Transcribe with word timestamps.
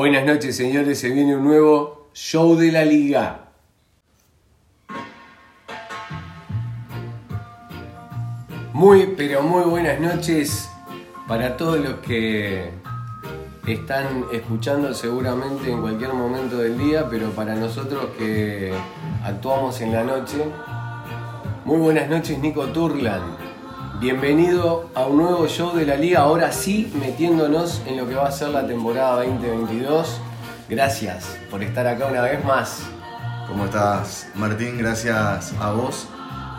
Buenas 0.00 0.24
noches, 0.24 0.56
señores. 0.56 0.98
Se 0.98 1.10
viene 1.10 1.36
un 1.36 1.44
nuevo 1.44 2.08
show 2.14 2.56
de 2.56 2.72
la 2.72 2.86
liga. 2.86 3.50
Muy, 8.72 9.08
pero 9.14 9.42
muy 9.42 9.64
buenas 9.64 10.00
noches 10.00 10.70
para 11.28 11.54
todos 11.58 11.80
los 11.80 11.96
que 11.96 12.70
están 13.66 14.24
escuchando 14.32 14.94
seguramente 14.94 15.70
en 15.70 15.82
cualquier 15.82 16.14
momento 16.14 16.56
del 16.56 16.78
día, 16.78 17.06
pero 17.10 17.28
para 17.32 17.54
nosotros 17.54 18.06
que 18.16 18.72
actuamos 19.22 19.82
en 19.82 19.92
la 19.92 20.02
noche. 20.02 20.46
Muy 21.66 21.76
buenas 21.76 22.08
noches, 22.08 22.38
Nico 22.38 22.64
Turlan. 22.68 23.39
Bienvenido 24.00 24.88
a 24.94 25.04
un 25.04 25.18
nuevo 25.18 25.46
show 25.46 25.76
de 25.76 25.84
la 25.84 25.94
liga, 25.94 26.20
ahora 26.20 26.52
sí 26.52 26.90
metiéndonos 26.98 27.82
en 27.86 27.98
lo 27.98 28.08
que 28.08 28.14
va 28.14 28.28
a 28.28 28.32
ser 28.32 28.48
la 28.48 28.66
temporada 28.66 29.16
2022. 29.16 30.18
Gracias 30.70 31.36
por 31.50 31.62
estar 31.62 31.86
acá 31.86 32.06
una 32.06 32.22
vez 32.22 32.42
más. 32.42 32.80
¿Cómo 33.46 33.66
estás, 33.66 34.26
Martín? 34.34 34.78
Gracias 34.78 35.52
a 35.60 35.72
vos. 35.72 36.08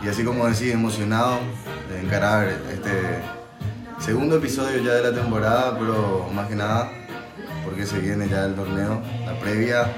Y 0.04 0.08
así 0.08 0.22
como 0.22 0.46
decís, 0.46 0.72
emocionado 0.72 1.40
de 1.90 2.00
encarar 2.00 2.46
este 2.72 3.20
segundo 3.98 4.36
episodio 4.36 4.80
ya 4.80 4.92
de 4.92 5.10
la 5.10 5.12
temporada, 5.12 5.76
pero 5.76 6.28
más 6.32 6.46
que 6.46 6.54
nada 6.54 6.92
porque 7.64 7.86
se 7.86 7.98
viene 7.98 8.28
ya 8.28 8.44
el 8.44 8.54
torneo. 8.54 9.02
La 9.26 9.36
previa 9.40 9.92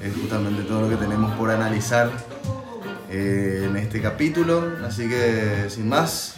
es 0.00 0.14
justamente 0.14 0.62
todo 0.62 0.82
lo 0.82 0.88
que 0.88 0.96
tenemos 0.96 1.32
por 1.32 1.50
analizar 1.50 2.08
eh, 3.10 3.66
en 3.68 3.76
este 3.78 4.00
capítulo. 4.00 4.76
Así 4.86 5.08
que 5.08 5.66
sin 5.70 5.88
más, 5.88 6.36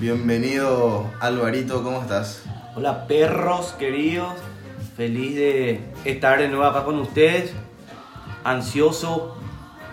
bienvenido 0.00 1.10
Alvarito, 1.18 1.82
¿cómo 1.82 2.02
estás? 2.02 2.44
Hola 2.76 3.08
perros 3.08 3.72
queridos, 3.72 4.34
feliz 4.96 5.34
de 5.34 5.80
estar 6.04 6.38
de 6.38 6.48
nuevo 6.48 6.64
acá 6.64 6.84
con 6.84 7.00
ustedes, 7.00 7.52
ansioso 8.44 9.36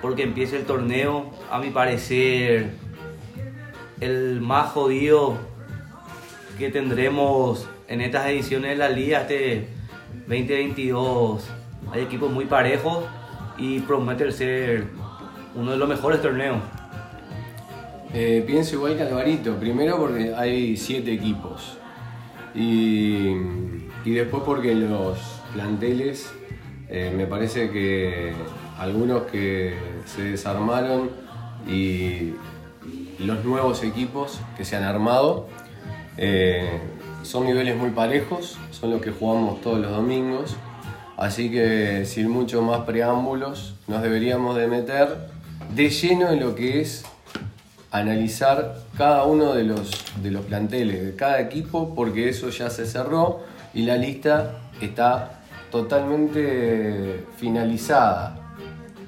porque 0.04 0.22
empiece 0.22 0.58
el 0.58 0.66
torneo, 0.66 1.32
a 1.50 1.58
mi 1.58 1.72
parecer 1.72 2.72
el 4.00 4.42
más 4.42 4.72
jodido 4.72 5.38
que 6.60 6.70
tendremos 6.70 7.68
en 7.88 8.02
estas 8.02 8.28
ediciones 8.28 8.72
de 8.72 8.76
la 8.76 8.90
liga 8.90 9.22
este 9.22 9.70
2022. 10.28 11.48
Hay 11.92 12.02
equipos 12.04 12.32
muy 12.32 12.46
parejos 12.46 13.06
y 13.58 13.80
promete 13.80 14.32
ser 14.32 14.86
uno 15.56 15.72
de 15.72 15.78
los 15.78 15.90
mejores 15.90 16.22
torneos. 16.22 16.58
Eh, 18.18 18.46
pienso 18.48 18.76
igual 18.76 18.96
que 18.96 19.04
Alvarito, 19.04 19.58
primero 19.58 19.98
porque 19.98 20.34
hay 20.34 20.78
siete 20.78 21.12
equipos. 21.12 21.78
Y, 22.56 23.36
y 24.06 24.12
después 24.12 24.42
porque 24.46 24.74
los 24.74 25.20
planteles 25.54 26.32
eh, 26.88 27.14
me 27.14 27.28
parece 27.28 27.72
que 27.72 28.32
algunos 28.80 29.24
que 29.24 29.74
se 30.06 30.22
desarmaron 30.24 31.10
y 31.68 32.36
los 33.20 33.44
nuevos 33.44 33.84
equipos 33.84 34.40
que 34.56 34.64
se 34.64 34.78
han 34.78 34.84
armado 34.84 35.50
eh, 36.18 36.70
son 37.24 37.46
niveles 37.46 37.76
muy 37.76 37.90
parejos, 37.90 38.58
son 38.72 38.92
los 38.92 39.02
que 39.02 39.12
jugamos 39.12 39.60
todos 39.60 39.78
los 39.80 39.92
domingos, 39.92 40.56
así 41.18 41.52
que 41.52 42.06
sin 42.06 42.30
mucho 42.30 42.62
más 42.62 42.86
preámbulos 42.86 43.76
nos 43.88 44.02
deberíamos 44.02 44.56
de 44.56 44.68
meter 44.68 45.10
de 45.76 45.90
lleno 45.90 46.30
en 46.30 46.40
lo 46.40 46.56
que 46.56 46.80
es 46.80 47.04
analizar 47.98 48.76
cada 48.98 49.24
uno 49.24 49.54
de 49.54 49.64
los, 49.64 49.92
de 50.22 50.32
los 50.32 50.46
planteles 50.46 51.04
de 51.04 51.16
cada 51.16 51.40
equipo 51.40 51.94
porque 51.96 52.30
eso 52.30 52.50
ya 52.50 52.70
se 52.70 52.86
cerró 52.86 53.42
y 53.74 53.84
la 53.84 53.98
lista 53.98 54.58
está 54.82 55.42
totalmente 55.72 57.26
finalizada. 57.38 58.38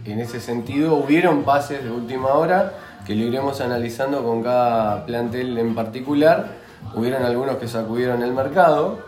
En 0.05 0.19
ese 0.19 0.39
sentido 0.39 0.95
hubieron 0.95 1.43
pases 1.43 1.83
de 1.83 1.91
última 1.91 2.29
hora 2.29 2.73
que 3.05 3.15
lo 3.15 3.23
iremos 3.23 3.61
analizando 3.61 4.23
con 4.23 4.43
cada 4.43 5.05
plantel 5.05 5.57
en 5.57 5.75
particular. 5.75 6.47
Hubieron 6.95 7.23
algunos 7.23 7.57
que 7.57 7.67
sacudieron 7.67 8.21
el 8.21 8.33
mercado, 8.33 8.99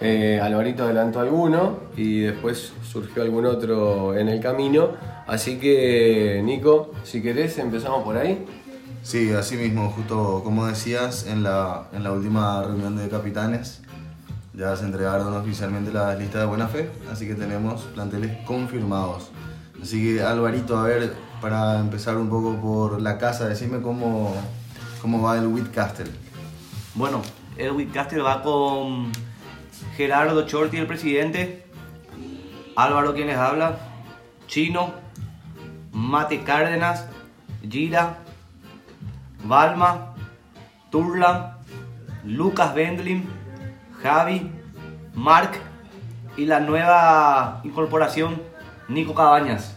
eh, 0.00 0.38
Alvarito 0.42 0.84
adelantó 0.84 1.20
alguno 1.20 1.78
y 1.96 2.20
después 2.20 2.72
surgió 2.90 3.22
algún 3.22 3.46
otro 3.46 4.16
en 4.16 4.28
el 4.28 4.40
camino. 4.40 4.90
Así 5.26 5.58
que 5.58 6.42
Nico, 6.44 6.92
si 7.02 7.22
querés 7.22 7.58
empezamos 7.58 8.04
por 8.04 8.16
ahí. 8.16 8.44
Sí, 9.06 9.32
así 9.32 9.56
mismo, 9.56 9.88
justo 9.90 10.42
como 10.42 10.66
decías, 10.66 11.28
en 11.28 11.44
la, 11.44 11.86
en 11.92 12.02
la 12.02 12.10
última 12.10 12.60
reunión 12.64 12.96
de 12.96 13.08
capitanes 13.08 13.80
ya 14.52 14.74
se 14.74 14.84
entregaron 14.84 15.32
oficialmente 15.32 15.92
las 15.92 16.18
listas 16.18 16.40
de 16.40 16.46
buena 16.48 16.66
fe, 16.66 16.90
así 17.08 17.24
que 17.24 17.36
tenemos 17.36 17.82
planteles 17.94 18.36
confirmados. 18.44 19.30
Así 19.80 20.02
que 20.02 20.24
Alvarito, 20.24 20.76
a 20.76 20.82
ver, 20.82 21.14
para 21.40 21.78
empezar 21.78 22.16
un 22.16 22.28
poco 22.28 22.56
por 22.56 23.00
la 23.00 23.16
casa, 23.16 23.46
decime 23.46 23.80
cómo, 23.80 24.34
cómo 25.00 25.22
va 25.22 25.38
el 25.38 25.46
Whitcastle. 25.46 26.10
Bueno, 26.96 27.22
el 27.56 27.70
Whitcastle 27.70 28.22
va 28.22 28.42
con 28.42 29.12
Gerardo 29.96 30.48
Chorti, 30.48 30.78
el 30.78 30.88
presidente, 30.88 31.64
Álvaro 32.74 33.14
quien 33.14 33.28
les 33.28 33.38
habla, 33.38 33.78
Chino, 34.48 34.94
Mate 35.92 36.42
Cárdenas, 36.42 37.06
Gira, 37.70 38.25
Balma, 39.48 40.14
Turlan, 40.90 41.56
Lucas 42.24 42.74
Bendlin, 42.74 43.28
Javi, 44.02 44.50
Mark 45.14 45.52
y 46.36 46.44
la 46.44 46.60
nueva 46.60 47.60
incorporación 47.64 48.40
Nico 48.88 49.14
Cabañas. 49.14 49.74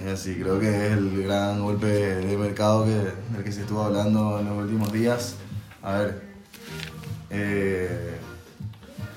Es 0.00 0.12
así, 0.12 0.34
creo 0.34 0.58
que 0.58 0.68
es 0.68 0.92
el 0.92 1.22
gran 1.22 1.62
golpe 1.62 1.86
de 1.86 2.36
mercado 2.36 2.84
que, 2.84 2.90
del 3.32 3.44
que 3.44 3.52
se 3.52 3.62
estuvo 3.62 3.82
hablando 3.82 4.40
en 4.40 4.46
los 4.46 4.58
últimos 4.58 4.92
días. 4.92 5.36
A 5.82 5.98
ver, 5.98 6.22
eh, 7.30 8.18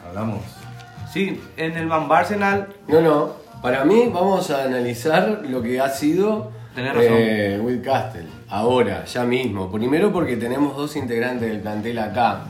hablamos. 0.08 0.42
Sí, 1.12 1.42
en 1.56 1.78
el 1.78 1.88
Van 1.88 2.12
Arsenal 2.12 2.68
No, 2.88 3.02
no, 3.02 3.34
para 3.62 3.86
mí 3.86 4.12
vamos 4.14 4.52
a 4.52 4.66
analizar 4.66 5.42
lo 5.50 5.62
que 5.62 5.80
ha 5.80 5.90
sido 5.90 6.52
Tenés 6.78 6.94
eh, 7.00 7.60
Will 7.60 7.82
Castle, 7.82 8.28
ahora, 8.50 9.04
ya 9.06 9.24
mismo. 9.24 9.72
Primero 9.72 10.14
porque 10.14 10.38
tenemos 10.38 10.78
dos 10.78 10.96
integrantes 10.96 11.50
del 11.50 11.60
plantel 11.60 11.98
acá. 11.98 12.44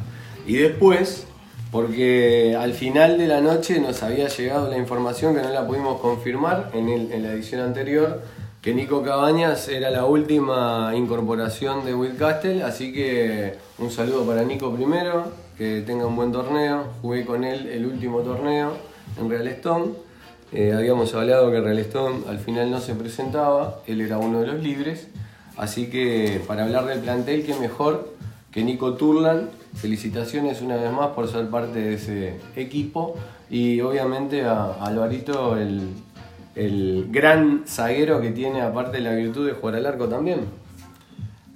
Y 0.45 0.57
después 0.57 1.25
porque 1.71 2.53
al 2.59 2.73
final 2.73 3.17
de 3.17 3.25
la 3.27 3.39
noche 3.39 3.79
nos 3.79 4.03
había 4.03 4.27
llegado 4.27 4.69
la 4.69 4.77
información 4.77 5.33
que 5.33 5.41
no 5.41 5.49
la 5.49 5.65
pudimos 5.65 6.01
confirmar 6.01 6.71
en, 6.73 6.89
en 6.89 7.23
la 7.23 7.31
edición 7.31 7.61
anterior, 7.61 8.21
que 8.61 8.73
Nico 8.73 9.01
Cabañas 9.01 9.69
era 9.69 9.91
la 9.91 10.03
última 10.03 10.91
incorporación 10.93 11.85
de 11.85 11.95
Will 11.95 12.17
Castle. 12.17 12.63
Así 12.63 12.91
que 12.91 13.53
un 13.77 13.89
saludo 13.89 14.25
para 14.25 14.43
Nico 14.43 14.75
primero, 14.75 15.31
que 15.57 15.83
tenga 15.87 16.05
un 16.05 16.17
buen 16.17 16.33
torneo. 16.33 16.83
Jugué 17.01 17.25
con 17.25 17.45
él 17.45 17.65
el 17.67 17.85
último 17.85 18.19
torneo 18.19 18.73
en 19.17 19.29
Real 19.29 19.47
Stone. 19.47 20.06
Eh, 20.53 20.73
habíamos 20.73 21.13
hablado 21.13 21.51
que 21.51 21.59
Real 21.59 21.85
al 22.27 22.39
final 22.39 22.71
no 22.71 22.79
se 22.79 22.95
presentaba, 22.95 23.81
él 23.85 23.99
era 24.01 24.17
uno 24.17 24.39
de 24.41 24.47
los 24.47 24.63
libres, 24.63 25.09
así 25.57 25.89
que 25.89 26.41
para 26.47 26.63
hablar 26.63 26.85
del 26.85 26.99
plantel, 26.99 27.45
qué 27.45 27.53
mejor 27.55 28.13
que 28.51 28.63
Nico 28.63 28.93
Turlan. 28.93 29.49
Felicitaciones 29.75 30.61
una 30.61 30.77
vez 30.77 30.91
más 30.91 31.09
por 31.09 31.27
ser 31.27 31.49
parte 31.49 31.79
de 31.79 31.93
ese 31.93 32.39
equipo 32.55 33.15
y 33.49 33.79
obviamente 33.81 34.43
a, 34.43 34.63
a 34.63 34.85
Alvarito, 34.85 35.55
el, 35.55 35.89
el 36.55 37.09
gran 37.11 37.63
zaguero 37.67 38.19
que 38.19 38.31
tiene, 38.31 38.61
aparte 38.61 38.97
de 38.97 39.03
la 39.03 39.11
virtud 39.11 39.45
de 39.45 39.53
jugar 39.53 39.75
al 39.75 39.85
arco 39.85 40.07
también. 40.07 40.39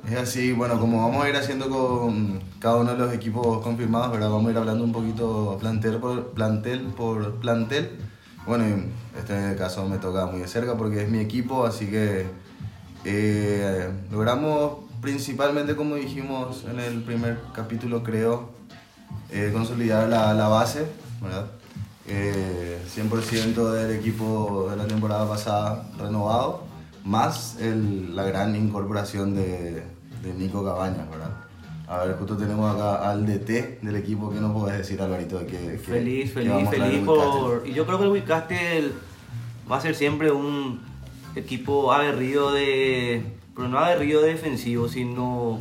Es 0.08 0.18
así, 0.18 0.52
bueno, 0.52 0.79
como 0.79 1.08
vamos 1.08 1.23
a 1.23 1.29
ir 1.29 1.35
haciendo 1.35 1.70
con 1.70 2.41
cada 2.59 2.78
uno 2.78 2.91
de 2.91 2.97
los 2.97 3.14
equipos 3.14 3.64
confirmados, 3.64 4.11
¿verdad? 4.11 4.29
Vamos 4.29 4.49
a 4.49 4.52
ir 4.52 4.58
hablando 4.58 4.84
un 4.84 4.91
poquito 4.91 5.58
plantel 5.59 5.97
por 5.97 6.32
plantel. 6.32 6.82
Por 6.96 7.35
plantel. 7.40 7.90
Bueno, 8.46 8.66
en 8.66 8.91
este 9.17 9.55
caso 9.55 9.88
me 9.88 9.97
toca 9.97 10.26
muy 10.26 10.40
de 10.40 10.47
cerca 10.47 10.76
porque 10.76 11.03
es 11.03 11.09
mi 11.09 11.20
equipo, 11.20 11.66
así 11.66 11.88
que 11.88 12.26
eh, 13.05 13.90
logramos 14.11 14.90
principalmente, 15.02 15.76
como 15.76 15.96
dijimos 15.96 16.66
en 16.70 16.79
el 16.79 17.03
primer 17.03 17.40
capítulo, 17.53 18.03
creo, 18.03 18.49
eh, 19.29 19.52
consolidar 19.53 20.08
la, 20.09 20.34
la 20.34 20.47
base, 20.47 20.85
¿verdad? 21.22 21.47
Eh, 22.08 22.79
100% 22.96 23.72
del 23.72 23.91
equipo 23.97 24.67
de 24.70 24.76
la 24.76 24.85
temporada 24.85 25.28
pasada 25.28 25.87
renovado, 25.97 26.64
más 27.03 27.58
el- 27.59 28.16
la 28.16 28.23
gran 28.23 28.55
incorporación 28.55 29.34
de, 29.35 29.84
de 30.23 30.34
Nico 30.37 30.64
Cabañas, 30.64 31.09
¿verdad? 31.09 31.32
A 31.88 32.06
ver, 32.06 32.16
justo 32.18 32.38
tenemos 32.38 32.74
acá 32.74 33.10
al 33.10 33.26
DT 33.26 33.80
del 33.82 33.96
equipo, 33.98 34.32
¿qué 34.32 34.40
nos 34.40 34.54
puedes 34.58 34.78
decir, 34.78 35.02
Alvarito? 35.02 35.46
que- 35.46 35.78
Feliz, 35.78 36.32
que 36.32 36.42
feliz, 36.42 36.70
feliz 36.70 37.00
el 37.00 37.06
por... 37.06 37.64
Y 37.66 37.74
yo 37.74 37.86
creo 37.86 37.98
que 37.98 38.06
el 38.06 38.12
Whitcastle 38.12 38.92
va 39.70 39.78
a 39.78 39.82
ser 39.82 39.96
siempre 39.96 40.32
un 40.32 40.80
equipo 41.36 41.92
aguerrido 41.92 42.54
de... 42.54 43.24
Pero 43.56 43.68
no 43.68 43.78
aguerrido 43.80 44.22
de 44.22 44.30
defensivo, 44.30 44.88
sino 44.88 45.60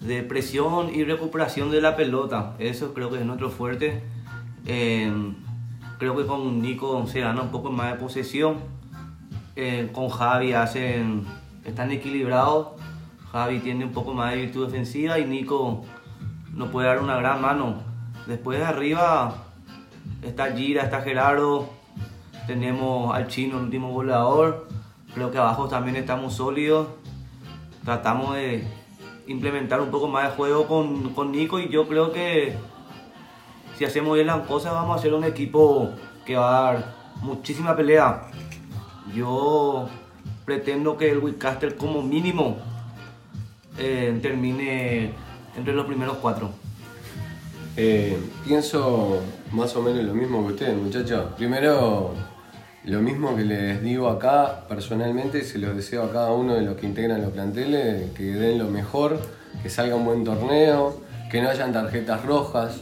de 0.00 0.22
presión 0.22 0.94
y 0.94 1.04
recuperación 1.04 1.70
de 1.70 1.82
la 1.82 1.94
pelota. 1.94 2.54
Eso 2.58 2.94
creo 2.94 3.10
que 3.10 3.18
es 3.18 3.24
nuestro 3.26 3.50
fuerte. 3.50 4.02
Eh, 4.66 5.12
Creo 5.98 6.16
que 6.16 6.24
con 6.24 6.62
Nico 6.62 7.06
se 7.06 7.20
gana 7.20 7.42
un 7.42 7.50
poco 7.50 7.70
más 7.70 7.92
de 7.92 7.98
posesión. 7.98 8.56
Eh, 9.54 9.90
con 9.92 10.08
Javi 10.08 10.54
hacen, 10.54 11.26
están 11.66 11.90
equilibrados. 11.90 12.68
Javi 13.32 13.60
tiene 13.60 13.84
un 13.84 13.92
poco 13.92 14.12
más 14.12 14.32
de 14.32 14.38
virtud 14.38 14.66
defensiva 14.66 15.18
y 15.18 15.24
Nico 15.24 15.84
nos 16.52 16.70
puede 16.70 16.88
dar 16.88 17.00
una 17.00 17.16
gran 17.16 17.40
mano. 17.40 17.76
Después 18.26 18.58
de 18.58 18.64
arriba 18.64 19.34
está 20.22 20.52
Gira, 20.52 20.82
está 20.82 21.00
Gerardo, 21.02 21.68
tenemos 22.46 23.14
al 23.14 23.28
chino, 23.28 23.58
el 23.58 23.64
último 23.64 23.92
volador. 23.92 24.68
Creo 25.14 25.30
que 25.30 25.38
abajo 25.38 25.68
también 25.68 25.96
estamos 25.96 26.34
sólidos. 26.34 26.88
Tratamos 27.84 28.34
de 28.34 28.66
implementar 29.26 29.80
un 29.80 29.90
poco 29.90 30.08
más 30.08 30.30
de 30.30 30.36
juego 30.36 30.66
con, 30.66 31.14
con 31.14 31.30
Nico 31.30 31.60
y 31.60 31.68
yo 31.68 31.86
creo 31.86 32.12
que 32.12 32.56
si 33.76 33.84
hacemos 33.84 34.14
bien 34.14 34.26
las 34.26 34.46
cosas 34.46 34.72
vamos 34.72 34.98
a 34.98 35.02
ser 35.02 35.14
un 35.14 35.24
equipo 35.24 35.90
que 36.26 36.36
va 36.36 36.48
a 36.48 36.72
dar 36.72 36.94
muchísima 37.22 37.76
pelea. 37.76 38.22
Yo 39.14 39.88
pretendo 40.44 40.96
que 40.96 41.10
el 41.10 41.18
Wildcaster 41.18 41.76
como 41.76 42.02
mínimo 42.02 42.56
eh, 43.80 44.18
termine 44.20 45.10
entre 45.56 45.74
los 45.74 45.86
primeros 45.86 46.18
cuatro. 46.18 46.50
Eh, 47.76 48.16
pienso 48.44 49.20
más 49.52 49.74
o 49.74 49.82
menos 49.82 50.04
lo 50.04 50.14
mismo 50.14 50.46
que 50.46 50.52
ustedes, 50.52 50.76
muchachos. 50.76 51.32
Primero, 51.36 52.12
lo 52.84 53.00
mismo 53.00 53.34
que 53.34 53.44
les 53.44 53.82
digo 53.82 54.08
acá, 54.08 54.66
personalmente, 54.68 55.42
se 55.44 55.58
los 55.58 55.74
deseo 55.74 56.04
a 56.04 56.12
cada 56.12 56.32
uno 56.32 56.54
de 56.54 56.62
los 56.62 56.76
que 56.76 56.86
integran 56.86 57.22
los 57.22 57.30
planteles, 57.30 58.10
que 58.12 58.24
den 58.24 58.58
lo 58.58 58.68
mejor, 58.68 59.18
que 59.62 59.70
salga 59.70 59.96
un 59.96 60.04
buen 60.04 60.24
torneo, 60.24 61.00
que 61.30 61.40
no 61.40 61.48
hayan 61.48 61.72
tarjetas 61.72 62.24
rojas, 62.24 62.80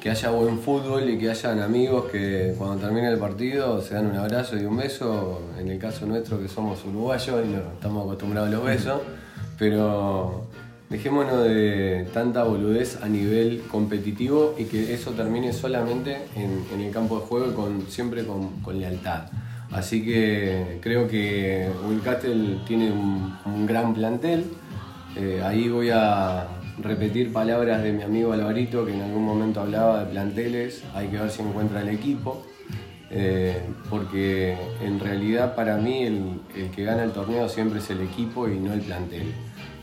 que 0.00 0.10
haya 0.10 0.28
buen 0.28 0.58
fútbol 0.58 1.08
y 1.08 1.16
que 1.16 1.30
hayan 1.30 1.60
amigos 1.60 2.10
que 2.12 2.54
cuando 2.58 2.76
termine 2.76 3.08
el 3.08 3.18
partido 3.18 3.80
se 3.80 3.94
dan 3.94 4.06
un 4.08 4.16
abrazo 4.16 4.58
y 4.58 4.66
un 4.66 4.76
beso. 4.76 5.40
En 5.58 5.70
el 5.70 5.78
caso 5.78 6.04
nuestro 6.04 6.38
que 6.38 6.46
somos 6.46 6.84
uruguayos 6.84 7.42
y 7.46 7.48
no 7.48 7.58
estamos 7.72 8.04
acostumbrados 8.04 8.50
a 8.50 8.52
los 8.52 8.64
besos, 8.64 9.00
pero 9.58 10.46
dejémonos 10.90 11.44
de 11.44 12.06
tanta 12.12 12.44
boludez 12.44 13.02
a 13.02 13.08
nivel 13.08 13.62
competitivo 13.70 14.54
y 14.58 14.64
que 14.64 14.94
eso 14.94 15.12
termine 15.12 15.52
solamente 15.52 16.18
en, 16.36 16.80
el 16.80 16.90
campo 16.92 17.20
de 17.20 17.26
juego 17.26 17.50
y 17.50 17.54
con, 17.54 17.86
siempre 17.88 18.24
con, 18.24 18.78
lealtad. 18.78 19.24
Así 19.72 20.04
que 20.04 20.78
creo 20.80 21.08
que 21.08 21.68
Will 21.88 22.02
tiene 22.66 22.92
un, 22.92 23.36
un 23.44 23.66
gran 23.66 23.92
plantel. 23.94 24.44
Eh, 25.16 25.42
ahí 25.44 25.68
voy 25.68 25.90
a 25.90 26.46
repetir 26.78 27.32
palabras 27.32 27.82
de 27.82 27.92
mi 27.92 28.02
amigo 28.02 28.32
Alvarito, 28.32 28.84
que 28.84 28.94
en 28.94 29.02
algún 29.02 29.24
momento 29.24 29.60
hablaba 29.60 30.04
de 30.04 30.10
planteles, 30.10 30.82
hay 30.94 31.08
que 31.08 31.18
ver 31.18 31.30
si 31.30 31.42
encuentra 31.42 31.82
el 31.82 31.88
equipo, 31.88 32.44
eh, 33.16 33.62
porque 33.88 34.56
en 34.82 34.98
realidad 34.98 35.54
para 35.54 35.76
mí 35.76 36.02
el, 36.02 36.70
que 36.74 36.82
gana 36.82 37.04
el 37.04 37.12
torneo 37.12 37.48
siempre 37.48 37.78
es 37.78 37.88
el 37.90 38.00
equipo 38.00 38.48
y 38.48 38.58
no 38.58 38.72
el 38.72 38.80
plantel. 38.80 39.32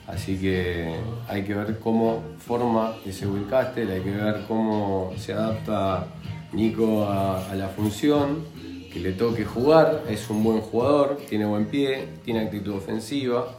Así 0.05 0.37
que 0.37 0.93
hay 1.29 1.43
que 1.43 1.53
ver 1.53 1.79
cómo 1.79 2.21
forma 2.39 2.93
ese 3.05 3.25
Willcastle, 3.27 3.93
hay 3.93 4.01
que 4.01 4.11
ver 4.11 4.43
cómo 4.47 5.13
se 5.17 5.31
adapta 5.31 6.07
Nico 6.51 7.05
a, 7.05 7.55
la 7.55 7.69
función, 7.69 8.43
que 8.91 8.99
le 8.99 9.13
toque 9.13 9.45
jugar, 9.45 10.03
es 10.09 10.29
un 10.29 10.43
buen 10.43 10.59
jugador, 10.59 11.17
tiene 11.29 11.45
buen 11.45 11.67
pie, 11.67 12.09
tiene 12.25 12.41
actitud 12.41 12.73
ofensiva, 12.73 13.55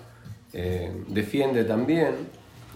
eh, 0.52 0.92
defiende 1.08 1.64
también, 1.64 2.14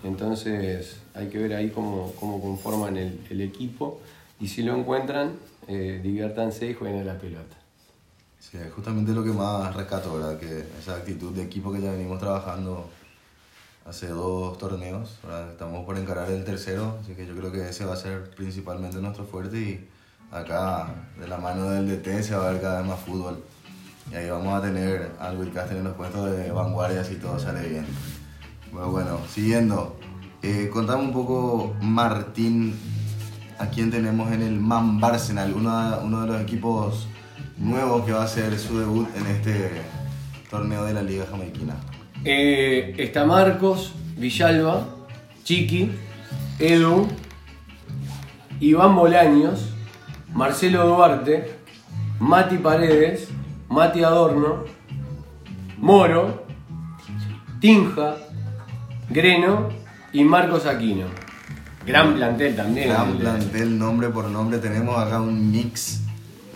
entonces 0.04 0.96
hay 1.12 1.28
que 1.28 1.36
ver 1.36 1.52
ahí 1.52 1.68
cómo, 1.68 2.12
conforman 2.18 2.96
el, 2.96 3.40
equipo 3.42 4.00
y 4.40 4.48
si 4.48 4.62
lo 4.62 4.74
encuentran, 4.74 5.32
eh, 5.68 6.00
diviértanse 6.02 6.70
y 6.70 6.74
jueguen 6.74 7.00
a 7.00 7.04
la 7.04 7.18
pelota. 7.18 7.56
Sí, 8.38 8.56
es 8.58 8.72
justamente 8.72 9.12
lo 9.12 9.24
que 9.24 9.30
más 9.30 9.74
rescato, 9.74 10.14
¿verdad? 10.14 10.38
Que 10.38 10.64
esa 10.78 10.96
actitud 10.96 11.32
de 11.32 11.42
equipo 11.42 11.72
que 11.72 11.80
ya 11.80 11.90
venimos 11.90 12.18
trabajando 12.20 12.88
hace 13.84 14.08
dos 14.08 14.58
torneos, 14.58 15.18
¿verdad? 15.22 15.50
estamos 15.50 15.84
por 15.84 15.96
encarar 15.96 16.30
el 16.30 16.44
tercero, 16.44 16.98
así 17.00 17.14
que 17.14 17.26
yo 17.26 17.36
creo 17.36 17.52
que 17.52 17.68
ese 17.68 17.84
va 17.84 17.94
a 17.94 17.96
ser 17.96 18.30
principalmente 18.30 18.98
nuestro 18.98 19.24
fuerte 19.24 19.58
y 19.58 19.88
acá 20.32 20.92
de 21.18 21.28
la 21.28 21.38
mano 21.38 21.70
del 21.70 21.88
DT 21.88 22.22
se 22.22 22.34
va 22.34 22.48
a 22.48 22.52
ver 22.52 22.60
cada 22.60 22.80
vez 22.80 22.88
más 22.88 23.00
fútbol. 23.00 23.42
Y 24.10 24.14
ahí 24.14 24.28
vamos 24.28 24.54
a 24.54 24.62
tener 24.62 25.10
al 25.18 25.36
Wilcaster 25.38 25.76
en 25.76 25.84
los 25.84 25.94
puestos 25.94 26.30
de 26.30 26.50
vanguardia 26.52 27.04
si 27.04 27.16
todo 27.16 27.38
sale 27.38 27.68
bien. 27.68 27.86
Bueno, 28.72 28.90
bueno, 28.90 29.20
siguiendo. 29.28 29.96
Eh, 30.42 30.68
contame 30.72 31.02
un 31.02 31.12
poco, 31.12 31.74
Martín, 31.80 32.78
a 33.58 33.66
quién 33.66 33.90
tenemos 33.90 34.30
en 34.32 34.42
el 34.42 34.60
Man 34.60 35.00
uno 35.00 36.20
de 36.22 36.26
los 36.26 36.40
equipos 36.40 37.08
nuevos 37.58 38.04
que 38.04 38.12
va 38.12 38.22
a 38.22 38.24
hacer 38.24 38.58
su 38.58 38.78
debut 38.78 39.08
en 39.16 39.26
este 39.26 39.70
torneo 40.50 40.84
de 40.84 40.94
la 40.94 41.02
Liga 41.02 41.26
Jamaiquina. 41.30 41.74
Eh, 42.24 42.94
está 42.98 43.24
Marcos, 43.24 43.94
Villalba, 44.16 44.86
Chiqui, 45.44 45.90
Edu, 46.58 47.06
Iván 48.60 48.94
Bolaños, 48.96 49.70
Marcelo 50.32 50.86
Duarte, 50.86 51.56
Mati 52.18 52.58
Paredes, 52.58 53.28
Mati 53.68 54.02
Adorno, 54.02 54.64
Moro, 55.78 56.46
Tinja, 57.60 58.16
Greno 59.10 59.68
y 60.12 60.24
Marcos 60.24 60.66
Aquino. 60.66 61.25
Gran 61.86 62.14
plantel 62.14 62.56
también. 62.56 62.88
Gran 62.88 63.16
plantel, 63.16 63.78
nombre 63.78 64.08
por 64.08 64.28
nombre. 64.28 64.58
Tenemos 64.58 64.98
acá 64.98 65.20
un 65.20 65.52
mix 65.52 66.00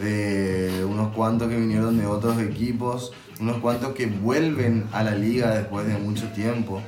de 0.00 0.84
unos 0.84 1.12
cuantos 1.14 1.48
que 1.48 1.56
vinieron 1.56 1.98
de 1.98 2.06
otros 2.06 2.40
equipos, 2.40 3.12
unos 3.40 3.58
cuantos 3.58 3.92
que 3.92 4.06
vuelven 4.06 4.86
a 4.92 5.04
la 5.04 5.12
liga 5.12 5.50
después 5.50 5.86
de 5.86 5.94
mucho 5.98 6.26
tiempo. 6.28 6.82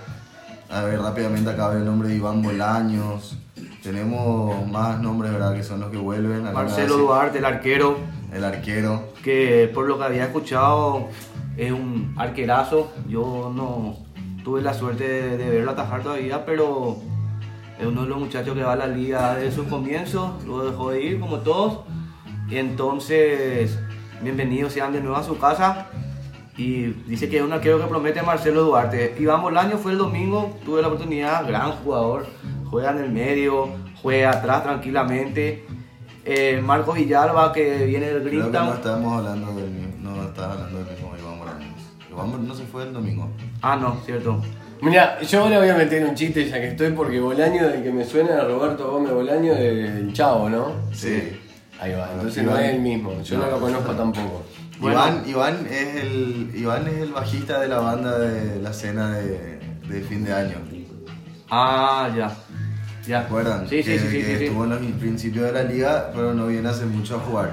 A 0.68 0.82
ver, 0.82 1.00
rápidamente 1.00 1.50
acá 1.50 1.72
el 1.72 1.84
nombre 1.84 2.08
de 2.08 2.16
Iván 2.16 2.42
Bolaños. 2.42 3.38
Tenemos 3.82 4.66
más 4.68 5.00
nombres, 5.00 5.32
¿verdad? 5.32 5.54
Que 5.54 5.62
son 5.62 5.80
los 5.80 5.90
que 5.90 5.98
vuelven. 5.98 6.52
Marcelo 6.52 6.96
Duarte, 6.96 7.38
el 7.38 7.44
arquero. 7.44 7.98
El 8.32 8.44
arquero. 8.44 9.12
Que 9.22 9.70
por 9.72 9.86
lo 9.86 9.98
que 9.98 10.04
había 10.04 10.24
escuchado 10.24 11.08
es 11.56 11.70
un 11.70 12.14
arquerazo. 12.16 12.92
Yo 13.08 13.52
no 13.54 13.98
tuve 14.42 14.62
la 14.62 14.74
suerte 14.74 15.06
de, 15.06 15.36
de 15.36 15.50
verlo 15.50 15.72
atajar 15.72 16.02
todavía, 16.02 16.44
pero 16.44 16.98
es 17.82 17.88
uno 17.88 18.02
de 18.02 18.08
los 18.08 18.18
muchachos 18.18 18.54
que 18.54 18.62
va 18.62 18.74
a 18.74 18.76
la 18.76 18.86
liga 18.86 19.34
desde 19.34 19.56
sus 19.56 19.66
comienzos. 19.66 20.44
Luego 20.44 20.70
dejó 20.70 20.90
de 20.90 21.02
ir, 21.02 21.20
como 21.20 21.38
todos. 21.38 21.80
Entonces, 22.48 23.76
bienvenidos 24.22 24.72
sean 24.72 24.92
de 24.92 25.00
nuevo 25.00 25.16
a 25.16 25.24
su 25.24 25.36
casa. 25.36 25.88
Y 26.56 26.92
dice 27.08 27.28
que 27.28 27.38
es 27.38 27.42
un 27.42 27.52
arquero 27.52 27.80
que 27.80 27.86
promete 27.86 28.22
Marcelo 28.22 28.62
Duarte. 28.62 29.16
Iván 29.18 29.42
Bolaño 29.42 29.78
fue 29.78 29.92
el 29.92 29.98
domingo, 29.98 30.56
tuve 30.64 30.80
la 30.80 30.88
oportunidad, 30.88 31.46
gran 31.46 31.72
jugador, 31.72 32.26
juega 32.70 32.92
en 32.92 32.98
el 32.98 33.10
medio, 33.10 33.68
juega 34.00 34.30
atrás 34.30 34.62
tranquilamente. 34.62 35.66
Eh, 36.24 36.62
Marcos 36.62 36.94
Villalba 36.94 37.52
que 37.52 37.84
viene 37.86 38.06
del 38.06 38.22
Green 38.22 38.52
no 38.52 38.74
estamos 38.74 39.18
hablando 39.18 39.56
del 39.56 40.00
no 40.00 40.22
estás 40.22 40.52
hablando 40.52 40.78
del 40.78 40.94
mismo 40.94 41.12
Iván 41.18 41.38
Bolaño. 41.38 41.66
Iván 42.12 42.46
no 42.46 42.54
se 42.54 42.64
fue 42.64 42.84
el 42.84 42.92
domingo. 42.92 43.28
Ah, 43.60 43.76
no, 43.76 43.96
cierto. 44.04 44.40
Mira, 44.82 45.22
yo 45.22 45.42
ahora 45.44 45.60
voy 45.60 45.68
a 45.68 45.76
meter 45.76 46.04
un 46.04 46.16
chiste 46.16 46.44
ya 46.48 46.60
que 46.60 46.70
estoy 46.70 46.90
porque 46.90 47.20
Bolaño, 47.20 47.68
del 47.68 47.84
que 47.84 47.92
me 47.92 48.04
suena 48.04 48.40
a 48.40 48.44
Roberto 48.44 48.90
Gómez 48.90 49.12
Bolaño 49.12 49.54
del 49.54 50.12
Chavo, 50.12 50.50
¿no? 50.50 50.72
Sí. 50.92 51.38
Ahí 51.80 51.92
va, 51.92 52.10
entonces 52.12 52.42
no 52.42 52.58
es 52.58 52.74
el 52.74 52.80
mismo, 52.80 53.22
yo 53.22 53.38
no, 53.38 53.44
no 53.44 53.50
lo 53.52 53.60
conozco 53.60 53.92
tampoco. 53.92 54.42
Bueno. 54.80 54.98
Iván, 54.98 55.22
Iván, 55.28 55.66
es 55.70 56.02
el, 56.02 56.50
Iván 56.52 56.88
es 56.88 56.94
el 56.94 57.12
bajista 57.12 57.60
de 57.60 57.68
la 57.68 57.78
banda 57.78 58.18
de 58.18 58.60
la 58.60 58.72
cena 58.72 59.12
de, 59.12 59.60
de 59.88 60.00
fin 60.00 60.24
de 60.24 60.32
año. 60.32 60.56
Ah, 61.48 62.10
ya. 62.16 62.32
Ya. 63.06 63.22
¿Recuerdan? 63.22 63.68
Sí, 63.68 63.84
sí, 63.84 63.92
que, 63.92 63.98
sí, 64.00 64.08
sí, 64.08 64.18
que 64.18 64.36
sí, 64.38 64.44
estuvo 64.46 64.64
en 64.64 64.70
los 64.70 64.80
principios 64.98 65.44
de 65.44 65.52
la 65.52 65.62
liga, 65.62 66.10
pero 66.12 66.34
no 66.34 66.48
viene 66.48 66.68
hace 66.68 66.86
mucho 66.86 67.18
a 67.18 67.20
jugar. 67.20 67.50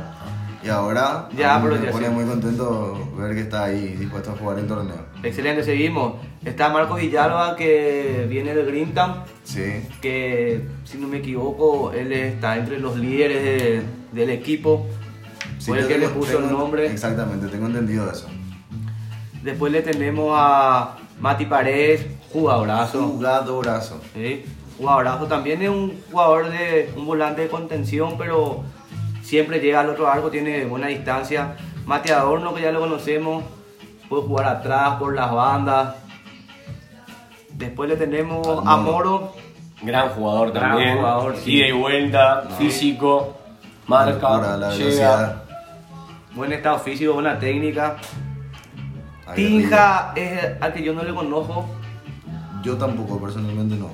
Y 0.62 0.68
ahora 0.70 1.30
Ya, 1.38 1.60
pero 1.64 1.76
me 1.76 1.86
ya 1.86 1.92
pone 1.92 2.08
sí. 2.08 2.12
muy 2.14 2.26
contento 2.26 3.10
ver 3.18 3.34
que 3.34 3.42
está 3.42 3.64
ahí 3.66 3.96
dispuesto 3.98 4.32
a 4.32 4.36
jugar 4.36 4.60
el 4.60 4.68
torneo. 4.68 5.06
Excelente, 5.24 5.64
seguimos. 5.64 6.16
Está 6.44 6.70
Marcos 6.70 7.00
Villalba 7.00 7.56
que 7.56 8.26
viene 8.30 8.54
del 8.54 8.66
Greentown, 8.66 9.24
Sí, 9.44 9.88
que 10.02 10.68
si 10.84 10.98
no 10.98 11.08
me 11.08 11.18
equivoco, 11.18 11.92
él 11.94 12.12
está 12.12 12.58
entre 12.58 12.80
los 12.80 12.98
líderes 12.98 13.44
de- 13.44 13.84
del 14.12 14.30
equipo. 14.32 14.86
sí 15.60 15.72
Fue 15.72 15.80
el 15.80 15.88
que 15.88 15.98
le 15.98 16.08
tengo- 16.08 16.20
puso 16.20 16.38
el 16.40 16.46
tengo- 16.46 16.60
nombre. 16.60 16.88
Exactamente, 16.92 17.48
tengo 17.48 17.68
entendido 17.68 18.10
eso. 18.12 18.28
Después 19.44 19.72
le 19.72 19.82
tenemos 19.82 20.34
a 20.38 20.98
Mati 21.20 21.46
Paredes, 21.46 22.06
jugadorazo. 22.32 23.02
Jugadorazo. 23.08 24.02
¿sí? 24.14 24.44
Jugadorazo 24.78 25.26
también 25.28 25.62
es 25.62 25.70
un 25.70 25.94
jugador 26.12 26.50
de 26.50 26.90
un 26.96 27.06
volante 27.06 27.42
de 27.44 27.48
contención, 27.48 28.16
pero 28.18 28.64
siempre 29.30 29.60
llega 29.60 29.82
al 29.82 29.90
otro 29.90 30.08
arco, 30.08 30.32
tiene 30.32 30.66
buena 30.66 30.88
distancia. 30.88 31.56
Mati 31.86 32.12
Adorno, 32.12 32.54
que 32.56 32.62
ya 32.64 32.72
lo 32.72 32.80
conocemos, 32.80 33.44
puede 34.10 34.24
jugar 34.24 34.48
atrás, 34.48 34.96
por 34.96 35.14
las 35.16 35.32
bandas. 35.32 35.96
Después 37.52 37.90
le 37.90 37.96
tenemos 37.96 38.48
a 38.66 38.74
Al 38.76 38.82
Moro. 38.82 39.34
Gran 39.82 40.10
jugador 40.10 40.52
Gran 40.52 40.72
también, 40.72 40.98
jugador, 40.98 41.36
sí. 41.38 41.54
ida 41.58 41.68
y 41.68 41.72
vuelta, 41.72 42.44
físico. 42.58 43.38
marca, 43.88 44.30
locura, 44.30 44.58
la 44.58 44.70
llega. 44.72 44.78
velocidad. 44.80 45.44
Buen 46.34 46.52
estado 46.54 46.80
físico, 46.80 47.14
buena 47.14 47.38
técnica. 47.40 47.98
Tinja 49.36 50.12
es 50.16 50.60
al 50.60 50.74
que 50.74 50.82
yo 50.84 50.94
no 50.94 51.04
le 51.04 51.14
conozco. 51.14 51.66
Yo 52.64 52.76
tampoco, 52.78 53.20
personalmente 53.22 53.76
no. 53.76 53.90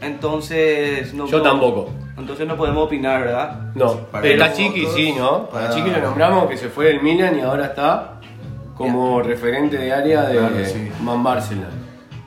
entonces 0.00 1.12
no 1.14 1.24
Yo 1.26 1.38
puedo- 1.40 1.42
tampoco. 1.42 1.90
Entonces 2.16 2.46
no 2.46 2.56
podemos 2.56 2.84
opinar, 2.86 3.20
¿verdad? 3.22 3.72
No, 3.74 3.94
Para 4.06 4.26
está 4.26 4.52
Chiqui 4.52 4.86
sí, 4.94 5.12
¿no? 5.16 5.48
para- 5.50 5.70
Chiqui 5.70 5.90
lo 5.90 6.00
nombramos 6.00 6.46
que 6.48 6.56
se 6.56 6.68
fue 6.68 6.86
del 6.86 7.02
Milan 7.02 7.38
y 7.38 7.42
ahora 7.42 7.66
está 7.66 8.20
como 8.74 9.20
referente 9.22 9.76
de 9.76 9.92
área 9.92 10.22
de 10.22 10.38
Claro, 10.38 10.54
sí. 10.64 10.90
Man 11.02 11.22
Barcelona. 11.22 11.68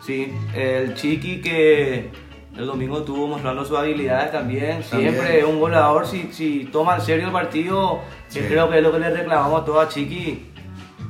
Sí, 0.05 0.33
el 0.55 0.93
Chiqui 0.95 1.41
que 1.41 2.09
el 2.57 2.65
domingo 2.65 2.99
estuvo 2.99 3.27
mostrando 3.27 3.63
sus 3.65 3.77
habilidades 3.77 4.31
también. 4.31 4.81
También. 4.83 5.13
Siempre 5.13 5.39
es 5.39 5.45
un 5.45 5.59
goleador. 5.59 6.05
Si, 6.05 6.31
si 6.33 6.65
toma 6.71 6.95
en 6.95 7.01
serio 7.01 7.25
el 7.27 7.31
partido, 7.31 7.99
que 8.31 8.41
Sí. 8.41 8.45
creo 8.47 8.69
que 8.69 8.77
es 8.77 8.83
lo 8.83 8.91
que 8.91 8.99
le 8.99 9.09
reclamamos 9.09 9.61
a 9.61 9.65
todos 9.65 9.85
a 9.85 9.89
Chiqui. 9.89 10.45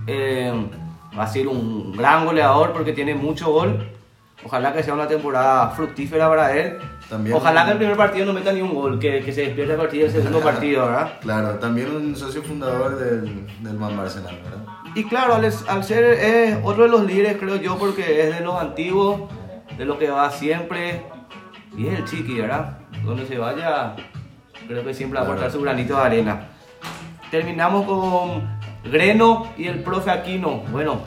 eh, 0.08 0.52
va 1.18 1.24
a 1.24 1.28
ser 1.28 1.48
un 1.48 1.92
gran 1.96 2.26
goleador 2.26 2.72
porque 2.74 2.94
tiene 2.94 3.14
mucho 3.14 3.52
gol. 3.52 3.88
Ojalá 4.44 4.72
que 4.74 4.82
sea 4.84 4.94
una 4.94 5.08
temporada 5.08 5.70
fructífera 5.72 6.28
para 6.30 6.56
él. 6.58 6.78
También- 7.10 7.36
Ojalá 7.36 7.66
que 7.66 7.72
el 7.72 7.78
primer 7.78 7.98
partido 7.98 8.26
no 8.28 8.34
meta 8.34 8.52
ni 8.54 8.62
un 8.62 8.74
gol, 8.74 9.00
que, 9.00 9.22
que 9.22 9.32
se 9.34 9.42
despierte 9.42 9.74
a 9.74 9.78
partir 9.78 10.04
del 10.04 10.12
segundo 10.12 10.40
partido, 10.42 10.86
¿verdad? 10.86 11.14
Claro, 11.22 11.56
también 11.56 11.90
un 11.96 12.16
socio 12.16 12.44
fundador 12.44 12.98
del, 13.00 13.48
del 13.62 13.74
Man 13.80 13.98
Barcelona, 13.98 14.38
¿verdad? 14.44 14.60
Y 14.94 15.04
claro, 15.06 15.34
al, 15.36 15.46
al 15.46 15.84
ser 15.84 16.04
es 16.06 16.58
otro 16.64 16.84
de 16.84 16.90
los 16.90 17.04
líderes, 17.06 17.38
creo 17.40 17.56
yo, 17.56 17.78
porque 17.78 18.28
es 18.28 18.38
de 18.38 18.44
los 18.44 18.56
antiguos, 18.62 19.22
de 19.78 19.86
lo 19.86 19.98
que 19.98 20.10
va 20.10 20.30
siempre. 20.30 21.04
Y 21.76 21.88
es 21.88 22.00
el 22.00 22.06
chiqui, 22.06 22.42
¿verdad? 22.42 22.78
Donde 23.04 23.26
se 23.26 23.38
vaya, 23.40 23.96
creo 24.68 24.84
que 24.84 24.94
siempre 24.94 25.18
va 25.20 25.24
a 25.24 25.26
Claro. 25.28 25.40
aportar 25.42 25.52
su 25.52 25.62
granito 25.64 25.96
de 25.96 26.02
arena. 26.04 26.48
Terminamos 27.32 27.86
con 27.86 28.60
Greno 28.92 29.48
y 29.58 29.68
el 29.68 29.82
profe 29.84 30.12
Aquino. 30.12 30.64
Bueno, 30.72 31.02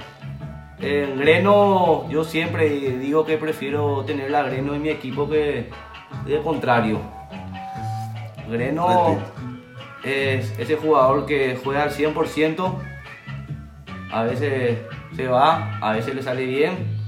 en 0.80 1.18
Greno 1.18 2.09
yo 2.11 2.25
siempre 2.25 2.68
digo 2.68 3.25
que 3.25 3.37
prefiero 3.38 4.04
tener 4.04 4.35
a 4.35 4.42
Greno 4.44 4.75
en 4.75 4.82
mi 4.82 4.88
equipo 4.88 5.28
que 5.28 5.71
de 6.26 6.40
contrario. 6.42 7.00
Greno 8.49 9.19
es 10.04 10.52
ese 10.59 10.76
jugador 10.76 11.26
que 11.26 11.59
juega 11.62 11.85
al 11.85 11.90
100%. 11.90 12.75
A 14.12 14.23
veces 14.25 14.78
se 15.16 15.28
va, 15.28 15.78
a 15.81 15.92
veces 15.92 16.14
le 16.14 16.23
sale 16.23 16.45
bien. 16.47 17.00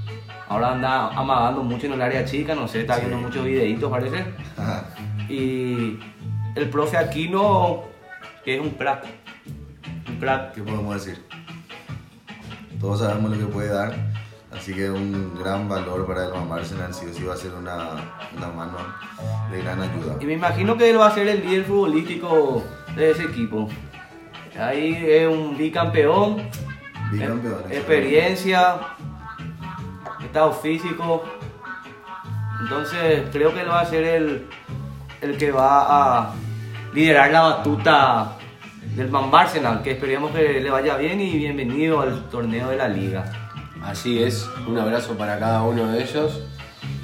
Ahora 0.47 0.71
anda 0.73 1.07
amagando 1.09 1.63
mucho 1.63 1.87
en 1.87 1.93
el 1.93 2.01
área 2.01 2.23
chica, 2.25 2.53
no 2.53 2.67
sé, 2.67 2.81
está 2.81 2.97
viendo 2.97 3.17
muchos 3.17 3.43
videitos 3.43 3.89
parece. 3.89 4.25
Ajá. 4.57 4.85
Y 5.27 5.99
el 6.55 6.69
profe 6.69 6.97
Aquino, 6.97 7.83
que 8.43 8.55
es 8.55 8.61
un 8.61 8.71
crack. 8.71 9.05
Un 10.07 10.17
crack. 10.17 10.53
¿Qué 10.53 10.61
podemos 10.61 11.03
decir? 11.03 11.23
Todos 12.79 12.99
sabemos 12.99 13.31
lo 13.31 13.47
que 13.47 13.51
puede 13.51 13.69
dar, 13.69 13.95
así 14.57 14.73
que 14.73 14.89
un 14.89 15.37
gran 15.39 15.67
valor 15.67 16.05
para 16.07 16.25
el 16.25 16.33
Man 16.33 16.49
Barcelona, 16.49 16.93
sí 16.93 17.05
o 17.09 17.13
sí 17.13 17.23
va 17.23 17.33
a 17.33 17.37
ser 17.37 17.53
una, 17.53 17.89
una 18.35 18.47
mano 18.47 18.77
de 19.51 19.61
gran 19.61 19.81
ayuda. 19.81 20.15
Y 20.19 20.25
me 20.25 20.33
imagino 20.33 20.77
que 20.77 20.89
él 20.89 20.99
va 20.99 21.07
a 21.07 21.11
ser 21.11 21.27
el 21.27 21.45
líder 21.45 21.65
futbolístico 21.65 22.63
de 22.95 23.11
ese 23.11 23.23
equipo. 23.23 23.67
Ahí 24.59 25.03
es 25.07 25.27
un 25.27 25.57
bicampeón, 25.57 26.49
Bicampeón. 27.11 27.63
eh, 27.69 27.77
experiencia, 27.77 28.77
estado 30.23 30.53
físico. 30.53 31.23
Entonces 32.61 33.23
creo 33.31 33.53
que 33.53 33.61
él 33.61 33.69
va 33.69 33.81
a 33.81 33.85
ser 33.85 34.03
el, 34.05 34.47
el 35.21 35.37
que 35.37 35.51
va 35.51 36.21
a 36.21 36.33
liderar 36.93 37.31
la 37.31 37.41
batuta 37.41 38.37
del 38.95 39.09
Man 39.11 39.29
Barcelona, 39.29 39.83
que 39.83 39.91
esperemos 39.91 40.31
que 40.31 40.61
le 40.61 40.69
vaya 40.69 40.95
bien 40.95 41.19
y 41.19 41.37
bienvenido 41.37 41.99
al 41.99 42.29
torneo 42.29 42.69
de 42.69 42.77
la 42.77 42.87
liga. 42.87 43.44
Así 43.85 44.21
es, 44.21 44.49
un 44.67 44.79
abrazo 44.79 45.15
para 45.15 45.37
cada 45.37 45.61
uno 45.61 45.91
de 45.91 46.01
ellos. 46.01 46.41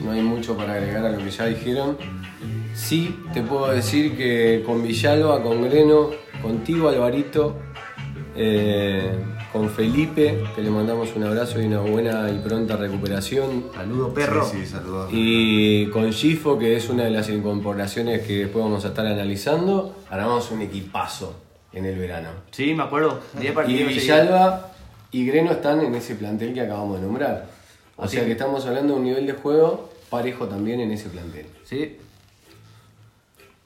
No 0.03 0.11
hay 0.11 0.23
mucho 0.23 0.57
para 0.57 0.73
agregar 0.73 1.05
a 1.05 1.11
lo 1.11 1.19
que 1.19 1.29
ya 1.29 1.45
dijeron. 1.45 1.95
Sí, 2.73 3.19
te 3.33 3.43
puedo 3.43 3.67
decir 3.67 4.17
que 4.17 4.63
con 4.65 4.81
Villalba, 4.81 5.43
con 5.43 5.61
Greno, 5.61 6.09
contigo 6.41 6.89
Alvarito, 6.89 7.55
eh, 8.35 9.11
con 9.53 9.69
Felipe, 9.69 10.43
que 10.55 10.63
le 10.63 10.71
mandamos 10.71 11.15
un 11.15 11.23
abrazo 11.23 11.61
y 11.61 11.65
una 11.65 11.81
buena 11.81 12.27
y 12.31 12.39
pronta 12.39 12.77
recuperación. 12.77 13.65
Saludo 13.75 14.11
perro. 14.11 14.43
Sí, 14.43 14.61
sí, 14.61 14.65
saludos. 14.65 15.09
Y 15.13 15.85
con 15.91 16.11
Gifo, 16.11 16.57
que 16.57 16.75
es 16.75 16.89
una 16.89 17.03
de 17.03 17.11
las 17.11 17.29
incorporaciones 17.29 18.25
que 18.25 18.39
después 18.39 18.65
vamos 18.65 18.85
a 18.85 18.87
estar 18.87 19.05
analizando, 19.05 19.95
armamos 20.09 20.49
un 20.49 20.63
equipazo 20.63 21.35
en 21.73 21.85
el 21.85 21.99
verano. 21.99 22.29
Sí, 22.49 22.73
me 22.73 22.83
acuerdo. 22.83 23.19
10 23.39 23.55
Y. 23.67 23.83
Villalba 23.83 24.70
y 25.11 25.25
Greno 25.25 25.51
están 25.51 25.81
en 25.81 25.93
ese 25.95 26.15
plantel 26.15 26.53
que 26.53 26.61
acabamos 26.61 26.99
de 26.99 27.05
nombrar. 27.05 27.49
O 27.97 28.03
Así 28.03 28.15
sea 28.17 28.25
que- 28.25 28.31
estamos 28.31 28.65
hablando 28.65 28.93
de 28.93 28.99
un 28.99 29.05
nivel 29.05 29.27
de 29.27 29.33
juego 29.33 29.91
parejo 30.09 30.47
también 30.47 30.79
en 30.79 30.91
ese 30.91 31.09
plantel. 31.09 31.45
Sí. 31.65 31.97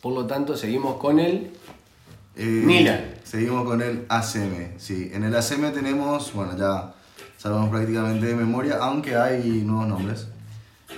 Por 0.02 0.14
lo 0.14 0.26
tanto, 0.28 0.56
seguimos 0.56 0.98
con 0.98 1.20
él. 1.20 1.52
Eh, 2.36 2.44
Milan. 2.44 3.14
Seguimos 3.24 3.66
con 3.66 3.82
el 3.82 4.06
ACM. 4.10 4.74
Sí, 4.78 5.10
en 5.14 5.24
el 5.24 5.36
ACM 5.36 5.72
tenemos, 5.74 6.34
bueno, 6.34 6.58
ya 6.58 6.94
sabemos 7.38 7.70
prácticamente 7.70 8.26
de 8.28 8.36
memoria, 8.36 8.78
aunque 8.82 9.16
hay 9.16 9.62
nuevos 9.66 9.88
nombres. 9.88 10.28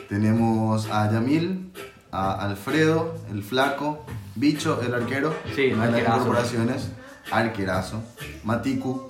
Tenemos 0.10 0.90
a 0.90 1.12
Yamil, 1.12 1.72
a 2.12 2.34
Alfredo, 2.46 3.16
el 3.32 3.44
flaco, 3.44 4.06
Bicho, 4.36 4.82
el 4.82 4.94
arquero, 4.94 5.34
Sí, 5.56 5.72
una 5.74 5.88
de 5.88 6.02
las 6.02 6.02
incorporaciones, 6.02 6.90
Arquerazo, 7.32 8.02
Maticu, 8.44 9.10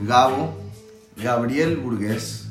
Gabo, 0.00 0.58
Gabriel 1.16 1.76
Burgués, 1.76 2.48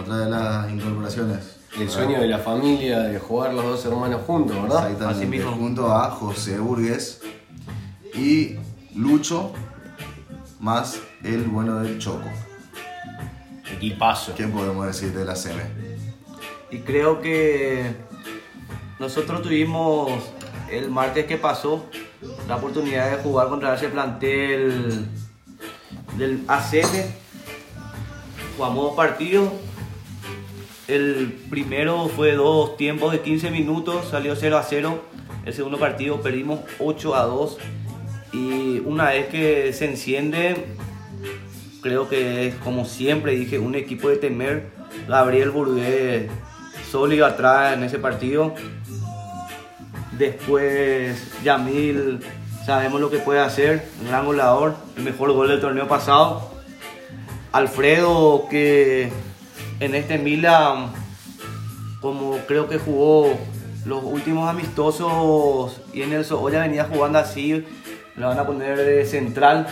otra 0.00 0.18
de 0.18 0.30
las 0.30 0.70
incorporaciones. 0.70 1.56
El 1.78 1.90
sueño 1.90 2.20
de 2.20 2.28
la 2.28 2.38
familia 2.38 3.00
de 3.00 3.18
jugar 3.18 3.52
los 3.52 3.64
dos 3.64 3.84
hermanos 3.84 4.22
juntos, 4.26 4.56
¿verdad? 4.62 4.84
Así 4.84 4.92
Exactamente, 4.92 5.26
mismo. 5.36 5.52
junto 5.52 5.94
a 5.94 6.10
José 6.10 6.58
Burgués 6.58 7.20
y 8.14 8.56
Lucho, 8.94 9.52
más 10.58 10.98
el 11.22 11.42
bueno 11.44 11.80
del 11.80 11.98
Choco. 11.98 12.28
Equipazo. 13.70 14.34
¿Qué 14.34 14.46
podemos 14.46 14.86
decir 14.86 15.12
de 15.12 15.24
la 15.24 15.36
CM? 15.36 15.60
Y 16.70 16.78
creo 16.78 17.20
que 17.20 17.94
nosotros 18.98 19.42
tuvimos 19.42 20.10
el 20.70 20.90
martes 20.90 21.26
que 21.26 21.36
pasó 21.36 21.84
la 22.48 22.56
oportunidad 22.56 23.10
de 23.10 23.22
jugar 23.22 23.48
contra 23.48 23.74
ese 23.74 23.88
plantel 23.88 25.06
del 26.16 26.42
ACM. 26.48 27.04
Jugamos 28.56 28.84
dos 28.84 28.96
partidos. 28.96 29.52
El 30.88 31.32
primero 31.50 32.08
fue 32.08 32.32
dos 32.32 32.76
tiempos 32.76 33.12
de 33.12 33.20
15 33.20 33.50
minutos, 33.50 34.08
salió 34.10 34.36
0 34.36 34.56
a 34.56 34.62
0. 34.62 35.02
El 35.44 35.52
segundo 35.52 35.78
partido 35.78 36.20
perdimos 36.20 36.60
8 36.78 37.14
a 37.14 37.22
2. 37.22 37.58
Y 38.32 38.78
una 38.84 39.10
vez 39.10 39.26
que 39.26 39.72
se 39.72 39.86
enciende, 39.86 40.66
creo 41.82 42.08
que 42.08 42.48
es 42.48 42.54
como 42.56 42.84
siempre 42.84 43.32
dije, 43.32 43.58
un 43.58 43.74
equipo 43.74 44.08
de 44.08 44.16
temer. 44.16 44.70
Gabriel 45.08 45.50
Burgués 45.50 46.30
sólido 46.90 47.26
atrás 47.26 47.74
en 47.74 47.84
ese 47.84 47.98
partido. 47.98 48.54
Después 50.12 51.42
Yamil, 51.42 52.20
sabemos 52.66 53.00
lo 53.00 53.10
que 53.10 53.18
puede 53.18 53.38
hacer, 53.38 53.88
un 54.00 54.08
gran 54.08 54.26
goleador, 54.26 54.74
el 54.96 55.04
mejor 55.04 55.32
gol 55.32 55.46
del 55.46 55.60
torneo 55.60 55.86
pasado. 55.86 56.50
Alfredo, 57.52 58.48
que 58.50 59.12
en 59.78 59.94
este 59.94 60.18
Milan, 60.18 60.90
como 62.00 62.38
creo 62.48 62.68
que 62.68 62.78
jugó 62.78 63.38
los 63.84 64.02
últimos 64.02 64.50
amistosos 64.50 65.80
y 65.94 66.02
en 66.02 66.12
el 66.12 66.24
Sohoya 66.24 66.62
venía 66.62 66.88
jugando 66.92 67.20
así, 67.20 67.64
le 68.16 68.24
van 68.24 68.36
a 68.36 68.44
poner 68.44 68.76
de 68.76 69.06
central. 69.06 69.68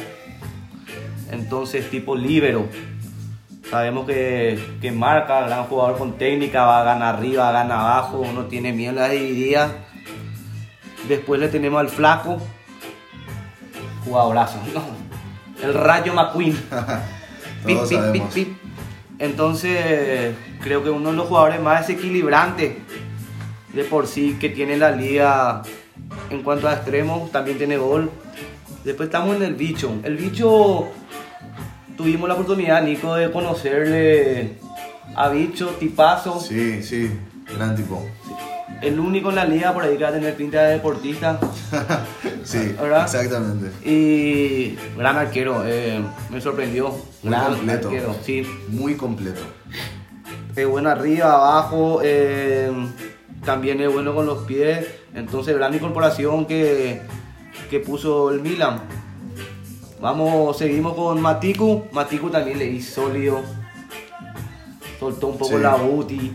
Entonces, 1.32 1.90
tipo 1.90 2.14
líbero. 2.14 2.68
Sabemos 3.68 4.06
que, 4.06 4.56
que 4.80 4.92
marca, 4.92 5.40
gran 5.48 5.64
jugador 5.64 5.98
con 5.98 6.12
técnica, 6.16 6.64
va 6.64 6.82
a 6.82 6.84
ganar 6.84 7.16
arriba, 7.16 7.50
gana 7.50 7.80
abajo, 7.80 8.24
no 8.32 8.44
tiene 8.44 8.72
miedo 8.72 8.90
en 8.90 8.96
las 8.96 9.10
divididas. 9.10 9.72
Después 11.08 11.40
le 11.40 11.48
tenemos 11.48 11.80
al 11.80 11.88
flaco, 11.88 12.38
jugadorazo, 14.04 14.58
¿no? 14.73 14.82
El 15.66 15.75
Rayo 15.75 16.12
McQueen. 16.14 16.56
Pip, 17.66 17.76
Todos 17.76 17.88
pip, 17.88 17.99
pip, 17.99 18.04
sabemos. 18.04 18.34
pip. 18.34 18.56
Entonces, 19.18 20.34
creo 20.61 20.82
que 20.84 20.90
uno 20.90 21.11
de 21.11 21.16
los 21.16 21.28
jugadores 21.28 21.61
más 21.62 21.87
desequilibrantes 21.87 22.76
de 23.73 23.84
por 23.84 24.06
sí 24.06 24.37
que 24.38 24.50
tiene 24.50 24.76
la 24.76 24.90
liga 24.90 25.62
en 26.30 26.42
cuanto 26.42 26.68
a 26.68 26.75
extremos, 26.75 27.30
también 27.32 27.56
tiene 27.56 27.76
gol. 27.78 28.11
Después 28.84 29.06
estamos 29.06 29.37
en 29.37 29.42
el 29.42 29.54
bicho. 29.54 29.94
El 30.02 30.16
bicho 30.16 30.88
tuvimos 31.96 32.28
la 32.28 32.34
oportunidad, 32.34 32.82
Nico, 32.82 33.14
de 33.14 33.30
conocerle 33.30 34.58
a 35.16 35.28
bicho, 35.30 35.68
tipazo. 35.80 36.38
Sí, 36.40 36.82
sí, 36.82 37.11
gran 37.56 37.75
tipo. 37.75 38.06
El 38.83 38.99
único 39.00 39.30
en 39.30 39.37
la 39.37 39.44
liga 39.44 39.73
por 39.73 39.85
ahí 39.85 39.97
que 39.97 40.04
va 40.04 40.11
a 40.11 40.12
tener 40.12 40.35
pinta 40.35 40.62
de 40.64 40.73
deportista. 40.75 41.38
sí, 42.44 42.75
¿Verdad? 42.80 43.04
exactamente. 43.04 43.71
Y 43.88 44.76
gran 44.97 45.16
arquero, 45.16 45.62
eh, 45.66 46.02
me 46.30 46.40
sorprendió. 46.40 46.90
Muy 47.23 47.30
gran 47.33 47.54
completo. 47.54 47.88
arquero, 47.88 48.16
sí. 48.23 48.47
Muy 48.68 48.94
completo. 48.97 49.40
Es 50.56 50.66
bueno 50.66 50.88
arriba, 50.90 51.33
abajo, 51.35 52.00
eh, 52.02 52.71
también 53.44 53.80
es 53.80 53.92
bueno 53.92 54.14
con 54.14 54.26
los 54.26 54.44
pies. 54.44 54.87
Entonces, 55.14 55.54
gran 55.56 55.75
incorporación 55.75 56.47
que, 56.47 57.02
que 57.71 57.80
puso 57.80 58.30
el 58.30 58.40
Milan. 58.40 58.80
Vamos, 60.00 60.56
seguimos 60.59 60.94
con 60.94 61.21
Matiku. 61.21 61.85
Matiku 61.92 62.28
también 62.30 62.59
le 62.59 62.66
hizo 62.66 63.02
sólido. 63.06 63.40
Soltó 65.00 65.28
un 65.28 65.38
poco 65.38 65.56
Sí. 65.56 65.62
la 65.62 65.75
booty. 65.76 66.33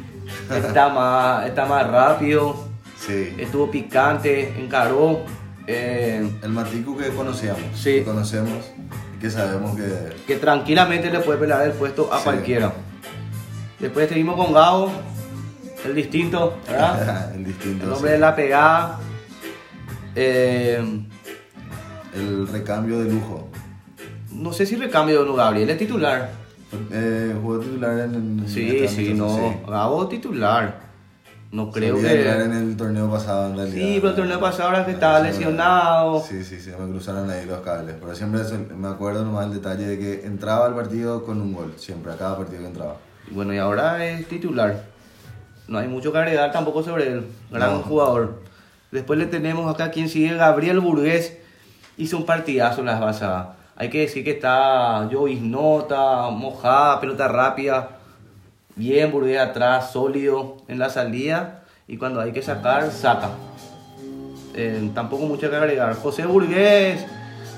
Está 0.55 0.89
más, 0.89 1.45
está 1.47 1.65
más 1.65 1.87
rápido. 1.89 2.67
Sí. 2.99 3.33
Estuvo 3.37 3.69
picante, 3.71 4.53
encaró. 4.59 5.21
eh, 5.67 6.27
El 6.41 6.49
Matiku 6.49 6.97
que 6.97 7.09
conocíamos. 7.09 7.61
Sí. 7.75 7.99
Que 7.99 8.03
conocemos 8.03 8.71
y 9.15 9.19
que 9.19 9.29
sabemos 9.29 9.75
que. 9.75 10.15
que 10.27 10.35
tranquilamente 10.37 11.09
le 11.11 11.19
puede 11.19 11.37
pelear 11.39 11.63
el 11.65 11.73
puesto 11.73 12.11
a 12.13 12.17
Sí. 12.17 12.23
cualquiera. 12.23 12.73
Después 13.79 14.09
seguimos 14.09 14.35
con 14.35 14.53
Gabo, 14.53 14.91
el 15.85 15.95
distinto, 15.95 16.57
¿verdad? 16.67 17.31
el 17.35 17.45
distinto. 17.45 17.85
El 17.85 17.93
hombre 17.93 18.09
sí. 18.09 18.13
de 18.13 18.19
la 18.19 18.35
pegada. 18.35 18.99
Eh, 20.15 20.83
El 22.15 22.47
recambio 22.47 22.99
de 22.99 23.11
lujo. 23.11 23.47
no 24.31 24.51
sé 24.51 24.65
si 24.65 24.75
recambio 24.75 25.21
o 25.21 25.25
no, 25.25 25.35
Gabriel 25.35 25.69
es 25.69 25.77
titular. 25.77 26.31
Eh, 26.91 27.35
jugó 27.41 27.59
titular 27.59 27.99
en. 27.99 28.13
en 28.15 28.47
Sí, 28.47 28.87
sí, 28.87 29.13
no. 29.13 29.29
sí. 29.35 29.41
Gabo 29.67 30.07
titular. 30.07 30.87
No 31.51 31.71
creo 31.71 31.95
Solía 31.95 32.11
entrar 32.13 32.41
en 32.41 32.51
que. 32.51 32.57
el 32.59 32.77
torneo 32.77 33.09
pasado 33.09 33.49
en 33.49 33.57
realidad. 33.57 33.75
Sí, 33.75 33.95
pero 33.95 34.09
el 34.09 34.15
torneo 34.15 34.39
pasado 34.39 34.69
ahora 34.69 34.85
que 34.85 34.91
estaba 34.91 35.19
lesionado. 35.19 36.21
Sí, 36.21 36.43
sí, 36.43 36.59
sí, 36.59 36.69
me 36.79 36.87
cruzaron 36.91 37.27
ahí 37.31 37.45
los 37.47 37.61
cables. 37.61 37.95
Pero 37.99 38.13
siempre 38.15 38.41
me 38.77 38.87
acuerdo 38.87 39.25
nomás 39.25 39.47
el 39.47 39.53
detalle 39.53 39.87
de 39.87 39.97
que 39.97 40.25
entraba 40.27 40.67
al 40.67 40.75
partido 40.75 41.23
con 41.25 41.41
un 41.41 41.53
gol, 41.53 41.73
siempre, 41.77 42.11
a 42.13 42.17
cada 42.17 42.37
partido 42.37 42.61
que 42.61 42.67
entraba. 42.67 42.97
Bueno, 43.31 43.51
y 43.53 43.57
ahora 43.57 44.05
es 44.05 44.27
titular. 44.27 44.83
No 45.67 45.79
hay 45.79 45.87
mucho 45.87 46.11
que 46.11 46.19
agregar 46.19 46.51
tampoco 46.51 46.83
sobre 46.83 47.07
él. 47.13 47.25
Gran 47.51 47.73
No. 47.73 47.79
jugador. 47.79 48.41
Después 48.91 49.17
le 49.17 49.25
tenemos 49.25 49.71
acá 49.73 49.89
quien 49.91 50.07
sigue, 50.09 50.35
Gabriel 50.35 50.79
Burgués. 50.79 51.35
Hizo 51.97 52.17
un 52.17 52.25
partidazo 52.27 52.81
en 52.81 52.87
las 52.87 52.99
basadas. 52.99 53.49
Hay 53.79 53.89
que 53.89 54.01
decir 54.01 54.23
que 54.25 54.31
está 54.31 55.07
Jovis 55.09 55.41
Nota, 55.41 56.29
mojada, 56.29 56.99
pelota 56.99 57.29
rápida. 57.29 57.91
Bien, 58.75 59.09
Burgués 59.11 59.39
atrás, 59.39 59.91
sólido 59.93 60.57
en 60.67 60.79
la 60.79 60.89
salida. 60.89 61.63
Y 61.87 61.95
cuando 61.97 62.19
hay 62.19 62.33
que 62.33 62.41
sacar, 62.41 62.91
saca. 62.91 63.29
Eh, 64.53 64.91
tampoco 64.93 65.25
mucho 65.25 65.49
que 65.49 65.55
agregar. 65.55 65.95
José 65.95 66.25
Burgués 66.25 67.05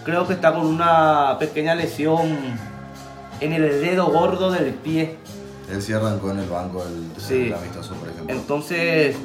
creo 0.05 0.27
que 0.27 0.33
está 0.33 0.53
con 0.53 0.67
una 0.67 1.37
pequeña 1.39 1.73
lesión 1.73 2.37
en 3.39 3.53
el 3.53 3.81
dedo 3.81 4.11
gordo 4.11 4.51
del 4.51 4.73
pie. 4.75 5.15
Él 5.71 5.81
sí 5.81 5.93
arrancó 5.93 6.29
en 6.31 6.39
el 6.39 6.49
banco 6.49 6.83
el, 6.83 7.09
Sí. 7.19 7.47
el 7.47 7.53
amistoso, 7.55 7.95
por 7.95 8.09
ejemplo. 8.09 8.35
Entonces, 8.35 9.15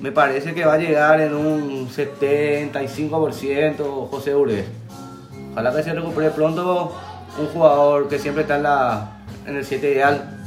me 0.00 0.12
parece 0.12 0.54
que 0.54 0.64
va 0.64 0.74
a 0.74 0.78
llegar 0.78 1.20
en 1.20 1.34
un 1.34 1.88
75% 1.90 4.08
José 4.10 4.34
Ures. 4.34 4.64
Ojalá 5.58 5.74
que 5.74 5.82
se 5.82 5.92
recupere 5.92 6.30
pronto 6.30 6.94
un 7.36 7.46
jugador 7.48 8.08
que 8.08 8.16
siempre 8.20 8.42
está 8.42 8.58
en, 8.58 8.62
la, 8.62 9.10
en 9.44 9.56
el 9.56 9.64
7 9.64 9.90
ideal. 9.90 10.38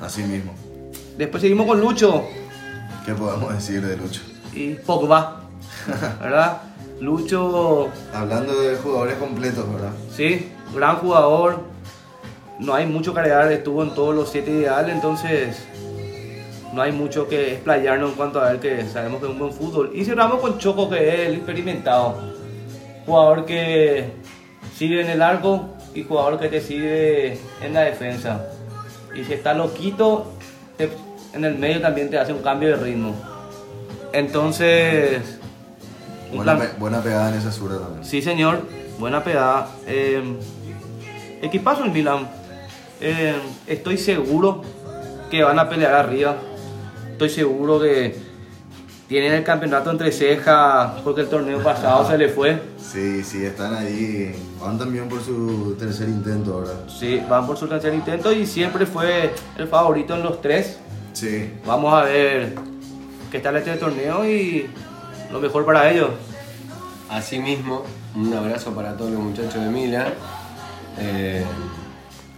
Así 0.00 0.24
mismo. 0.24 0.52
Después 1.16 1.40
seguimos 1.40 1.68
con 1.68 1.80
Lucho 1.80 2.24
¿Qué 3.06 3.14
podemos 3.14 3.52
decir 3.54 3.80
de 3.86 3.96
Lucho? 3.96 4.22
y 4.52 4.70
Pogba. 4.74 5.42
¿Verdad? 6.20 6.62
Lucho, 7.00 7.90
Hablando 8.12 8.60
de 8.60 8.74
jugadores 8.78 9.18
completos, 9.18 9.72
¿verdad? 9.72 9.92
sí, 10.16 10.50
gran 10.74 10.96
jugador. 10.96 11.60
No 12.58 12.74
hay 12.74 12.86
mucho 12.86 13.14
que 13.14 13.20
agregar, 13.20 13.52
estuvo 13.52 13.84
en 13.84 13.94
todos 13.94 14.16
los 14.16 14.30
7 14.30 14.50
ideales, 14.50 14.96
entonces 14.96 15.64
no 16.74 16.82
hay 16.82 16.90
mucho 16.90 17.28
que 17.28 17.52
explayarnos 17.52 18.10
en 18.10 18.16
cuanto 18.16 18.40
a 18.40 18.50
él, 18.50 18.58
que 18.58 18.84
sabemos 18.88 19.20
que 19.20 19.26
es 19.26 19.32
un 19.32 19.38
buen 19.38 19.52
fútbol. 19.52 19.92
Y 19.94 20.04
cerramos 20.04 20.40
con 20.40 20.58
Choco, 20.58 20.90
que 20.90 21.08
es 21.22 21.28
el 21.28 21.34
experimentado. 21.36 22.16
Jugador 23.06 23.46
que 23.46 24.19
sigue 24.80 25.02
en 25.02 25.10
el 25.10 25.20
arco 25.20 25.68
y 25.94 26.04
jugador 26.04 26.40
que 26.40 26.48
te 26.48 26.58
sigue 26.62 27.38
en 27.62 27.74
la 27.74 27.82
defensa. 27.82 28.46
Y 29.14 29.24
si 29.24 29.34
está 29.34 29.52
loquito, 29.52 30.32
te- 30.78 30.88
en 31.34 31.44
el 31.44 31.58
medio 31.58 31.82
también 31.82 32.08
te 32.08 32.18
hace 32.18 32.32
un 32.32 32.40
cambio 32.40 32.70
de 32.70 32.76
ritmo. 32.76 33.14
Entonces, 34.14 35.38
Buena, 36.32 36.56
plan- 36.56 36.58
pe- 36.70 36.78
buena 36.78 37.02
pegada 37.02 37.28
en 37.28 37.34
esa 37.34 37.52
zurda 37.52 37.78
también. 37.78 38.04
Sí, 38.06 38.22
señor. 38.22 38.62
Buena 38.98 39.22
pegada. 39.22 39.68
Eh, 39.86 40.22
equipazo 41.42 41.84
el 41.84 41.90
Milan. 41.90 42.26
Eh, 43.02 43.34
estoy 43.66 43.98
seguro 43.98 44.62
que 45.30 45.42
van 45.42 45.58
a 45.58 45.68
pelear 45.68 45.92
arriba. 45.92 46.36
Estoy 47.12 47.28
seguro 47.28 47.80
que 47.80 48.16
tienen 49.10 49.32
el 49.32 49.42
campeonato 49.42 49.90
entre 49.90 50.12
cejas 50.12 51.00
porque 51.02 51.22
el 51.22 51.28
torneo 51.28 51.60
pasado 51.64 52.08
se 52.08 52.16
le 52.16 52.28
fue. 52.28 52.62
Sí, 52.78 53.24
sí, 53.24 53.44
están 53.44 53.74
ahí. 53.74 54.32
Van 54.60 54.78
también 54.78 55.08
por 55.08 55.20
su 55.20 55.74
tercer 55.76 56.08
intento 56.08 56.54
ahora. 56.54 56.70
Sí, 56.86 57.20
van 57.28 57.44
por 57.44 57.56
su 57.56 57.66
tercer 57.66 57.92
intento 57.92 58.30
y 58.30 58.46
siempre 58.46 58.86
fue 58.86 59.34
el 59.58 59.66
favorito 59.66 60.14
en 60.14 60.22
los 60.22 60.40
tres. 60.40 60.78
Sí. 61.12 61.50
Vamos 61.66 61.92
a 61.92 62.04
ver 62.04 62.54
qué 63.32 63.40
tal 63.40 63.56
este 63.56 63.74
torneo 63.78 64.24
y 64.24 64.70
lo 65.32 65.40
mejor 65.40 65.66
para 65.66 65.90
ellos. 65.90 66.10
Asimismo, 67.10 67.82
un 68.14 68.32
abrazo 68.32 68.70
para 68.76 68.96
todos 68.96 69.10
los 69.10 69.20
muchachos 69.20 69.54
de 69.54 69.70
Milan. 69.70 70.06
Eh, 71.00 71.44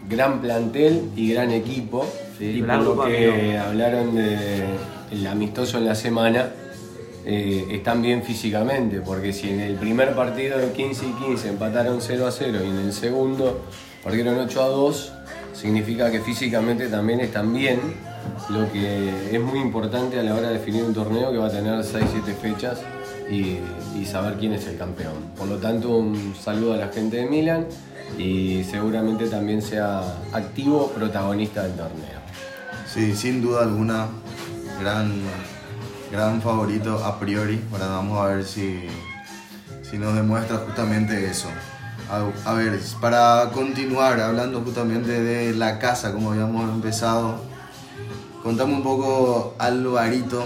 gran 0.09 0.41
plantel 0.41 1.11
y 1.17 1.35
gran 1.35 1.51
equipo. 1.51 2.11
Sí, 2.39 2.47
y 2.47 2.63
por 2.63 2.79
lo 2.79 3.05
que 3.05 3.59
hablaron 3.59 4.15
del 4.15 5.27
amistoso 5.27 5.77
en 5.77 5.85
la 5.85 5.95
semana, 5.95 6.49
eh, 7.25 7.67
están 7.71 8.03
bien 8.03 8.23
físicamente, 8.23 9.01
porque 9.01 9.33
si 9.33 9.51
en 9.51 9.61
el 9.61 9.77
primer 9.77 10.15
partido 10.15 10.59
de 10.59 10.73
15 10.73 11.07
y 11.07 11.13
15 11.25 11.49
empataron 11.51 12.01
0 12.01 12.27
a 12.27 12.31
0 12.31 12.59
y 12.65 12.69
en 12.69 12.77
el 12.79 12.93
segundo 12.93 13.61
perdieron 14.03 14.39
8 14.39 14.63
a 14.63 14.69
2, 14.69 15.13
significa 15.53 16.11
que 16.11 16.21
físicamente 16.21 16.89
también 16.89 17.21
están 17.21 17.53
bien, 17.55 17.81
lo 18.49 18.71
que 18.73 19.35
es 19.35 19.41
muy 19.41 19.61
importante 19.61 20.19
a 20.19 20.23
la 20.23 20.35
hora 20.35 20.49
de 20.49 20.55
definir 20.55 20.85
un 20.85 20.95
torneo 20.95 21.31
que 21.31 21.39
va 21.39 21.47
a 21.47 21.51
tener 21.51 21.75
6-7 21.81 22.35
fechas 22.41 22.81
y, 23.31 23.59
y 23.99 24.05
saber 24.05 24.35
quién 24.39 24.53
es 24.53 24.67
el 24.67 24.77
campeón. 24.77 25.15
Por 25.37 25.49
lo 25.49 25.57
tanto, 25.57 25.91
un 25.91 26.35
saludo 26.35 26.75
a 26.75 26.77
la 26.77 26.89
gente 26.89 27.19
de 27.19 27.27
Milan 27.27 27.67
y 28.19 28.65
seguramente 28.65 29.29
también 29.29 29.63
sea 29.63 30.03
activo 30.33 30.89
protagonista 30.89 31.63
del 31.63 31.73
torneo. 31.73 32.21
Sí, 32.93 33.15
sin 33.15 33.41
duda 33.41 33.63
alguna, 33.63 34.09
gran, 34.81 35.13
gran 36.13 36.41
favorito 36.43 37.03
a 37.05 37.19
priori. 37.19 37.61
Ahora 37.73 37.87
vamos 37.89 38.19
a 38.21 38.27
ver 38.29 38.45
si, 38.45 38.81
si 39.89 39.99
nos 39.99 40.15
demuestra 40.15 40.59
justamente 40.59 41.27
eso. 41.27 41.49
A, 42.45 42.53
ver, 42.53 42.79
para 43.01 43.49
continuar 43.55 44.21
hablando 44.21 44.61
justamente 44.61 45.19
de 45.23 45.55
la 45.55 45.79
casa, 45.79 46.13
como 46.13 46.33
habíamos 46.33 46.69
empezado, 46.71 47.37
contame 48.43 48.75
un 48.75 48.83
poco 48.83 49.55
Alvarito, 49.59 50.45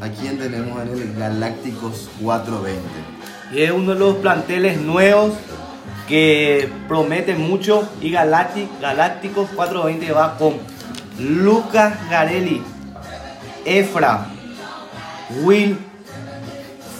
a 0.00 0.08
quién 0.08 0.38
tenemos 0.38 0.80
en 0.82 0.88
el 0.90 1.14
Galácticos 1.18 2.08
420. 2.22 2.80
Y 3.52 3.62
es 3.62 3.72
uno 3.72 3.94
de 3.94 3.98
los 3.98 4.16
planteles 4.18 4.80
nuevos 4.80 5.32
que 6.06 6.70
promete 6.86 7.34
mucho. 7.34 7.88
Y 8.00 8.12
Galacti- 8.12 8.68
Galácticos 8.80 9.48
420 9.56 10.12
va 10.12 10.36
con 10.38 10.54
Lucas 11.18 11.94
Garelli, 12.08 12.62
Efra, 13.64 14.26
Will, 15.42 15.78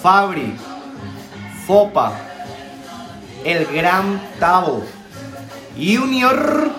Fabri, 0.01 0.55
Fopa, 1.65 2.13
el 3.43 3.65
Gran 3.65 4.21
Tavo, 4.39 4.83
Junior, 5.75 6.71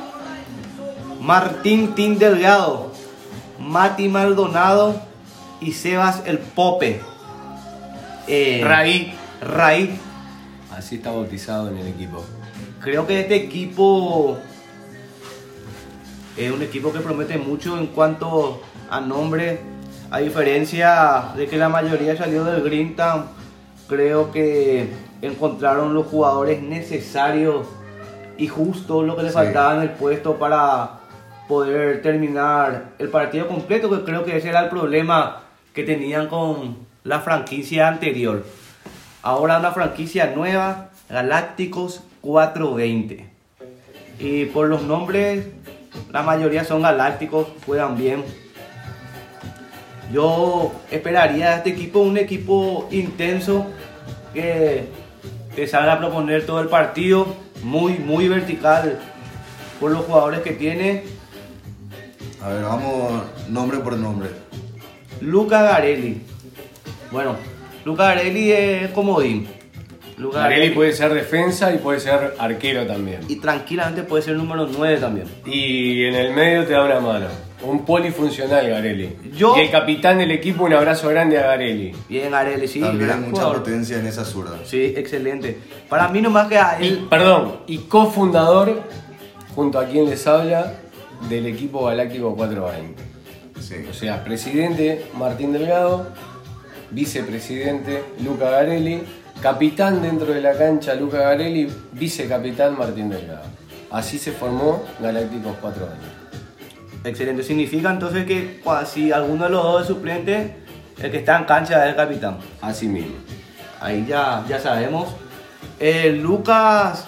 Martín 1.21 1.95
Tin 1.95 2.19
Delgado, 2.19 2.93
Mati 3.59 4.09
Maldonado 4.09 5.01
y 5.61 5.73
Sebas 5.73 6.23
el 6.27 6.39
Pope. 6.39 7.01
Eh, 8.27 8.63
Raí. 8.65 9.15
Raí. 9.41 9.99
Así 10.73 10.97
está 10.97 11.11
bautizado 11.11 11.69
en 11.69 11.79
el 11.79 11.89
equipo. 11.89 12.25
Creo 12.81 13.07
que 13.07 13.21
este 13.21 13.37
equipo 13.37 14.39
es 16.37 16.51
un 16.51 16.63
equipo 16.63 16.93
que 16.93 17.01
promete 17.01 17.39
mucho 17.39 17.77
en 17.77 17.89
cuanto 17.89 18.63
a 18.89 19.01
nombre. 19.01 19.61
A 20.11 20.18
diferencia 20.18 21.25
de 21.37 21.46
que 21.46 21.57
la 21.57 21.68
mayoría 21.68 22.16
salió 22.16 22.44
del 22.44 22.62
Green 22.62 22.96
Town, 22.96 23.27
creo 23.88 24.33
que 24.33 24.88
encontraron 25.23 25.94
los 25.94 26.07
jugadores 26.07 26.62
necesarios 26.62 27.68
y 28.37 28.49
justo 28.49 29.03
lo 29.03 29.16
que 29.16 29.23
le 29.23 29.29
Sí. 29.29 29.35
faltaba 29.35 29.77
en 29.77 29.83
el 29.83 29.90
puesto 29.90 30.37
para 30.37 30.99
poder 31.46 32.03
terminar 32.03 32.90
el 32.99 33.09
partido 33.09 33.46
completo, 33.46 33.88
que 33.90 34.05
creo 34.05 34.25
que 34.25 34.37
ese 34.37 34.49
era 34.49 34.61
el 34.61 34.68
problema 34.68 35.42
que 35.75 35.85
tenían 35.85 36.27
con 36.29 36.77
la 37.05 37.20
franquicia 37.20 37.87
anterior. 37.88 38.44
Ahora 39.23 39.59
una 39.59 39.70
franquicia 39.73 40.33
nueva, 40.35 40.88
Galácticos 41.09 42.03
420. 42.23 43.29
Y 44.18 44.46
por 44.46 44.68
los 44.68 44.83
nombres, 44.83 45.46
la 46.11 46.23
mayoría 46.23 46.64
son 46.64 46.83
galácticos, 46.83 47.49
juegan 47.66 47.96
bien. 47.96 48.25
Yo 50.12 50.73
esperaría 50.90 51.51
de 51.51 51.57
este 51.57 51.70
equipo 51.70 52.01
un 52.01 52.18
equipo 52.18 52.88
intenso 52.90 53.66
que, 54.35 54.88
que 55.55 55.66
salga 55.66 55.94
a 55.94 55.99
proponer 55.99 56.46
todo 56.46 56.61
el 56.61 56.68
partido, 56.68 57.37
muy, 57.62 57.94
muy 57.94 58.29
vertical 58.29 58.99
por 59.79 59.90
los 59.92 60.05
jugadores 60.05 60.40
que 60.40 60.53
tiene. 60.53 61.05
A 62.42 62.49
ver, 62.49 62.62
vamos 62.64 63.23
nombre 63.49 63.79
por 63.79 63.96
nombre. 63.96 64.31
Luca 65.20 65.62
Garelli. 65.62 66.23
Bueno, 67.11 67.37
Luca 67.85 68.05
Garelli 68.05 68.53
es 68.53 68.90
comodín. 68.90 69.49
Luca 70.16 70.40
Garelli 70.40 70.70
puede 70.70 70.92
ser 70.92 71.14
defensa 71.14 71.73
y 71.73 71.79
puede 71.79 72.01
ser 72.01 72.35
arquero 72.38 72.87
también. 72.87 73.20
Y 73.29 73.37
tranquilamente 73.37 74.03
puede 74.03 74.23
ser 74.23 74.37
número 74.37 74.66
9 74.66 74.99
también. 74.99 75.27
Y 75.46 76.05
en 76.05 76.14
el 76.14 76.35
medio 76.35 76.66
te 76.66 76.73
da 76.73 76.85
una 76.85 77.01
mano. 77.01 77.27
Un 77.62 77.85
polifuncional 77.85 78.68
Garelli. 78.68 79.16
Yo- 79.37 79.55
Y 79.57 79.61
el 79.61 79.70
capitán 79.70 80.18
del 80.18 80.31
equipo, 80.31 80.64
un 80.64 80.73
abrazo 80.73 81.09
grande 81.09 81.38
a 81.38 81.42
Garelli. 81.49 81.92
Bien 82.09 82.31
Garelli, 82.31 82.66
sí. 82.66 82.81
También 82.81 83.07
gran 83.09 83.20
mucha 83.23 83.42
jugador. 83.42 83.59
potencia 83.62 83.99
en 83.99 84.07
esa 84.07 84.25
zurda. 84.25 84.59
Sí, 84.64 84.94
excelente. 84.96 85.59
Para 85.88 86.09
mí 86.09 86.23
nomás 86.23 86.49
que 86.49 86.57
a 86.59 86.79
Y, 86.81 86.88
él... 86.88 87.07
perdón, 87.11 87.59
y 87.66 87.79
cofundador, 87.79 88.83
junto 89.55 89.79
a 89.79 89.85
quien 89.87 90.09
les 90.09 90.27
habla, 90.27 90.73
del 91.29 91.44
equipo 91.46 91.85
Galáctico 91.85 92.35
420. 92.35 93.03
Sí. 93.61 93.75
O 93.90 93.92
sea, 93.92 94.25
presidente 94.25 95.05
Martín 95.18 95.53
Delgado, 95.53 96.07
vicepresidente 96.90 98.03
Luca 98.25 98.51
Garelli, 98.51 99.03
capitán 99.42 100.03
dentro 100.03 100.33
de 100.33 100.40
la 100.40 100.53
cancha 100.57 100.94
Luca 100.94 101.18
Garelli, 101.18 101.68
vicecapitán 101.92 102.79
Martín 102.79 103.11
Delgado. 103.11 103.44
Así 103.90 104.18
se 104.18 104.33
formó 104.33 104.83
Galácticos 105.01 105.57
420. 105.61 106.20
Excelente. 107.05 107.43
Significa 107.43 107.91
entonces 107.91 108.27
que 108.27 108.61
cua- 108.63 108.85
si 108.85 109.11
alguno 109.13 109.45
de 109.45 109.51
los 109.51 109.63
dos 109.63 109.83
es 109.83 109.87
suplente, 109.89 110.57
el 111.03 111.11
que 111.11 111.19
está 111.19 111.39
en 111.39 111.45
cancha 111.45 111.85
es 111.85 111.91
el 111.91 111.97
capitán. 111.97 112.39
Así 112.61 112.87
mismo. 112.89 113.15
Ahí 113.81 114.05
ya, 114.07 114.45
ya 114.49 114.59
sabemos. 114.61 115.09
Eh, 115.79 116.19
Lucas, 116.21 117.07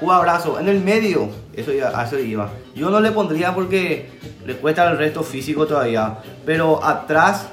jugadorazo. 0.00 0.58
En 0.58 0.68
el 0.68 0.80
medio, 0.80 1.28
eso 1.54 1.72
ya, 1.72 1.90
eso 2.02 2.18
iba. 2.18 2.50
Yo 2.74 2.90
no 2.90 3.00
le 3.00 3.12
pondría 3.12 3.54
porque 3.54 4.10
le 4.44 4.56
cuesta 4.56 4.90
el 4.90 4.98
resto 4.98 5.22
físico 5.22 5.66
todavía. 5.66 6.18
Pero 6.44 6.84
atrás, 6.84 7.48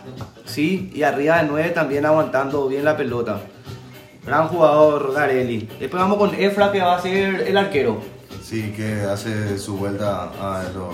sí, 0.45 0.91
y 0.95 1.03
arriba 1.03 1.37
de 1.41 1.47
9 1.47 1.69
también 1.69 2.05
aguantando 2.05 2.67
bien 2.67 2.83
la 2.85 2.97
pelota. 2.97 3.39
Gran 4.25 4.47
jugador 4.47 5.13
Garelli. 5.13 5.69
Después 5.79 6.01
vamos 6.01 6.17
con 6.17 6.33
Efra 6.33 6.71
que 6.71 6.79
va 6.81 6.95
a 6.95 7.01
ser 7.01 7.41
el 7.47 7.57
arquero. 7.57 8.01
Sí, 8.53 8.71
que 8.77 9.01
hace 9.01 9.57
su 9.57 9.77
vuelta 9.77 10.25
a, 10.25 10.61
los, 10.75 10.93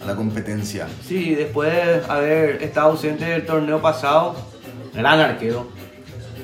a 0.00 0.06
la 0.06 0.14
competencia. 0.14 0.86
Sí, 1.04 1.34
después 1.34 1.72
de 1.72 2.02
haber 2.08 2.62
estado 2.62 2.92
ausente 2.92 3.24
del 3.24 3.44
torneo 3.44 3.82
pasado, 3.82 4.36
gran 4.94 5.18
arquero. 5.18 5.66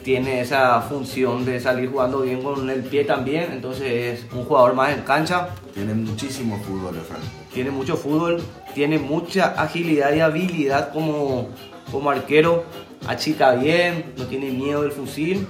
Tiene 0.03 0.41
esa 0.41 0.81
función 0.81 1.45
de 1.45 1.61
salir 1.61 1.89
jugando 1.89 2.23
bien 2.23 2.43
con 2.43 2.69
el 2.69 2.83
pie 2.83 3.05
también, 3.05 3.53
entonces 3.53 4.25
es 4.25 4.33
un 4.33 4.45
jugador 4.45 4.75
más 4.75 4.93
en 4.93 5.03
cancha. 5.03 5.51
Tiene 5.73 5.95
muchísimo 5.95 6.59
fútbol, 6.67 6.97
Efraín. 6.97 7.23
Tiene 7.55 7.71
mucho 7.71 7.97
fútbol, 7.97 8.43
tiene 8.75 8.99
mucha 8.99 9.55
agilidad 9.57 10.13
y 10.15 10.19
habilidad 10.19 10.93
como, 10.93 11.51
como 11.93 12.11
arquero. 12.11 12.65
Achica 13.07 13.53
bien, 13.53 14.15
no 14.19 14.25
tiene 14.25 14.51
miedo 14.51 14.83
del 14.83 14.91
fusil. 14.91 15.47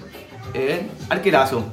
Es 0.53 0.81
arquerazo. 1.09 1.65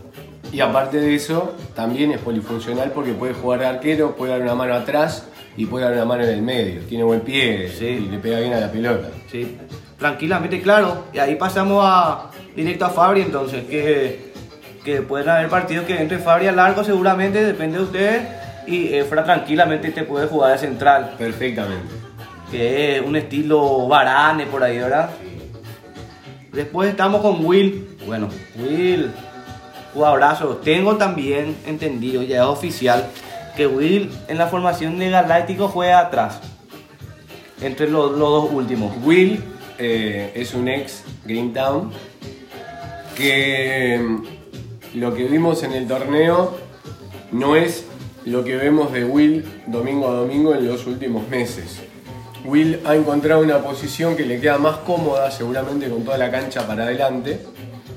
Y 0.51 0.59
aparte 0.61 0.97
de 0.97 1.15
eso, 1.15 1.53
también 1.75 2.11
es 2.11 2.19
polifuncional 2.19 2.91
porque 2.91 3.11
puede 3.13 3.33
jugar 3.33 3.59
de 3.59 3.67
arquero, 3.67 4.15
puede 4.15 4.31
dar 4.31 4.41
una 4.41 4.55
mano 4.55 4.73
atrás 4.73 5.27
y 5.55 5.65
puede 5.65 5.85
dar 5.85 5.93
una 5.93 6.05
mano 6.05 6.23
en 6.23 6.29
el 6.29 6.41
medio. 6.41 6.81
Tiene 6.81 7.03
buen 7.03 7.21
pie 7.21 7.69
Sí. 7.69 7.85
y 7.85 7.99
le 8.09 8.17
pega 8.19 8.39
bien 8.39 8.53
a 8.53 8.59
la 8.59 8.71
pelota. 8.71 9.09
Sí, 9.31 9.57
tranquilamente, 9.97 10.59
claro. 10.61 11.05
Y 11.13 11.19
ahí 11.19 11.35
pasamos 11.35 11.83
a 11.85 12.31
directo 12.55 12.85
a 12.85 12.89
Fabri 12.89 13.21
entonces, 13.21 13.65
que, 13.65 14.31
que 14.83 15.01
pueden 15.03 15.29
haber 15.29 15.49
partidos 15.49 15.85
que 15.85 16.01
entre 16.01 16.17
Fabri 16.17 16.47
a 16.47 16.51
largo 16.51 16.83
seguramente, 16.83 17.43
depende 17.43 17.77
de 17.77 17.83
ustedes. 17.83 18.27
Y 18.65 18.93
Efra 18.93 19.23
tranquilamente 19.23 19.89
te 19.91 20.03
puede 20.03 20.27
jugar 20.27 20.51
de 20.51 20.57
central, 20.59 21.15
Perfectamente. 21.17 21.85
que 22.51 22.97
es 22.97 23.01
un 23.01 23.15
estilo 23.15 23.87
Varane 23.87 24.45
por 24.45 24.63
ahí, 24.63 24.77
¿verdad? 24.77 25.09
Después 26.51 26.89
estamos 26.89 27.21
con 27.21 27.45
Will. 27.45 27.87
Bueno, 28.05 28.29
Will, 28.57 29.11
Tengo 30.63 30.97
también 30.97 31.55
entendido, 31.65 32.21
ya 32.23 32.37
es 32.37 32.43
oficial, 32.43 33.09
que 33.55 33.67
Will 33.67 34.11
en 34.27 34.37
la 34.37 34.47
formación 34.47 34.99
de 34.99 35.09
Galáctico 35.09 35.67
juega 35.67 35.99
atrás. 35.99 36.39
Entre 37.61 37.89
los, 37.89 38.11
los 38.11 38.19
dos 38.19 38.51
últimos. 38.51 38.95
Will 39.03 39.43
eh, 39.77 40.31
es 40.35 40.53
un 40.53 40.67
ex 40.67 41.03
Greentown 41.25 41.91
que 43.15 43.99
mm, 43.99 44.97
lo 44.97 45.13
que 45.13 45.25
vimos 45.25 45.63
en 45.63 45.73
el 45.73 45.87
torneo 45.87 46.57
no 47.31 47.55
es 47.55 47.85
lo 48.25 48.43
que 48.43 48.55
vemos 48.55 48.91
de 48.91 49.05
Will 49.05 49.45
domingo 49.67 50.09
a 50.09 50.13
domingo 50.13 50.53
en 50.53 50.67
los 50.67 50.85
últimos 50.87 51.27
meses. 51.27 51.81
Will 52.45 52.79
ha 52.85 52.95
encontrado 52.95 53.41
una 53.41 53.59
posición 53.59 54.15
que 54.15 54.25
le 54.25 54.39
queda 54.39 54.57
más 54.57 54.77
cómoda, 54.77 55.29
seguramente 55.31 55.89
con 55.89 56.03
toda 56.03 56.17
la 56.17 56.31
cancha 56.31 56.65
para 56.65 56.83
adelante. 56.83 57.39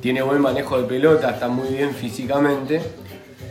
Tiene 0.03 0.21
buen 0.21 0.41
manejo 0.43 0.77
de 0.83 0.85
pelota, 0.89 1.31
está 1.31 1.49
muy 1.49 1.69
bien 1.69 1.95
físicamente 1.95 2.83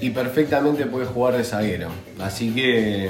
y 0.02 0.10
perfectamente 0.12 0.86
puede 0.86 1.06
jugar 1.08 1.38
de 1.38 1.44
zaguero. 1.46 1.88
Así 2.22 2.52
que 2.54 3.10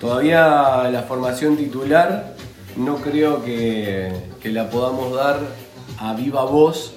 todavía 0.00 0.88
la 0.90 1.02
formación 1.06 1.56
titular 1.56 2.34
no 2.76 2.96
creo 2.96 3.44
que, 3.44 4.10
que 4.40 4.50
la 4.50 4.70
podamos 4.70 5.14
dar 5.14 5.38
a 5.98 6.14
viva 6.14 6.44
voz, 6.44 6.94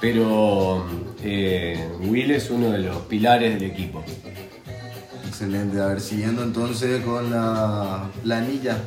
pero 0.00 0.84
eh, 1.22 1.86
Will 2.00 2.30
es 2.30 2.48
uno 2.50 2.70
de 2.70 2.78
los 2.78 2.96
pilares 3.02 3.54
del 3.60 3.70
equipo. 3.70 4.02
Excelente. 5.28 5.80
A 5.80 5.86
ver, 5.86 6.00
siguiendo 6.00 6.42
entonces 6.42 7.04
con 7.04 7.30
la 7.30 8.04
planilla. 8.22 8.78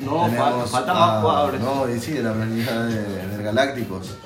No, 0.00 0.28
falta- 0.30 0.66
falta 0.66 0.94
más 0.94 1.20
jugadores. 1.22 1.60
No, 1.60 1.88
y 1.92 1.98
sí, 1.98 2.12
de 2.12 2.22
la 2.22 2.32
planilla 2.32 2.82
de, 2.84 3.36
de 3.36 3.42
Galácticos. 3.42 4.16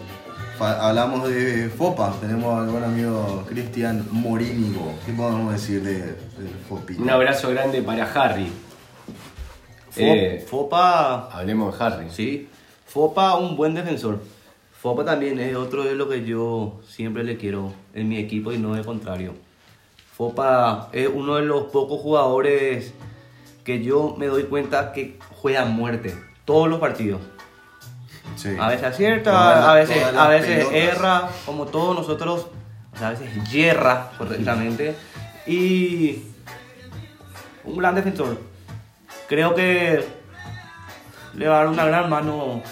Hablamos 0.61 1.29
de 1.29 1.69
FOPA. 1.69 2.15
Tenemos 2.21 2.59
al 2.61 2.69
buen 2.69 2.83
amigo 2.85 3.45
Cristian 3.49 4.05
Morínigo. 4.11 4.93
¿Qué 5.07 5.13
podemos 5.13 5.53
decir 5.53 5.83
de, 5.83 5.99
del 5.99 6.51
Fopita? 6.69 7.01
Un 7.01 7.11
abrazo 7.11 7.51
grande 7.51 7.83
para 7.83 8.05
Harry. 8.13 8.47
Fo- 9.91 10.01
Eh, 10.01 10.45
Fopa, 10.49 11.29
hablemos 11.33 11.77
de 11.79 11.85
Harry. 11.85 12.11
sí, 12.11 12.49
Fopa 12.87 13.37
un 13.37 13.57
buen 13.57 13.75
defensor. 13.75 14.21
Fopa 14.81 15.05
también 15.05 15.39
es 15.41 15.55
otro 15.57 15.85
de 15.85 15.95
lo 15.95 16.09
que 16.09 16.25
yo 16.25 16.81
siempre 16.89 17.25
le 17.25 17.37
quiero 17.37 17.73
en 17.95 18.09
mi 18.09 18.19
equipo 18.19 18.53
y 18.53 18.59
no 18.59 18.75
de 18.75 18.85
contrario. 18.85 19.35
Fopa 20.17 20.89
es 20.93 21.09
uno 21.13 21.37
de 21.37 21.43
los 21.43 21.65
pocos 21.65 22.01
jugadores 22.01 22.93
que 23.65 23.83
yo 23.83 24.15
me 24.19 24.27
doy 24.27 24.45
cuenta 24.45 24.93
que 24.93 25.19
juega 25.41 25.63
a 25.63 25.67
muerte 25.67 26.15
todos 26.45 26.69
los 26.69 26.81
partidos. 26.81 27.21
Sí. 28.39 28.57
A 28.59 28.69
veces 28.69 28.85
acierta, 28.85 29.71
a 29.71 29.75
veces, 29.75 30.03
a 30.17 30.29
veces 30.29 30.67
pelotas. 30.67 30.97
erra, 30.97 31.29
como 31.45 31.67
todos 31.67 31.97
nosotros, 31.97 32.47
o 32.95 32.97
sea, 32.97 33.09
a 33.09 33.11
veces 33.11 33.29
yerra 33.51 34.13
correctamente. 34.17 34.95
Y 35.47 36.23
un 37.65 37.77
gran 37.77 37.97
defensor. 37.97 38.39
Creo 39.29 39.55
que 39.55 40.05
le 41.35 41.49
va 41.49 41.57
a 41.57 41.59
dar 41.65 41.69
una 41.69 41.85
gran 41.87 42.09
mano 42.09 42.63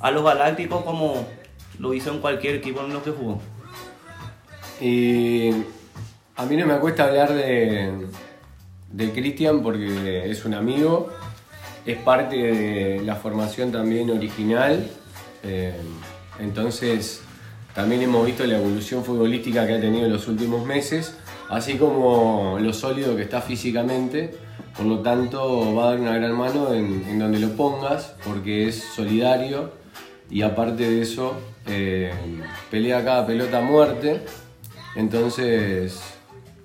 a 0.00 0.10
los 0.10 0.24
Galácticos 0.24 0.84
como 0.84 1.26
lo 1.78 1.92
hizo 1.92 2.12
en 2.12 2.20
cualquier 2.20 2.56
equipo 2.56 2.80
en 2.80 2.92
lo 2.92 3.02
que 3.02 3.10
jugó. 3.10 3.40
Y 4.80 5.50
a 6.36 6.46
mí 6.46 6.56
no 6.56 6.66
me 6.66 6.78
cuesta 6.78 7.04
hablar 7.04 7.32
de, 7.32 8.06
de 8.90 9.12
Cristian 9.12 9.62
porque 9.62 10.30
es 10.30 10.44
un 10.44 10.54
amigo, 10.54 11.10
es 11.84 11.98
parte 11.98 12.36
de 12.36 13.02
la 13.02 13.16
formación 13.16 13.72
también 13.72 14.10
original. 14.10 14.90
Eh, 15.42 15.74
entonces 16.38 17.22
también 17.74 18.02
hemos 18.02 18.26
visto 18.26 18.44
la 18.44 18.56
evolución 18.56 19.04
futbolística 19.04 19.66
que 19.66 19.74
ha 19.74 19.80
tenido 19.80 20.06
en 20.06 20.12
los 20.12 20.26
últimos 20.28 20.66
meses, 20.66 21.16
así 21.48 21.76
como 21.76 22.58
lo 22.60 22.72
sólido 22.72 23.16
que 23.16 23.22
está 23.22 23.40
físicamente. 23.40 24.34
Por 24.76 24.86
lo 24.86 25.00
tanto, 25.00 25.74
va 25.74 25.84
a 25.84 25.90
dar 25.90 26.00
una 26.00 26.16
gran 26.16 26.36
mano 26.36 26.72
en, 26.72 27.04
en 27.08 27.18
donde 27.18 27.38
lo 27.38 27.50
pongas, 27.50 28.14
porque 28.24 28.68
es 28.68 28.82
solidario 28.82 29.72
y 30.30 30.42
aparte 30.42 30.88
de 30.88 31.02
eso, 31.02 31.34
eh, 31.66 32.12
pelea 32.70 33.04
cada 33.04 33.26
pelota 33.26 33.58
a 33.58 33.62
muerte. 33.62 34.22
Entonces, 34.94 36.00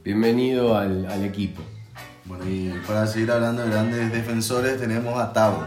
bienvenido 0.03 0.77
al, 0.77 1.05
al 1.07 1.23
equipo. 1.23 1.61
Bueno, 2.25 2.45
y 2.47 2.73
para 2.88 3.05
seguir 3.07 3.31
hablando 3.31 3.63
de 3.63 3.69
grandes 3.69 4.11
defensores, 4.11 4.79
tenemos 4.79 5.19
a 5.19 5.33
Tavo. 5.33 5.65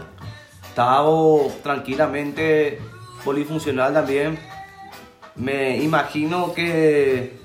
Tavo 0.75 1.51
tranquilamente 1.61 2.79
polifuncional 3.23 3.93
también. 3.93 4.39
Me 5.35 5.77
imagino 5.77 6.53
que 6.53 7.39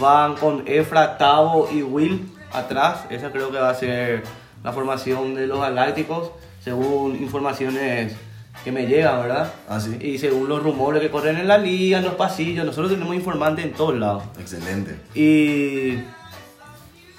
van 0.00 0.34
con 0.36 0.62
Efra, 0.66 1.18
Tavo 1.18 1.68
y 1.72 1.82
Will 1.82 2.30
atrás. 2.52 3.04
Esa 3.10 3.30
creo 3.30 3.50
que 3.50 3.58
va 3.58 3.70
a 3.70 3.74
ser 3.74 4.22
la 4.62 4.72
formación 4.72 5.34
de 5.34 5.46
los 5.46 5.60
Galácticos, 5.60 6.30
según 6.60 7.16
informaciones 7.16 8.16
que 8.62 8.72
me 8.72 8.86
llegan, 8.86 9.20
¿verdad? 9.22 9.52
Ah, 9.68 9.78
sí. 9.78 9.98
Y 10.00 10.18
según 10.18 10.48
los 10.48 10.62
rumores 10.62 11.02
que 11.02 11.10
corren 11.10 11.36
en 11.36 11.48
la 11.48 11.58
liga, 11.58 11.98
en 11.98 12.04
los 12.04 12.14
pasillos, 12.14 12.64
nosotros 12.64 12.92
tenemos 12.92 13.14
informantes 13.14 13.64
en 13.64 13.72
todos 13.72 13.94
lados. 13.94 14.22
Excelente. 14.38 14.98
Y 15.14 15.98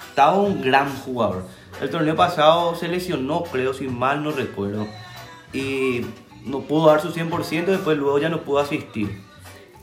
estaba 0.08 0.38
un 0.38 0.62
gran 0.62 0.92
jugador. 0.96 1.44
El 1.80 1.90
torneo 1.90 2.16
pasado 2.16 2.74
se 2.74 2.88
lesionó, 2.88 3.44
creo, 3.44 3.74
si 3.74 3.86
mal 3.86 4.24
no 4.24 4.32
recuerdo. 4.32 4.86
Y 5.52 6.06
no 6.46 6.60
pudo 6.60 6.86
dar 6.86 7.02
su 7.02 7.12
100%, 7.12 7.66
después 7.66 7.98
luego 7.98 8.18
ya 8.18 8.28
no 8.28 8.42
pudo 8.42 8.60
asistir. 8.60 9.20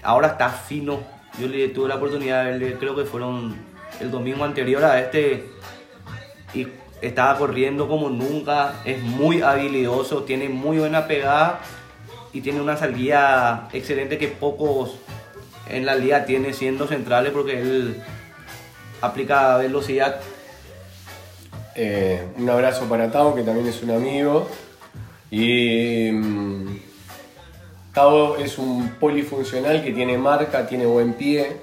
Ahora 0.02 0.30
está 0.30 0.50
fino. 0.50 1.02
Yo 1.40 1.48
le 1.48 1.68
tuve 1.70 1.90
la 1.90 1.96
oportunidad 1.96 2.44
de 2.44 2.52
verle, 2.52 2.78
creo 2.80 2.96
que 2.96 3.04
fueron 3.04 3.56
el 4.00 4.10
domingo 4.10 4.44
anterior 4.46 4.84
a 4.84 5.00
este. 5.00 5.50
Y 6.54 6.68
estaba 7.02 7.38
corriendo 7.38 7.88
como 7.88 8.10
nunca. 8.10 8.82
Es 8.86 9.02
muy 9.02 9.42
habilidoso, 9.42 10.24
tiene 10.24 10.48
muy 10.48 10.80
buena 10.80 11.06
pegada. 11.06 11.60
Y 12.32 12.42
tiene 12.42 12.62
una 12.62 12.78
salida 12.78 13.68
excelente 13.74 14.18
que 14.18 14.28
pocos 14.30 14.96
en 15.70 15.86
la 15.86 15.96
liga 15.96 16.26
tiene 16.26 16.54
siendo 16.54 16.88
centrales 16.88 17.32
porque 17.32 17.60
él 17.60 18.02
aplica 19.02 19.58
velocidad. 19.58 20.22
Eh, 21.76 22.26
un 22.38 22.50
abrazo 22.50 22.86
para 22.86 23.12
Tavo, 23.12 23.36
que 23.36 23.44
también 23.44 23.68
es 23.68 23.82
un 23.84 23.92
amigo. 23.92 24.48
Y 25.36 26.12
mm, 26.12 26.80
Tavo 27.92 28.38
es 28.38 28.60
un 28.60 28.90
polifuncional 29.00 29.84
que 29.84 29.92
tiene 29.92 30.16
marca, 30.16 30.68
tiene 30.68 30.86
buen 30.86 31.14
pie, 31.14 31.58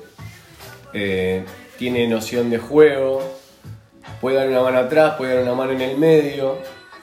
eh, 0.93 1.45
tiene 1.79 2.09
noción 2.09 2.51
de 2.51 2.59
juego, 2.59 3.23
puede 4.21 4.39
dar 4.39 4.49
una 4.49 4.63
mano 4.63 4.79
atrás, 4.79 5.15
puede 5.17 5.35
dar 5.35 5.45
una 5.45 5.55
mano 5.55 5.71
en 5.71 5.83
el 5.83 5.97
medio, 5.99 6.59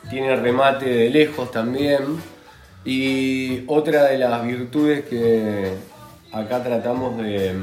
tiene 0.10 0.36
remate 0.36 0.90
de 0.90 1.10
lejos 1.10 1.52
también. 1.52 2.02
Y 2.84 3.64
otra 3.68 4.04
de 4.04 4.18
las 4.18 4.46
virtudes 4.46 5.06
que 5.06 5.72
acá 6.34 6.62
tratamos 6.64 7.18
de 7.18 7.56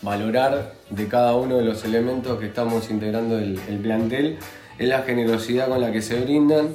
valorar 0.00 0.74
de 0.90 1.08
cada 1.08 1.34
uno 1.34 1.56
de 1.56 1.64
los 1.64 1.84
elementos 1.84 2.38
que 2.38 2.46
estamos 2.46 2.88
integrando 2.88 3.36
el, 3.36 3.58
el 3.68 3.78
plantel 3.78 4.38
es 4.78 4.88
la 4.88 5.02
generosidad 5.02 5.66
con 5.66 5.80
la 5.80 5.90
que 5.90 6.02
se 6.02 6.20
brindan 6.20 6.68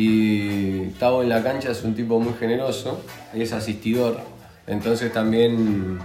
y 0.00 0.90
Tavo 1.00 1.22
en 1.24 1.28
la 1.28 1.42
cancha 1.42 1.72
es 1.72 1.82
un 1.82 1.94
tipo 1.94 2.20
muy 2.20 2.34
generoso, 2.38 3.00
es 3.34 3.52
asistidor, 3.52 4.20
entonces 4.68 5.12
también 5.12 5.98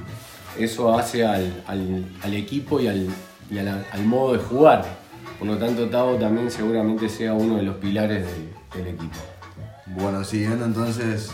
eso 0.57 0.97
hace 0.97 1.23
al, 1.25 1.63
al- 1.67 2.05
al 2.23 2.33
equipo 2.33 2.79
y, 2.79 2.87
al, 2.87 3.07
y 3.51 3.59
a 3.59 3.63
la- 3.63 3.85
al 3.91 4.03
modo 4.05 4.33
de 4.33 4.39
jugar. 4.39 4.83
Por 5.37 5.47
lo 5.47 5.57
tanto, 5.57 5.87
Tavo 5.89 6.15
también 6.15 6.49
seguramente 6.49 7.07
sea 7.07 7.33
uno 7.33 7.57
de 7.57 7.63
los 7.63 7.75
pilares 7.75 8.25
del, 8.25 8.49
del 8.83 8.95
equipo. 8.95 9.17
Bueno, 9.85 10.23
siguiendo 10.23 10.65
entonces 10.65 11.31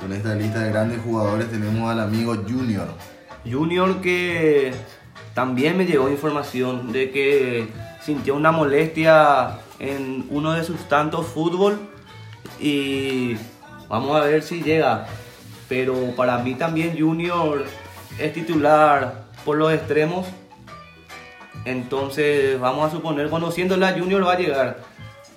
con 0.00 0.12
esta 0.12 0.34
lista 0.34 0.60
de 0.60 0.70
grandes 0.70 1.00
jugadores 1.02 1.48
tenemos 1.50 1.88
al 1.90 2.00
amigo 2.00 2.34
Junior. 2.48 2.88
Junior 3.48 4.00
que 4.00 4.72
también 5.34 5.76
me 5.76 5.84
llegó 5.86 6.08
información 6.10 6.90
de 6.92 7.10
que 7.12 7.68
sintió 8.04 8.34
una 8.34 8.50
molestia 8.50 9.58
en 9.78 10.26
uno 10.30 10.52
de 10.52 10.64
sus 10.64 10.88
tantos 10.88 11.26
fútbol 11.26 11.78
y 12.60 13.36
vamos 13.88 14.16
a 14.16 14.24
ver 14.24 14.42
si 14.42 14.62
llega. 14.62 15.06
Pero 15.68 16.14
para 16.16 16.38
mí 16.38 16.54
también 16.54 16.98
Junior 16.98 17.64
es 18.18 18.32
titular 18.32 19.24
por 19.44 19.56
los 19.56 19.72
extremos. 19.72 20.26
Entonces 21.64 22.58
vamos 22.58 22.88
a 22.88 22.90
suponer, 22.90 23.28
conociéndola, 23.28 23.92
Junior 23.98 24.26
va 24.26 24.32
a 24.32 24.38
llegar. 24.38 24.78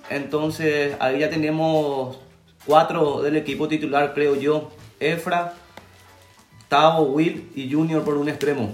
Entonces 0.08 0.96
ahí 1.00 1.20
ya 1.20 1.30
tenemos 1.30 2.18
cuatro 2.66 3.22
del 3.22 3.36
equipo 3.36 3.68
titular, 3.68 4.14
creo 4.14 4.36
yo. 4.36 4.70
Efra, 5.00 5.54
Tavo, 6.68 7.02
Will 7.02 7.50
y 7.54 7.70
Junior 7.72 8.02
por 8.02 8.16
un 8.16 8.28
extremo. 8.28 8.72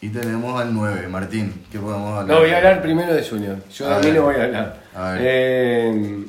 Y 0.00 0.10
tenemos 0.10 0.60
al 0.60 0.74
9, 0.74 1.08
Martín. 1.08 1.64
¿Qué 1.72 1.78
podemos 1.78 2.18
hablar? 2.18 2.36
No, 2.36 2.40
voy 2.42 2.50
a 2.50 2.58
hablar 2.58 2.82
primero 2.82 3.14
de 3.14 3.24
Junior. 3.24 3.56
Yo 3.72 3.92
A 3.92 3.98
le 4.00 4.20
voy 4.20 4.34
a 4.34 4.44
hablar. 4.44 4.82
A 4.94 5.10
ver. 5.12 5.20
Eh, 5.24 6.24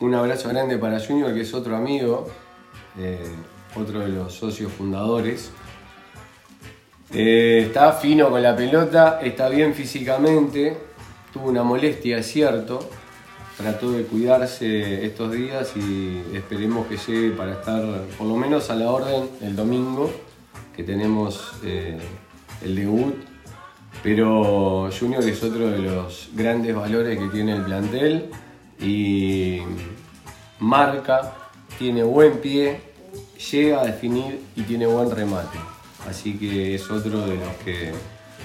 un 0.00 0.14
abrazo 0.14 0.48
grande 0.48 0.78
para 0.78 0.98
Junior, 0.98 1.32
que 1.34 1.42
es 1.42 1.52
otro 1.52 1.76
amigo, 1.76 2.28
eh, 2.98 3.22
otro 3.76 4.00
de 4.00 4.08
los 4.08 4.34
socios 4.34 4.72
fundadores. 4.72 5.50
Eh, 7.12 7.64
está 7.66 7.92
fino 7.92 8.30
con 8.30 8.42
la 8.42 8.56
pelota, 8.56 9.20
está 9.22 9.50
bien 9.50 9.74
físicamente, 9.74 10.78
tuvo 11.32 11.50
una 11.50 11.62
molestia, 11.62 12.18
es 12.18 12.26
cierto. 12.26 12.88
Trató 13.58 13.92
de 13.92 14.04
cuidarse 14.04 15.04
estos 15.04 15.30
días 15.30 15.76
y 15.76 16.22
esperemos 16.34 16.86
que 16.86 16.96
llegue 16.96 17.36
para 17.36 17.52
estar 17.52 17.82
por 18.16 18.26
lo 18.26 18.36
menos 18.36 18.70
a 18.70 18.74
la 18.74 18.90
orden 18.90 19.28
el 19.42 19.54
domingo, 19.54 20.10
que 20.74 20.82
tenemos 20.82 21.52
el 22.64 22.76
debut. 22.76 23.14
Pero 24.02 24.90
Junior 24.98 25.22
es 25.22 25.42
otro 25.42 25.68
de 25.70 25.78
los 25.78 26.30
grandes 26.34 26.74
valores 26.74 27.18
que 27.18 27.26
tiene 27.28 27.56
el 27.56 27.62
plantel 27.62 28.30
y 28.80 29.60
marca, 30.58 31.34
tiene 31.78 32.02
buen 32.02 32.38
pie, 32.38 32.80
llega 33.50 33.80
a 33.80 33.84
definir 33.84 34.40
y 34.56 34.62
tiene 34.62 34.86
buen 34.86 35.10
remate. 35.10 35.58
Así 36.08 36.36
que 36.36 36.74
es 36.74 36.90
otro 36.90 37.20
de 37.26 37.36
los 37.36 37.54
que 37.64 37.92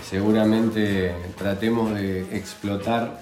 seguramente 0.08 1.16
tratemos 1.38 1.94
de 1.96 2.22
explotar 2.36 3.20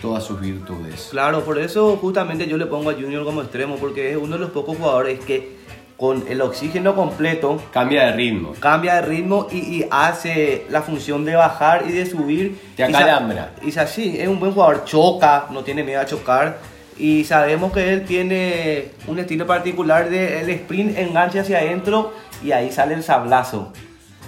todas 0.00 0.24
sus 0.24 0.40
virtudes. 0.40 1.08
Claro, 1.10 1.44
por 1.44 1.58
eso 1.58 1.96
justamente 1.96 2.46
yo 2.46 2.56
le 2.56 2.66
pongo 2.66 2.90
a 2.90 2.94
Junior 2.94 3.24
como 3.24 3.42
extremo, 3.42 3.76
porque 3.76 4.12
es 4.12 4.16
uno 4.16 4.34
de 4.36 4.40
los 4.40 4.50
pocos 4.50 4.76
jugadores 4.76 5.20
que 5.20 5.56
con 5.96 6.24
el 6.28 6.40
oxígeno 6.42 6.94
completo 6.94 7.62
Cambia 7.72 8.06
de 8.06 8.12
ritmo. 8.12 8.52
cambia 8.60 8.96
de 8.96 9.02
ritmo 9.02 9.46
y, 9.50 9.56
y 9.58 9.88
hace 9.90 10.66
la 10.68 10.82
función 10.82 11.24
de 11.24 11.36
bajar 11.36 11.84
y 11.88 11.92
de 11.92 12.04
subir. 12.06 12.58
Te 12.76 12.84
acalambra. 12.84 13.52
Y 13.62 13.70
es 13.70 13.78
así, 13.78 14.16
es 14.18 14.28
un 14.28 14.38
buen 14.38 14.52
jugador, 14.52 14.84
choca, 14.84 15.46
no 15.50 15.62
tiene 15.64 15.82
miedo 15.82 16.00
a 16.00 16.06
chocar. 16.06 16.58
Y 16.98 17.24
sabemos 17.24 17.72
que 17.72 17.92
él 17.92 18.04
tiene 18.04 18.90
un 19.06 19.18
estilo 19.18 19.46
particular 19.46 20.08
de 20.08 20.40
el 20.40 20.50
sprint 20.50 20.96
enganche 20.98 21.40
hacia 21.40 21.58
adentro 21.58 22.12
y 22.42 22.52
ahí 22.52 22.70
sale 22.72 22.94
el 22.94 23.02
sablazo. 23.02 23.72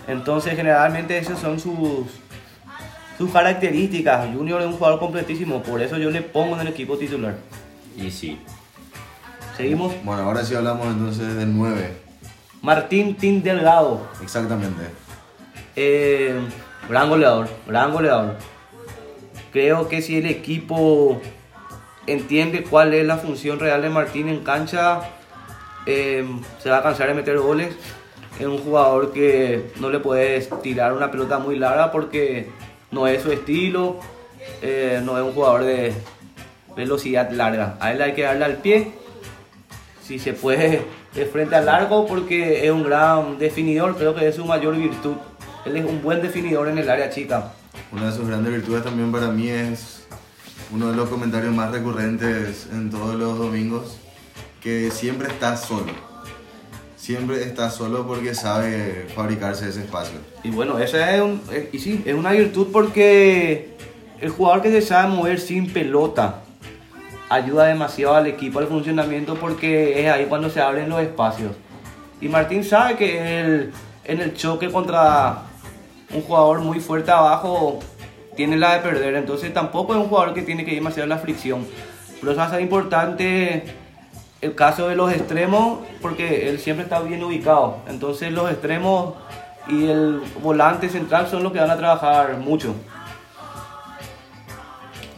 Entonces 0.07 0.55
generalmente 0.57 1.17
esas 1.19 1.39
son 1.39 1.61
sus, 1.61 2.07
sus 3.17 3.31
características. 3.31 4.27
Junior 4.35 4.61
es 4.63 4.67
un 4.67 4.75
jugador 4.75 4.99
completísimo, 4.99 5.63
por 5.63 5.83
eso 5.83 5.99
yo 5.99 6.11
le 6.11 6.23
pongo 6.23 6.55
en 6.57 6.63
el 6.63 6.69
equipo 6.69 6.97
titular. 6.97 7.37
Y 7.97 8.11
sí. 8.11 8.39
Seguimos. 9.59 9.93
Bueno, 10.05 10.23
ahora 10.23 10.45
sí 10.45 10.55
hablamos 10.55 10.87
entonces 10.87 11.35
del 11.35 11.53
9. 11.53 11.91
Martín 12.63 13.17
Tin 13.17 13.43
Delgado. 13.43 14.07
Exactamente. 14.23 14.85
Eh, 15.75 16.39
gran 16.89 17.09
goleador, 17.11 17.49
gran 17.67 17.93
goleador. 17.93 18.37
Creo 19.51 19.89
que 19.89 20.01
si 20.01 20.17
el 20.17 20.27
equipo 20.27 21.21
entiende 22.07 22.63
cuál 22.63 22.95
es 22.95 23.05
la 23.05 23.17
función 23.17 23.59
real 23.59 23.83
de 23.83 23.91
Martín 23.91 24.29
en 24.29 24.45
cancha, 24.45 25.01
eh, 25.87 26.25
se 26.63 26.71
va 26.71 26.79
a 26.79 26.83
cansar 26.85 27.09
de 27.09 27.15
meter 27.15 27.37
goles. 27.41 27.75
Es 28.39 28.47
un 28.47 28.59
jugador 28.59 29.13
que 29.13 29.73
no 29.81 29.91
le 29.91 29.99
puedes 29.99 30.49
tirar 30.63 30.93
una 30.93 31.11
pelota 31.11 31.41
muy 31.41 31.59
larga 31.59 31.91
porque 31.91 32.49
no 32.93 33.09
es 33.09 33.23
su 33.25 33.33
estilo, 33.33 33.99
eh, 34.63 35.01
no 35.03 35.19
es 35.19 35.25
un 35.25 35.33
jugador 35.33 35.65
de 35.65 35.93
velocidad 36.77 37.29
larga. 37.33 37.77
A 37.81 37.91
él 37.91 38.01
hay 38.01 38.13
que 38.15 38.23
darle 38.23 38.45
al 38.45 38.59
pie, 38.59 38.93
si 40.09 40.19
se 40.19 40.33
puede, 40.33 40.81
de 41.15 41.27
frente 41.27 41.55
al 41.55 41.67
largo 41.67 42.07
porque 42.07 42.65
es 42.65 42.73
un 42.73 42.83
gran 42.83 43.39
definidor, 43.39 43.95
creo 43.95 44.15
que 44.15 44.27
es 44.27 44.37
su 44.37 44.47
mayor 44.47 44.75
virtud. 44.75 45.17
Él 45.67 45.77
es 45.77 45.85
un 45.85 46.03
buen 46.03 46.23
definidor 46.23 46.67
en 46.69 46.79
el 46.79 46.89
área 46.89 47.11
chica. 47.11 47.53
Una 47.93 48.07
de 48.07 48.13
sus 48.17 48.27
grandes 48.27 48.51
virtudes 48.51 48.85
también 48.85 49.13
para 49.13 49.29
mí 49.29 49.51
es 49.51 50.07
uno 50.73 50.91
de 50.91 50.97
los 50.97 51.11
comentarios 51.11 51.55
más 51.55 51.73
recurrentes 51.73 52.69
en 52.73 52.91
todos 52.91 53.17
los 53.17 53.39
domingos, 53.39 53.99
que 54.63 54.91
siempre 54.91 55.29
está 55.29 55.59
solo. 55.59 55.93
Siempre 56.97 57.43
está 57.43 57.71
solo 57.71 58.07
porque 58.07 58.35
sabe 58.35 59.09
fabricarse 59.15 59.69
ese 59.69 59.83
espacio. 59.83 60.19
Y 60.43 60.49
bueno, 60.49 60.79
esa 60.79 61.15
es, 61.15 61.21
un, 61.21 61.43
eh, 61.53 61.69
y 61.71 61.79
sí, 61.81 62.03
es 62.07 62.15
una 62.15 62.33
virtud 62.33 62.69
porque 62.73 63.77
el 64.23 64.31
jugador 64.31 64.63
que 64.63 64.71
se 64.71 64.81
sabe 64.81 65.15
mover 65.15 65.39
sin 65.39 65.71
pelota 65.71 66.45
ayuda 67.29 67.67
demasiado 67.67 68.15
al 68.15 68.27
equipo, 68.27 68.59
al 68.59 68.67
funcionamiento, 68.67 69.35
porque 69.35 70.03
es 70.03 70.11
ahí 70.11 70.27
cuando 70.27 70.51
se 70.51 70.61
abren 70.61 70.89
los 70.89 71.01
espacios. 71.01 71.53
Y 72.21 72.29
Martín 72.29 72.65
sabe 72.65 72.97
que 72.97 73.41
él, 73.41 73.73
en 74.05 74.21
el 74.21 74.35
choque 74.35 74.71
contra 74.71 75.43
un 76.13 76.23
jugador 76.23 76.61
muy 76.61 76.81
fuerte 76.81 77.11
abajo 77.11 77.81
tiene 78.35 78.57
la 78.57 78.75
de 78.75 78.81
perder, 78.81 79.15
entonces 79.17 79.53
tampoco 79.53 79.95
es 79.95 80.01
un 80.01 80.09
jugador 80.09 80.33
que 80.33 80.43
tiene 80.43 80.65
que 80.65 80.71
ir 80.71 80.79
demasiado 80.79 81.05
en 81.05 81.11
la 81.11 81.19
fricción. 81.19 81.67
Pero 82.21 82.33
eso 82.33 82.41
va 82.41 82.53
a 82.53 82.61
importante 82.61 83.65
el 84.41 84.55
caso 84.55 84.89
de 84.89 84.97
los 84.97 85.13
extremos, 85.13 85.81
porque 86.01 86.49
él 86.49 86.59
siempre 86.59 86.85
está 86.85 87.01
bien 87.01 87.23
ubicado. 87.23 87.79
Entonces 87.89 88.33
los 88.33 88.51
extremos 88.51 89.15
y 89.69 89.89
el 89.89 90.23
volante 90.43 90.89
central 90.89 91.29
son 91.29 91.43
los 91.43 91.53
que 91.53 91.61
van 91.61 91.71
a 91.71 91.77
trabajar 91.77 92.37
mucho. 92.39 92.75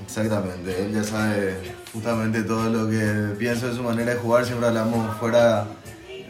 Exactamente, 0.03 0.85
él 0.85 0.93
ya 0.93 1.05
sabe 1.05 1.80
justamente 1.93 2.43
todo 2.43 2.69
lo 2.71 2.89
que 2.89 3.35
pienso 3.39 3.69
de 3.69 3.75
su 3.75 3.83
manera 3.83 4.13
de 4.15 4.19
jugar, 4.19 4.45
siempre 4.45 4.69
hablamos 4.69 5.17
fuera 5.17 5.65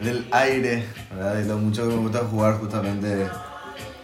del 0.01 0.25
aire, 0.31 0.83
¿verdad? 1.13 1.35
de 1.35 1.45
lo 1.45 1.57
mucho 1.57 1.83
que 1.87 1.95
me 1.95 2.01
gusta 2.01 2.19
jugar 2.19 2.55
justamente 2.59 3.27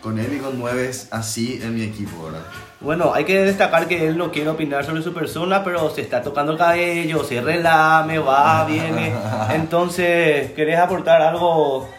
con 0.02 0.20
él 0.20 0.34
y 0.34 0.38
con 0.40 0.60
nueves 0.60 1.08
así 1.12 1.60
en 1.64 1.74
mi 1.76 1.82
equipo, 1.84 2.26
¿verdad? 2.26 2.42
Bueno, 2.80 3.12
hay 3.14 3.26
que 3.26 3.42
destacar 3.44 3.88
que 3.88 4.08
él 4.08 4.16
no 4.18 4.32
quiere 4.32 4.50
opinar 4.52 4.86
sobre 4.86 5.02
su 5.02 5.12
persona, 5.12 5.64
pero 5.64 5.90
se 5.90 6.02
está 6.02 6.22
tocando 6.22 6.52
el 6.52 6.58
cabello, 6.60 7.24
se 7.24 7.42
relame, 7.42 8.20
va, 8.20 8.64
viene. 8.66 9.12
Entonces, 9.56 10.52
¿querés 10.52 10.78
aportar 10.78 11.20
algo 11.24 11.90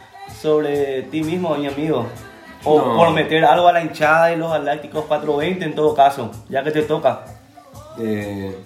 sobre 0.41 1.03
ti 1.03 1.23
mismo, 1.23 1.57
mi 1.57 1.67
amigo? 1.67 2.07
O 2.65 2.79
No. 2.79 2.97
por 2.97 3.11
meter 3.13 3.45
algo 3.45 3.67
a 3.67 3.73
la 3.73 3.83
hinchada 3.83 4.27
de 4.27 4.37
los 4.37 4.51
Galácticos 4.53 5.05
420 5.07 5.65
en 5.65 5.75
todo 5.75 5.95
caso, 5.95 6.31
ya 6.49 6.63
que 6.63 6.71
te 6.71 6.83
toca. 6.83 7.25
Eh, 8.01 8.57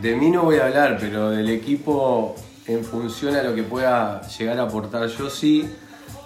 de 0.00 0.16
mí 0.16 0.30
no 0.30 0.42
voy 0.42 0.56
a 0.56 0.66
hablar, 0.66 0.98
pero 1.00 1.30
del 1.30 1.50
equipo 1.50 2.34
en 2.66 2.84
función 2.84 3.34
a 3.36 3.42
lo 3.42 3.54
que 3.54 3.62
pueda 3.62 4.22
llegar 4.22 4.58
a 4.58 4.62
aportar 4.62 5.08
yo 5.08 5.28
sí. 5.28 5.68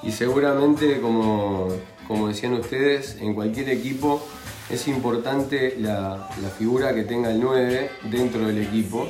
Y 0.02 0.12
seguramente, 0.12 1.00
como, 1.00 1.68
como 2.06 2.28
decían 2.28 2.52
ustedes, 2.54 3.16
en 3.20 3.34
cualquier 3.34 3.70
equipo 3.70 4.22
es 4.68 4.88
importante 4.88 5.76
la, 5.78 6.28
la 6.42 6.48
figura 6.48 6.94
que 6.94 7.04
tenga 7.04 7.30
el 7.30 7.40
9 7.40 7.90
dentro 8.10 8.46
del 8.46 8.62
equipo 8.62 9.06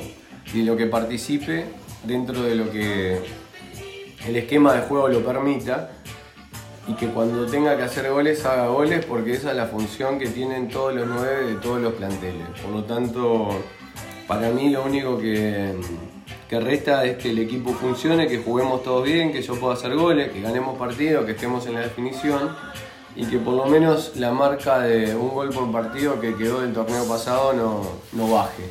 y 0.53 0.63
lo 0.63 0.75
que 0.77 0.85
participe 0.85 1.65
dentro 2.03 2.43
de 2.43 2.55
lo 2.55 2.69
que 2.71 3.19
el 4.27 4.35
esquema 4.35 4.73
de 4.73 4.81
juego 4.81 5.07
lo 5.07 5.23
permita 5.23 5.91
y 6.87 6.93
que 6.93 7.07
cuando 7.07 7.45
tenga 7.45 7.75
que 7.77 7.83
hacer 7.83 8.09
goles 8.11 8.45
haga 8.45 8.67
goles 8.67 9.05
porque 9.05 9.33
esa 9.33 9.51
es 9.51 9.57
la 9.57 9.65
función 9.65 10.19
que 10.19 10.27
tienen 10.27 10.69
todos 10.69 10.93
los 10.93 11.07
nueve 11.07 11.45
de 11.45 11.55
todos 11.55 11.81
los 11.81 11.93
planteles. 11.93 12.47
Por 12.61 12.71
lo 12.71 12.83
tanto, 12.83 13.49
para 14.27 14.49
mí 14.49 14.69
lo 14.69 14.83
único 14.83 15.17
que, 15.17 15.73
que 16.49 16.59
resta 16.59 17.03
es 17.05 17.17
que 17.17 17.31
el 17.31 17.39
equipo 17.39 17.71
funcione, 17.73 18.27
que 18.27 18.39
juguemos 18.39 18.83
todos 18.83 19.03
bien, 19.03 19.31
que 19.31 19.41
yo 19.41 19.59
pueda 19.59 19.73
hacer 19.73 19.95
goles, 19.95 20.31
que 20.31 20.41
ganemos 20.41 20.77
partidos, 20.77 21.25
que 21.25 21.31
estemos 21.31 21.65
en 21.67 21.73
la 21.73 21.81
definición 21.81 22.55
y 23.15 23.25
que 23.25 23.37
por 23.37 23.53
lo 23.53 23.65
menos 23.65 24.13
la 24.15 24.31
marca 24.31 24.79
de 24.79 25.15
un 25.15 25.29
gol 25.29 25.49
por 25.49 25.71
partido 25.71 26.19
que 26.19 26.35
quedó 26.35 26.61
del 26.61 26.73
torneo 26.73 27.07
pasado 27.07 27.53
no, 27.53 27.81
no 28.13 28.31
baje. 28.33 28.63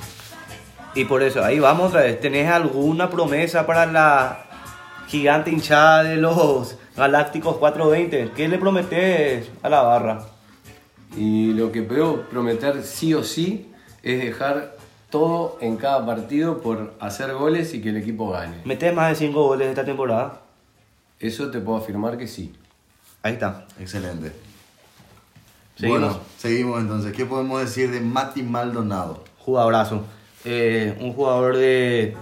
Y 0.95 1.07
por 1.07 1.23
eso, 1.23 1.43
ahí 1.43 1.59
vamos 1.59 1.89
otra 1.89 2.03
vez. 2.03 2.21
¿Tenés 2.21 2.49
alguna 2.49 3.11
promesa 3.11 3.67
para 3.67 3.87
la 3.87 4.45
gigante 5.09 5.51
hinchada 5.51 6.05
de 6.05 6.17
los 6.17 6.77
Galácticos 6.97 7.57
420? 7.57 8.31
¿Qué 8.37 8.49
le 8.49 8.59
prometés 8.59 9.51
a 9.63 9.69
la 9.69 9.83
barra? 9.83 10.27
Y 11.17 11.53
lo 11.53 11.73
que 11.73 11.83
puedo 11.83 12.23
prometer 12.29 12.83
sí 12.83 13.15
o 13.15 13.25
sí 13.25 13.73
es 14.03 14.23
dejar 14.23 14.74
todo 15.15 15.59
en 15.61 15.77
cada 15.77 16.05
partido 16.05 16.61
por 16.61 16.93
hacer 16.99 17.33
goles 17.35 17.73
y 17.73 17.81
que 17.81 17.91
el 17.91 17.99
equipo 17.99 18.31
gane. 18.31 18.63
¿Metés 18.65 18.93
más 18.93 19.11
de 19.11 19.15
5 19.15 19.45
goles 19.45 19.69
esta 19.69 19.85
temporada? 19.85 20.41
Eso 21.21 21.53
te 21.53 21.61
puedo 21.61 21.79
afirmar 21.79 22.19
que 22.19 22.27
sí. 22.27 22.53
Ahí 23.23 23.35
está. 23.35 23.65
Excelente. 23.79 24.33
Seguimos. 25.77 26.01
Bueno, 26.01 26.21
seguimos 26.37 26.81
entonces. 26.81 27.13
¿Qué 27.13 27.27
podemos 27.27 27.61
decir 27.61 27.93
de 27.93 28.01
Mati 28.01 28.43
Maldonado? 28.43 29.23
Jugadorazo. 29.39 30.03
Eh, 30.45 30.99
un 31.01 31.13
jugador 31.13 31.59
de, 31.59 32.17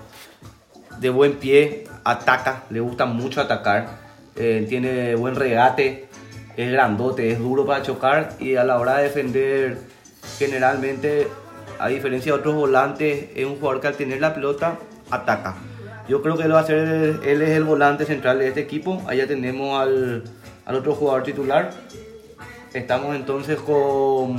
de 1.00 1.08
buen 1.08 1.36
pie, 1.36 1.84
ataca, 2.04 2.64
le 2.68 2.80
gusta 2.80 3.06
mucho 3.06 3.40
atacar, 3.40 3.88
eh, 4.36 4.66
tiene 4.68 5.14
buen 5.14 5.34
regate, 5.34 6.08
es 6.58 6.70
grandote, 6.70 7.32
es 7.32 7.38
duro 7.38 7.64
para 7.64 7.82
chocar 7.82 8.36
y 8.38 8.56
a 8.56 8.64
la 8.64 8.78
hora 8.78 8.98
de 8.98 9.04
defender, 9.04 9.78
generalmente, 10.38 11.28
a 11.82 11.88
diferencia 11.88 12.32
de 12.32 12.38
otros 12.38 12.54
volantes, 12.54 13.30
es 13.34 13.44
un 13.44 13.56
jugador 13.56 13.80
que 13.80 13.88
al 13.88 13.96
tener 13.96 14.20
la 14.20 14.32
pelota 14.32 14.78
ataca. 15.10 15.56
Yo 16.08 16.22
creo 16.22 16.36
que 16.36 16.44
él 16.44 16.54
va 16.54 16.60
a 16.60 16.64
ser, 16.64 17.18
él 17.24 17.42
es 17.42 17.50
el 17.50 17.64
volante 17.64 18.04
central 18.04 18.38
de 18.38 18.46
este 18.48 18.60
equipo. 18.60 19.02
Allá 19.08 19.26
tenemos 19.26 19.80
al, 19.80 20.22
al 20.64 20.74
otro 20.76 20.94
jugador 20.94 21.24
titular. 21.24 21.72
Estamos 22.72 23.16
entonces 23.16 23.58
con 23.58 24.36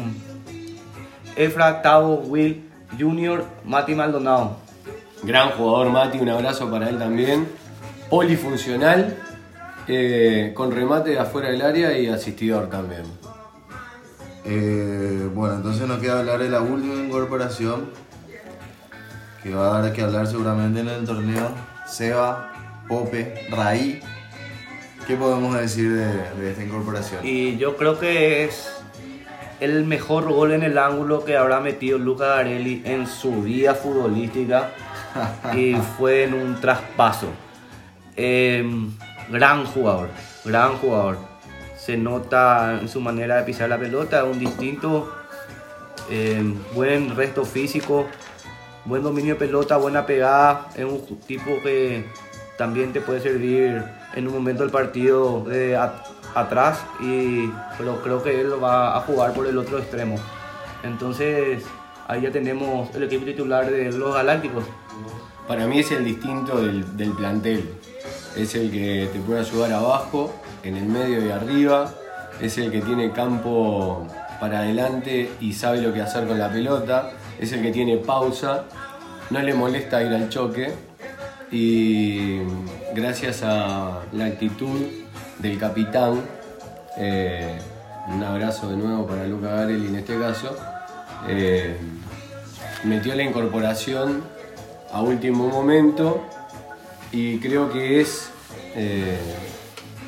Efra, 1.36 1.82
Tavo, 1.82 2.16
Will, 2.16 2.64
Junior, 2.98 3.44
Mati 3.66 3.94
Maldonado. 3.94 4.56
Gran 5.24 5.50
jugador 5.50 5.90
Mati, 5.90 6.20
un 6.20 6.30
abrazo 6.30 6.72
para 6.72 6.88
él 6.88 6.98
también. 6.98 7.46
Polifuncional, 8.10 9.18
eh, 9.90 10.54
con 10.56 10.72
remate 10.72 11.10
de 11.10 11.20
afuera 11.20 11.50
del 11.50 11.62
área 11.62 11.98
y 11.98 12.08
asistidor 12.08 12.70
también. 12.70 13.04
Eh, 14.46 15.30
bueno, 15.34 15.56
entonces 15.56 15.88
nos 15.88 16.00
queda 16.00 16.20
hablar 16.20 16.40
de 16.40 16.50
la 16.50 16.62
última 16.62 16.96
incorporación 16.96 17.90
que 19.42 19.54
va 19.54 19.78
a 19.78 19.82
dar 19.82 19.94
que 19.94 20.02
hablar 20.02 20.28
seguramente 20.28 20.82
en 20.82 20.90
el 20.90 21.06
torneo. 21.06 21.50
Seba, 21.86 22.84
Pope, 22.88 23.48
Raí. 23.50 24.02
¿Qué 25.08 25.16
podemos 25.16 25.58
decir 25.58 25.92
de, 25.92 26.06
de 26.40 26.52
esta 26.52 26.64
incorporación? 26.64 27.26
Y 27.26 27.58
yo 27.58 27.76
creo 27.76 28.00
que 28.00 28.46
es 28.46 28.72
el 29.60 29.86
mejor 29.86 30.32
gol 30.32 30.54
en 30.54 30.64
el 30.64 30.78
ángulo 30.78 31.26
que 31.26 31.36
habrá 31.36 31.60
metido 31.60 31.98
Luca 31.98 32.28
Garelli 32.28 32.82
en 32.86 33.06
su 33.08 33.42
vida 33.42 33.76
futbolística. 33.76 34.72
y 35.56 35.76
fue 35.98 36.24
en 36.24 36.34
un 36.34 36.60
traspaso. 36.60 37.28
Eh, 38.16 38.64
gran 39.30 39.66
jugador, 39.66 40.10
gran 40.46 40.78
jugador. 40.78 41.18
Se 41.84 41.98
nota 41.98 42.80
en 42.80 42.88
su 42.88 43.02
manera 43.02 43.38
de 43.38 43.44
pisar 43.44 43.68
la 43.70 43.78
pelota, 43.78 44.24
un 44.24 44.40
distinto, 44.40 45.12
eh, 46.10 46.42
buen 46.74 47.16
resto 47.16 47.44
físico, 47.44 48.06
buen 48.86 49.04
dominio 49.04 49.34
de 49.34 49.40
pelota, 49.40 49.78
buena 49.78 50.06
pegada. 50.06 50.68
Es 50.76 50.86
un 50.86 51.02
tipo 51.28 51.62
que 51.62 52.06
también 52.58 52.94
te 52.94 53.02
puede 53.02 53.20
servir 53.20 53.84
en 54.16 54.28
un 54.28 54.34
momento 54.34 54.62
del 54.64 54.72
partido 54.72 55.46
at- 55.78 56.06
atrás, 56.36 56.80
y, 57.02 57.52
pero 57.78 58.02
creo 58.02 58.24
que 58.24 58.40
él 58.40 58.64
va 58.64 58.96
a 58.98 59.02
jugar 59.02 59.34
por 59.34 59.46
el 59.48 59.58
otro 59.58 59.78
extremo. 59.78 60.16
Entonces, 60.84 61.64
ahí 62.08 62.22
ya 62.22 62.32
tenemos 62.32 62.94
el 62.96 63.04
equipo 63.04 63.26
titular 63.26 63.70
de 63.70 63.92
los 63.92 64.14
Galácticos. 64.14 64.64
Para 65.48 65.68
mí 65.68 65.80
es 65.80 65.92
el 65.92 66.06
distinto 66.06 66.62
del, 66.62 66.96
del 66.96 67.12
plantel. 67.12 67.70
Es 68.38 68.56
el 68.56 68.72
que 68.72 69.10
te 69.12 69.20
puede 69.20 69.42
ayudar 69.42 69.74
abajo, 69.74 70.34
en 70.64 70.78
el 70.78 70.86
medio 70.86 71.26
y 71.26 71.30
arriba. 71.30 71.94
Es 72.42 72.58
el 72.58 72.72
que 72.72 72.82
tiene 72.82 73.12
campo 73.12 74.08
para 74.40 74.60
adelante 74.60 75.32
y 75.40 75.54
sabe 75.54 75.82
lo 75.82 75.94
que 75.94 76.02
hacer 76.02 76.28
con 76.28 76.40
la 76.40 76.52
pelota. 76.52 77.12
Es 77.40 77.52
el 77.54 77.62
que 77.62 77.72
tiene 77.72 77.98
pausa. 77.98 78.66
No 79.30 79.40
le 79.40 79.54
molesta 79.54 80.02
ir 80.04 80.14
al 80.14 80.30
choque. 80.30 80.74
Y 81.52 82.40
gracias 82.96 83.44
a 83.44 84.00
la 84.12 84.26
actitud 84.26 84.82
del 85.38 85.60
capitán, 85.60 86.22
eh, 86.98 87.60
un 88.08 88.24
abrazo 88.24 88.70
de 88.70 88.78
nuevo 88.78 89.06
para 89.06 89.26
Luca 89.26 89.50
Garelli 89.50 89.88
en 89.88 89.96
este 89.98 90.18
caso, 90.18 90.56
eh, 91.28 91.78
metió 92.86 93.14
la 93.14 93.24
incorporación 93.24 94.24
a 94.92 95.02
último 95.02 95.48
momento 95.48 96.24
y 97.12 97.40
creo 97.40 97.72
que 97.72 98.02
es 98.02 98.30
eh, 98.76 99.18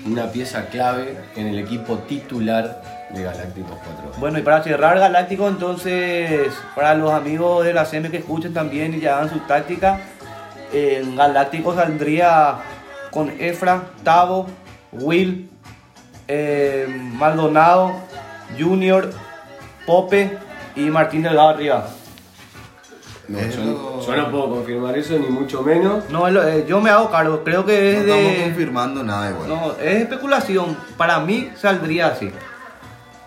una 0.06 0.32
pieza 0.32 0.68
clave 0.68 1.18
en 1.36 1.48
el 1.48 1.60
equipo 1.60 1.98
titular 2.00 2.82
de 3.10 3.24
Galácticos 3.24 3.78
4. 3.84 4.20
Bueno, 4.20 4.40
y 4.40 4.42
para 4.42 4.64
cerrar 4.64 5.00
Galáctico, 5.00 5.48
entonces, 5.48 6.52
para 6.76 6.94
los 6.96 7.12
amigos 7.12 7.66
de 7.66 7.74
la 7.74 7.86
CM 7.86 8.12
que 8.12 8.18
escuchen 8.18 8.54
también 8.54 8.94
y 8.94 9.00
ya 9.00 9.18
hagan 9.18 9.30
su 9.30 9.40
táctica, 9.40 10.00
en 10.72 11.16
Galáctico 11.16 11.74
saldría 11.74 12.56
con 13.12 13.30
Efra, 13.40 13.84
Tavo, 14.04 14.48
Will, 14.92 15.50
eh, 16.28 16.88
Maldonado, 17.14 17.94
Junior, 18.60 19.12
Pope 19.86 20.38
y 20.76 20.82
Martín 20.82 21.24
Delgado 21.24 21.50
arriba. 21.50 21.88
No, 23.28 23.40
Es 23.40 23.56
yo, 23.56 23.64
lo- 23.64 24.02
yo 24.06 24.16
no 24.16 24.32
puedo 24.32 24.50
confirmar 24.52 24.98
eso, 24.98 25.18
ni 25.18 25.28
mucho 25.28 25.62
menos. 25.64 26.08
No, 26.10 26.28
eh, 26.28 26.66
yo 26.68 26.80
me 26.80 26.90
hago 26.92 27.10
cargo, 27.10 27.44
creo 27.44 27.66
que 27.66 27.74
No 27.74 27.80
es 27.80 27.98
estamos 28.06 28.32
de... 28.38 28.44
confirmando 28.44 29.04
nada 29.04 29.32
igual. 29.32 29.50
No, 29.50 29.72
es 29.74 30.02
especulación. 30.04 30.78
Para 30.98 31.20
mí 31.20 31.50
saldría 31.56 32.08
así. 32.08 32.32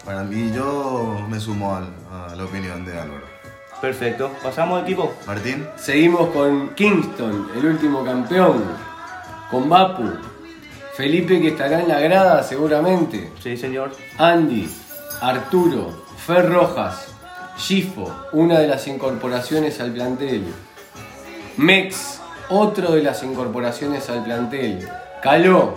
Para 0.05 0.22
mí 0.22 0.53
yo 0.55 1.24
me 1.28 1.40
sumo 1.40 1.74
al- 1.74 1.92
a 2.12 2.34
la 2.36 2.44
opinión 2.44 2.84
de 2.84 2.92
Álvaro. 2.99 3.26
Perfecto. 3.80 4.30
Pasamos 4.42 4.82
equipo. 4.82 5.12
Martín, 5.26 5.66
Seguimos 5.76 6.30
con 6.30 6.70
Kingston, 6.74 7.49
el 7.57 7.66
último 7.66 8.05
campeón, 8.05 8.64
con 9.51 9.68
Bapu, 9.68 10.05
Felipe 10.94 11.40
que 11.40 11.49
estará 11.49 11.80
en 11.80 11.88
la 11.88 12.01
grada 12.01 12.42
seguramente, 12.42 13.30
Sí, 13.42 13.57
señor. 13.57 13.92
Andy, 14.18 14.68
Arturo, 15.20 16.05
Fer 16.26 16.49
Rojas, 16.51 17.07
Gifo, 17.59 18.11
una 18.32 18.61
de 18.61 18.68
las 18.68 18.86
incorporaciones 18.86 19.80
al 19.80 19.90
plantel, 19.90 20.44
Mex, 21.56 22.20
otro 22.50 22.92
de 22.92 23.02
las 23.02 23.24
incorporaciones 23.24 24.09
al 24.09 24.22
plantel. 24.22 24.88
Caló, 25.20 25.74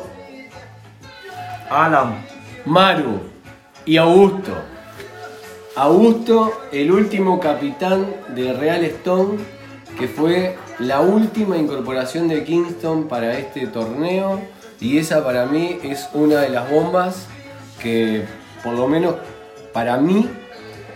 Alan, 1.72 2.24
Maru 2.66 3.20
y 3.84 3.98
Augusto. 3.98 4.54
Augusto, 5.76 6.54
el 6.72 6.92
último 6.92 7.40
capitán 7.40 8.06
de 8.36 8.54
Real 8.54 8.84
Stone, 8.86 9.40
que 9.98 10.08
fue 10.08 10.58
la 10.78 11.02
última 11.02 11.58
incorporación 11.58 12.28
de 12.28 12.44
Kingston 12.44 13.08
para 13.08 13.38
este 13.40 13.66
torneo. 13.66 14.40
Y 14.80 15.00
esa 15.00 15.24
para 15.24 15.48
mí 15.48 15.80
es 15.82 16.10
una 16.14 16.42
de 16.42 16.50
las 16.50 16.70
bombas 16.70 17.28
que, 17.82 18.26
por 18.64 18.76
lo 18.76 18.88
menos 18.88 19.16
para 19.74 19.98
mí, 19.98 20.30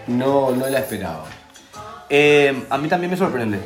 no, 0.08 0.52
no 0.52 0.68
la 0.68 0.80
esperaba. 0.80 1.26
Eh, 2.10 2.64
a 2.70 2.78
mí 2.78 2.88
también 2.88 3.12
me 3.12 3.18
sorprende. 3.18 3.60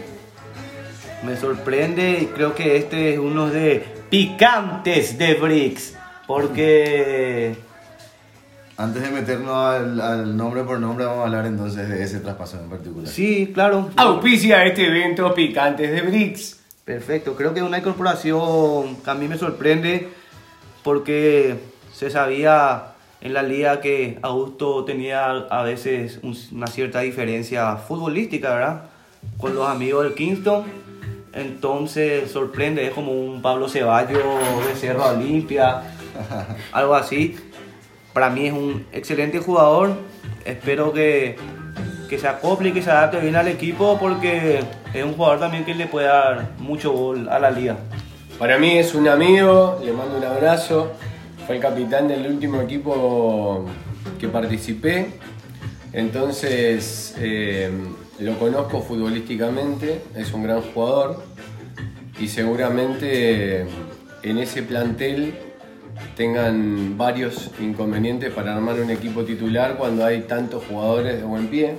Me 1.23 1.35
sorprende 1.35 2.19
y 2.21 2.25
creo 2.27 2.55
que 2.55 2.77
este 2.77 3.13
es 3.13 3.19
uno 3.19 3.49
de 3.49 3.83
picantes 4.09 5.17
de 5.17 5.33
Bricks. 5.35 5.95
Porque 6.25 7.55
Antes 8.77 9.01
de 9.03 9.09
meternos 9.11 9.53
al, 9.55 9.99
al 9.99 10.37
nombre 10.37 10.63
por 10.63 10.79
nombre, 10.79 11.03
vamos 11.03 11.21
a 11.21 11.25
hablar 11.25 11.45
entonces 11.45 11.89
de 11.89 12.01
ese 12.01 12.21
traspaso 12.21 12.57
en 12.61 12.69
particular. 12.69 13.09
sí, 13.09 13.51
claro. 13.53 13.89
Auspicia 13.97 14.63
este 14.65 14.87
evento 14.87 15.33
Picantes 15.33 15.91
de 15.91 16.01
Bricks. 16.01 16.59
Perfecto, 16.85 17.35
creo 17.35 17.53
que 17.53 17.59
es 17.59 17.65
una 17.65 17.79
incorporación 17.79 18.95
que 19.03 19.09
a 19.11 19.13
mí 19.15 19.27
me 19.27 19.37
sorprende 19.37 20.07
porque 20.81 21.59
se 21.93 22.09
sabía 22.09 22.88
en 23.21 23.33
la 23.33 23.43
liga 23.43 23.81
que 23.81 24.17
Augusto 24.21 24.85
tenía 24.85 25.29
a 25.31 25.63
veces 25.63 26.19
un- 26.23 26.37
una 26.53 26.67
cierta 26.67 27.01
diferencia 27.01 27.75
futbolística, 27.77 28.53
¿verdad? 28.53 28.81
Con 29.37 29.55
los 29.55 29.67
amigos 29.67 30.03
del 30.05 30.13
Kingston. 30.15 30.63
Entonces 31.33 32.31
sorprende, 32.31 32.85
es 32.87 32.93
como 32.93 33.11
un 33.11 33.41
Pablo 33.41 33.69
Ceballos 33.69 34.19
de 34.67 34.75
Cerro 34.75 35.05
Olimpia, 35.09 35.81
algo 36.71 36.95
así. 36.95 37.35
Para 38.13 38.29
mí 38.29 38.47
es 38.47 38.53
un 38.53 38.85
excelente 38.91 39.39
jugador. 39.39 39.91
Espero 40.45 40.91
que, 40.91 41.35
que 42.09 42.17
se 42.17 42.27
acople 42.27 42.69
y 42.69 42.71
que 42.71 42.81
se 42.81 42.89
adapte 42.89 43.19
bien 43.19 43.35
al 43.35 43.47
equipo 43.47 43.97
porque 43.99 44.59
es 44.93 45.03
un 45.03 45.13
jugador 45.13 45.39
también 45.39 45.65
que 45.65 45.75
le 45.75 45.85
puede 45.85 46.07
dar 46.07 46.49
mucho 46.57 46.91
gol 46.91 47.29
a 47.29 47.37
la 47.39 47.51
liga. 47.51 47.77
Para 48.39 48.57
mí 48.57 48.77
es 48.79 48.95
un 48.95 49.07
amigo, 49.07 49.79
le 49.83 49.91
mando 49.91 50.17
un 50.17 50.23
abrazo. 50.23 50.91
Fue 51.49 51.55
el 51.55 51.63
capitán 51.63 52.07
del 52.07 52.27
último 52.27 52.61
equipo 52.61 53.65
que 54.19 54.27
participé. 54.27 55.07
Entonces 55.93 57.15
eh, 57.17 57.71
lo 58.19 58.37
conozco 58.37 58.83
futbolísticamente, 58.83 59.99
es 60.15 60.31
un 60.31 60.43
gran 60.43 60.61
jugador 60.61 61.23
y 62.19 62.27
seguramente 62.27 63.65
en 64.21 64.37
ese 64.37 64.61
plantel 64.61 65.33
tengan 66.15 66.99
varios 66.99 67.49
inconvenientes 67.59 68.31
para 68.31 68.55
armar 68.55 68.79
un 68.79 68.91
equipo 68.91 69.23
titular 69.23 69.75
cuando 69.75 70.05
hay 70.05 70.21
tantos 70.27 70.63
jugadores 70.65 71.17
de 71.17 71.23
buen 71.23 71.47
pie. 71.47 71.77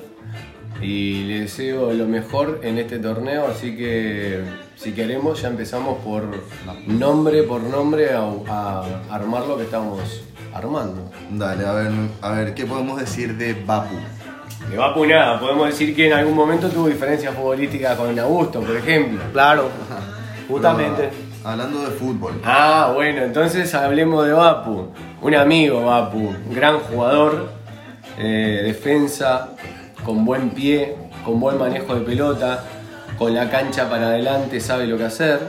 Y 0.82 1.26
le 1.28 1.42
deseo 1.42 1.92
lo 1.92 2.08
mejor 2.08 2.58
en 2.64 2.78
este 2.78 2.98
torneo, 2.98 3.46
así 3.46 3.76
que 3.76 4.40
si 4.82 4.92
queremos 4.92 5.42
ya 5.42 5.48
empezamos 5.48 5.98
por 5.98 6.24
nombre 6.86 7.42
por 7.42 7.60
nombre 7.60 8.14
a, 8.14 8.22
a 8.48 8.84
armar 9.10 9.46
lo 9.46 9.58
que 9.58 9.64
estamos 9.64 10.22
armando. 10.54 11.10
Dale, 11.30 11.66
a 11.66 11.72
ver, 11.72 11.92
a 12.22 12.30
ver, 12.32 12.54
¿qué 12.54 12.64
podemos 12.64 12.98
decir 12.98 13.36
de 13.36 13.52
Bapu? 13.52 13.94
De 14.70 14.76
Vapu 14.78 15.04
nada, 15.04 15.38
podemos 15.38 15.66
decir 15.66 15.94
que 15.94 16.06
en 16.06 16.14
algún 16.14 16.34
momento 16.34 16.70
tuvo 16.70 16.88
diferencias 16.88 17.34
futbolísticas 17.34 17.96
con 17.96 18.18
Augusto, 18.18 18.60
por 18.60 18.74
ejemplo. 18.74 19.20
Claro, 19.32 19.68
justamente. 20.48 21.10
Pero, 21.10 21.50
hablando 21.50 21.82
de 21.82 21.90
fútbol. 21.90 22.40
Ah, 22.42 22.92
bueno, 22.94 23.22
entonces 23.22 23.74
hablemos 23.74 24.26
de 24.26 24.32
Vapu. 24.32 24.88
Un 25.20 25.34
amigo 25.34 25.84
Vapu, 25.84 26.32
gran 26.50 26.78
jugador, 26.78 27.50
eh, 28.18 28.62
defensa, 28.64 29.50
con 30.04 30.24
buen 30.24 30.50
pie, 30.50 30.96
con 31.22 31.38
buen 31.38 31.58
manejo 31.58 31.94
de 31.94 32.00
pelota, 32.00 32.64
con 33.20 33.34
la 33.34 33.50
cancha 33.50 33.90
para 33.90 34.06
adelante, 34.06 34.60
sabe 34.60 34.86
lo 34.86 34.96
que 34.96 35.04
hacer, 35.04 35.40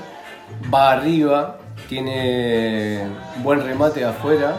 va 0.72 0.91
arriba, 0.91 1.57
tiene 1.88 2.99
buen 3.38 3.63
remate 3.63 4.01
de 4.01 4.07
afuera, 4.07 4.57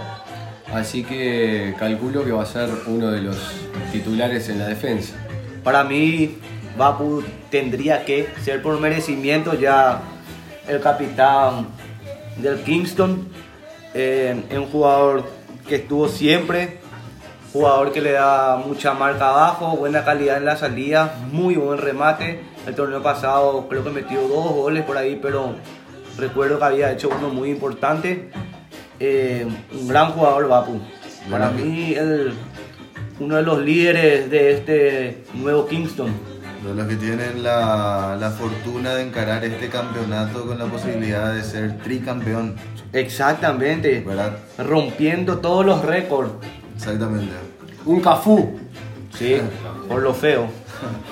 así 0.72 1.04
que 1.04 1.74
calculo 1.78 2.24
que 2.24 2.32
va 2.32 2.42
a 2.42 2.46
ser 2.46 2.70
uno 2.86 3.10
de 3.10 3.20
los 3.20 3.36
titulares 3.92 4.48
en 4.48 4.60
la 4.60 4.66
defensa. 4.66 5.12
Para 5.62 5.84
mí, 5.84 6.38
Vapu 6.78 7.22
tendría 7.50 8.02
que 8.06 8.28
ser 8.42 8.62
por 8.62 8.80
merecimiento 8.80 9.52
ya 9.60 10.00
el 10.66 10.80
capitán 10.80 11.66
del 12.38 12.62
Kingston. 12.62 13.28
Eh, 13.92 14.42
un 14.52 14.66
jugador 14.68 15.28
que 15.68 15.74
estuvo 15.74 16.08
siempre, 16.08 16.78
jugador 17.52 17.92
que 17.92 18.00
le 18.00 18.12
da 18.12 18.56
mucha 18.56 18.94
marca 18.94 19.28
abajo, 19.28 19.76
buena 19.76 20.02
calidad 20.02 20.38
en 20.38 20.46
la 20.46 20.56
salida, 20.56 21.14
muy 21.30 21.56
buen 21.56 21.76
remate. 21.76 22.51
El 22.66 22.74
torneo 22.74 23.02
pasado 23.02 23.66
creo 23.68 23.82
que 23.82 23.90
metió 23.90 24.20
dos 24.28 24.52
goles 24.52 24.84
por 24.84 24.96
ahí, 24.96 25.18
pero 25.20 25.54
recuerdo 26.16 26.58
que 26.58 26.64
había 26.64 26.92
hecho 26.92 27.08
uno 27.16 27.28
muy 27.28 27.50
importante. 27.50 28.30
Eh, 29.00 29.46
un 29.72 29.88
gran 29.88 30.12
jugador 30.12 30.48
Vapu. 30.48 30.80
Para 31.30 31.50
mí, 31.50 31.94
el- 31.94 32.32
uno 33.18 33.36
de 33.36 33.42
los 33.42 33.60
líderes 33.60 34.30
de 34.30 34.52
este 34.52 35.24
nuevo 35.34 35.66
Kingston. 35.66 36.10
De 36.64 36.74
los 36.74 36.86
que 36.86 36.94
tienen 36.94 37.42
la, 37.42 38.16
la 38.20 38.30
fortuna 38.30 38.94
de 38.94 39.02
encarar 39.02 39.44
este 39.44 39.68
campeonato 39.68 40.46
con 40.46 40.58
la 40.58 40.66
posibilidad 40.66 41.34
de 41.34 41.42
ser 41.42 41.78
tricampeón, 41.78 42.54
Exactamente. 42.92 44.00
¿verdad? 44.06 44.36
Rompiendo 44.58 45.38
todos 45.38 45.66
los 45.66 45.82
récords. 45.84 46.30
Exactamente. 46.76 47.32
Un 47.84 48.00
Cafú. 48.00 48.58
Sí, 49.18 49.38
por 49.88 50.02
lo 50.02 50.14
feo. 50.14 50.46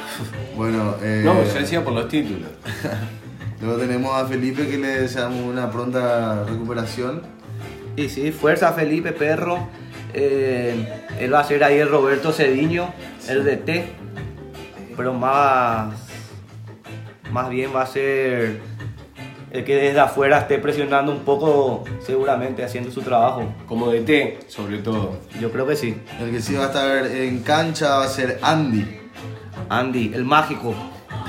Bueno, 0.57 0.97
eh, 1.03 1.23
No, 1.25 1.43
yo 1.45 1.55
decía 1.55 1.85
por 1.85 1.93
los 1.93 2.09
títulos. 2.09 2.49
luego 3.61 3.79
tenemos 3.79 4.15
a 4.15 4.27
Felipe 4.27 4.67
que 4.69 4.79
le 4.79 5.03
deseamos 5.03 5.41
una 5.43 5.71
pronta 5.71 6.45
recuperación. 6.45 7.23
Y 7.97 8.09
sí, 8.09 8.33
fuerza 8.33 8.73
Felipe 8.73 9.13
Perro. 9.13 9.69
Eh, 10.13 11.07
él 11.19 11.33
va 11.33 11.41
a 11.41 11.45
ser 11.45 11.63
ahí 11.65 11.79
el 11.79 11.89
Roberto 11.89 12.33
Cediño, 12.33 12.93
el 13.29 13.45
DT. 13.45 13.85
Pero 14.97 15.15
más, 15.15 15.95
más 17.33 17.49
bien 17.49 17.71
va 17.75 17.83
a 17.83 17.87
ser 17.87 18.61
el 19.51 19.65
que 19.65 19.75
desde 19.75 19.99
afuera 20.01 20.39
esté 20.39 20.59
presionando 20.59 21.11
un 21.11 21.21
poco, 21.21 21.85
seguramente 22.05 22.63
haciendo 22.65 22.91
su 22.91 23.03
trabajo. 23.03 23.53
Como 23.67 23.91
de 23.91 24.01
té, 24.03 24.39
sobre 24.49 24.79
todo. 24.79 25.19
Yo 25.41 25.51
creo 25.51 25.67
que 25.67 25.77
sí. 25.77 25.97
El 26.21 26.31
que 26.31 26.41
sí 26.41 26.55
va 26.55 26.65
a 26.65 26.67
estar 26.67 27.07
en 27.07 27.41
cancha 27.43 27.97
va 27.97 28.05
a 28.05 28.09
ser 28.09 28.39
Andy, 28.43 29.00
Andy, 29.69 30.13
el 30.15 30.25
mágico. 30.25 30.75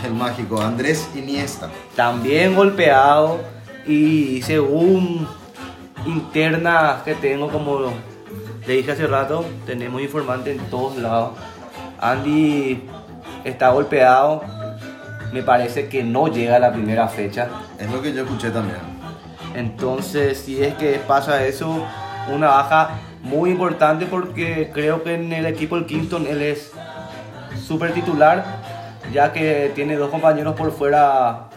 el 0.03 0.13
mágico, 0.13 0.61
Andrés 0.61 1.09
Iniesta. 1.15 1.69
también 1.95 2.55
golpeado 2.55 3.39
y 3.86 4.41
según 4.43 5.27
internas 6.05 7.01
que 7.03 7.13
tengo 7.15 7.49
como 7.49 7.91
le 8.65 8.73
dije 8.73 8.91
hace 8.91 9.07
rato 9.07 9.45
tenemos 9.65 10.01
informantes 10.01 10.57
en 10.57 10.65
todos 10.69 10.97
lados 10.97 11.32
Andy 11.99 12.84
está 13.43 13.69
golpeado 13.69 14.43
me 15.34 15.43
parece 15.43 15.88
que 15.88 16.03
no 16.03 16.27
llega 16.27 16.55
a 16.57 16.59
la 16.59 16.71
primera 16.73 17.07
fecha 17.07 17.47
Es 17.79 17.89
lo 17.91 18.01
que 18.01 18.13
yo 18.13 18.23
escuché 18.23 18.49
también. 18.49 18.79
entonces 19.55 20.39
si 20.39 20.63
es 20.63 20.73
que 20.75 20.99
pasa 21.07 21.45
eso 21.45 21.86
una 22.32 22.47
baja 22.47 22.91
muy 23.21 23.51
importante 23.51 24.05
porque 24.05 24.71
creo 24.73 25.03
que 25.03 25.13
en 25.15 25.32
el 25.34 25.45
equipo 25.45 25.75
del 25.75 25.86
Kingston 25.86 26.25
él 26.27 26.41
es 26.41 26.71
súper 27.57 27.93
titular 27.93 28.43
ya 29.13 29.31
que 29.33 29.71
tiene 29.75 29.95
dos 29.95 30.09
compañeros 30.09 30.55
por 30.55 30.71
fuera 30.71 31.47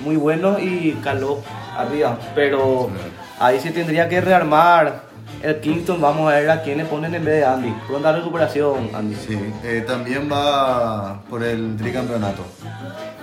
muy 0.00 0.16
buenos 0.16 0.60
y 0.60 0.92
Caló 1.02 1.40
arriba 1.76 2.18
pero 2.34 2.90
ahí 3.38 3.60
se 3.60 3.70
tendría 3.70 4.08
que 4.08 4.20
rearmar 4.20 5.02
el 5.42 5.60
Kingston 5.60 6.00
vamos 6.00 6.30
a 6.30 6.36
ver 6.36 6.50
a 6.50 6.62
quién 6.62 6.78
le 6.78 6.84
ponen 6.84 7.14
en 7.14 7.24
vez 7.24 7.36
de 7.40 7.44
Andy 7.44 7.74
pronta 7.88 8.12
recuperación 8.12 8.90
Andy 8.94 9.14
Sí, 9.14 9.38
eh, 9.64 9.84
también 9.86 10.28
va 10.30 11.20
por 11.28 11.42
el 11.42 11.76
tricampeonato, 11.76 12.44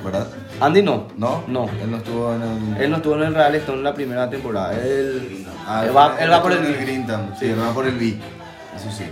¿verdad? 0.04 0.28
Andy 0.60 0.82
no 0.82 1.08
¿No? 1.18 1.44
no 1.48 1.70
Él 1.82 1.92
no 1.92 1.98
estuvo 1.98 2.34
en 2.34 2.42
el... 2.42 2.82
él 2.82 2.90
no 2.92 2.98
estuvo 2.98 3.16
en 3.16 3.24
el 3.24 3.36
Real 3.36 3.56
Stone 3.56 3.78
en 3.78 3.84
la 3.84 3.94
primera 3.94 4.30
temporada 4.30 4.74
él, 4.74 5.46
Ah, 5.72 5.84
él 5.86 5.96
va, 5.96 6.16
él 6.20 6.32
va 6.32 6.42
por 6.42 6.52
el 6.52 6.78
Grintam. 6.78 7.36
Sí, 7.38 7.46
él 7.46 7.62
va 7.62 7.72
por 7.72 7.86
el 7.86 7.96
B. 7.96 8.18
Eso 8.76 8.90
sí. 8.90 9.04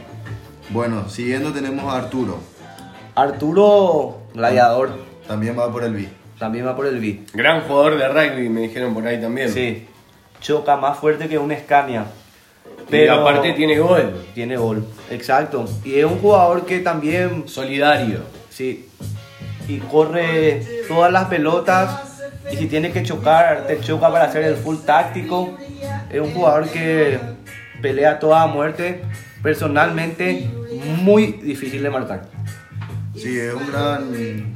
Bueno, 0.70 1.10
siguiendo 1.10 1.52
tenemos 1.54 1.92
a 1.94 1.98
Arturo. 1.98 2.40
Arturo 3.16 4.20
Gladiador 4.34 4.92
También 5.28 5.58
va 5.58 5.72
por 5.72 5.84
el 5.84 5.94
B. 5.94 6.08
también 6.38 6.68
va 6.68 6.76
por 6.76 6.86
el 6.86 7.00
B. 7.00 7.22
Gran 7.34 7.62
jugador 7.62 7.98
de 7.98 8.08
rugby, 8.08 8.50
me 8.50 8.62
dijeron 8.62 8.94
por 8.94 9.06
ahí 9.08 9.20
también. 9.20 9.50
Sí, 9.52 9.88
choca 10.40 10.76
más 10.78 10.98
fuerte 11.00 11.28
que 11.28 11.38
un 11.38 11.52
Scania. 11.56 12.06
Pero 12.90 13.16
aparte 13.16 13.54
tiene 13.54 13.80
gol. 13.80 14.26
Tiene 14.34 14.56
gol, 14.56 14.86
exacto. 15.10 15.66
Y 15.84 15.96
es 16.00 16.06
un 16.06 16.20
jugador 16.20 16.66
que 16.66 16.80
también, 16.80 17.48
Solidario. 17.48 18.20
sí, 18.50 18.88
y 19.68 19.80
corre 19.80 20.62
todas 20.88 21.12
las 21.12 21.26
pelotas 21.26 22.22
y 22.50 22.56
si 22.56 22.68
tiene 22.68 22.92
que 22.92 23.04
chocar, 23.04 23.68
te 23.68 23.82
choca 23.82 24.10
para 24.10 24.26
hacer 24.26 24.44
el 24.44 24.56
full 24.56 24.78
táctico. 24.86 25.58
Es 26.10 26.22
un 26.22 26.34
jugador 26.34 26.70
que 26.70 27.20
pelea 27.82 28.20
toda 28.20 28.48
muerte. 28.48 29.04
Personalmente, 29.42 30.50
muy 31.02 31.34
difícil 31.34 31.84
de 31.84 31.90
marcar. 31.90 32.30
Sí, 33.16 33.38
es 33.38 33.54
un 33.54 33.68
gran 33.68 34.54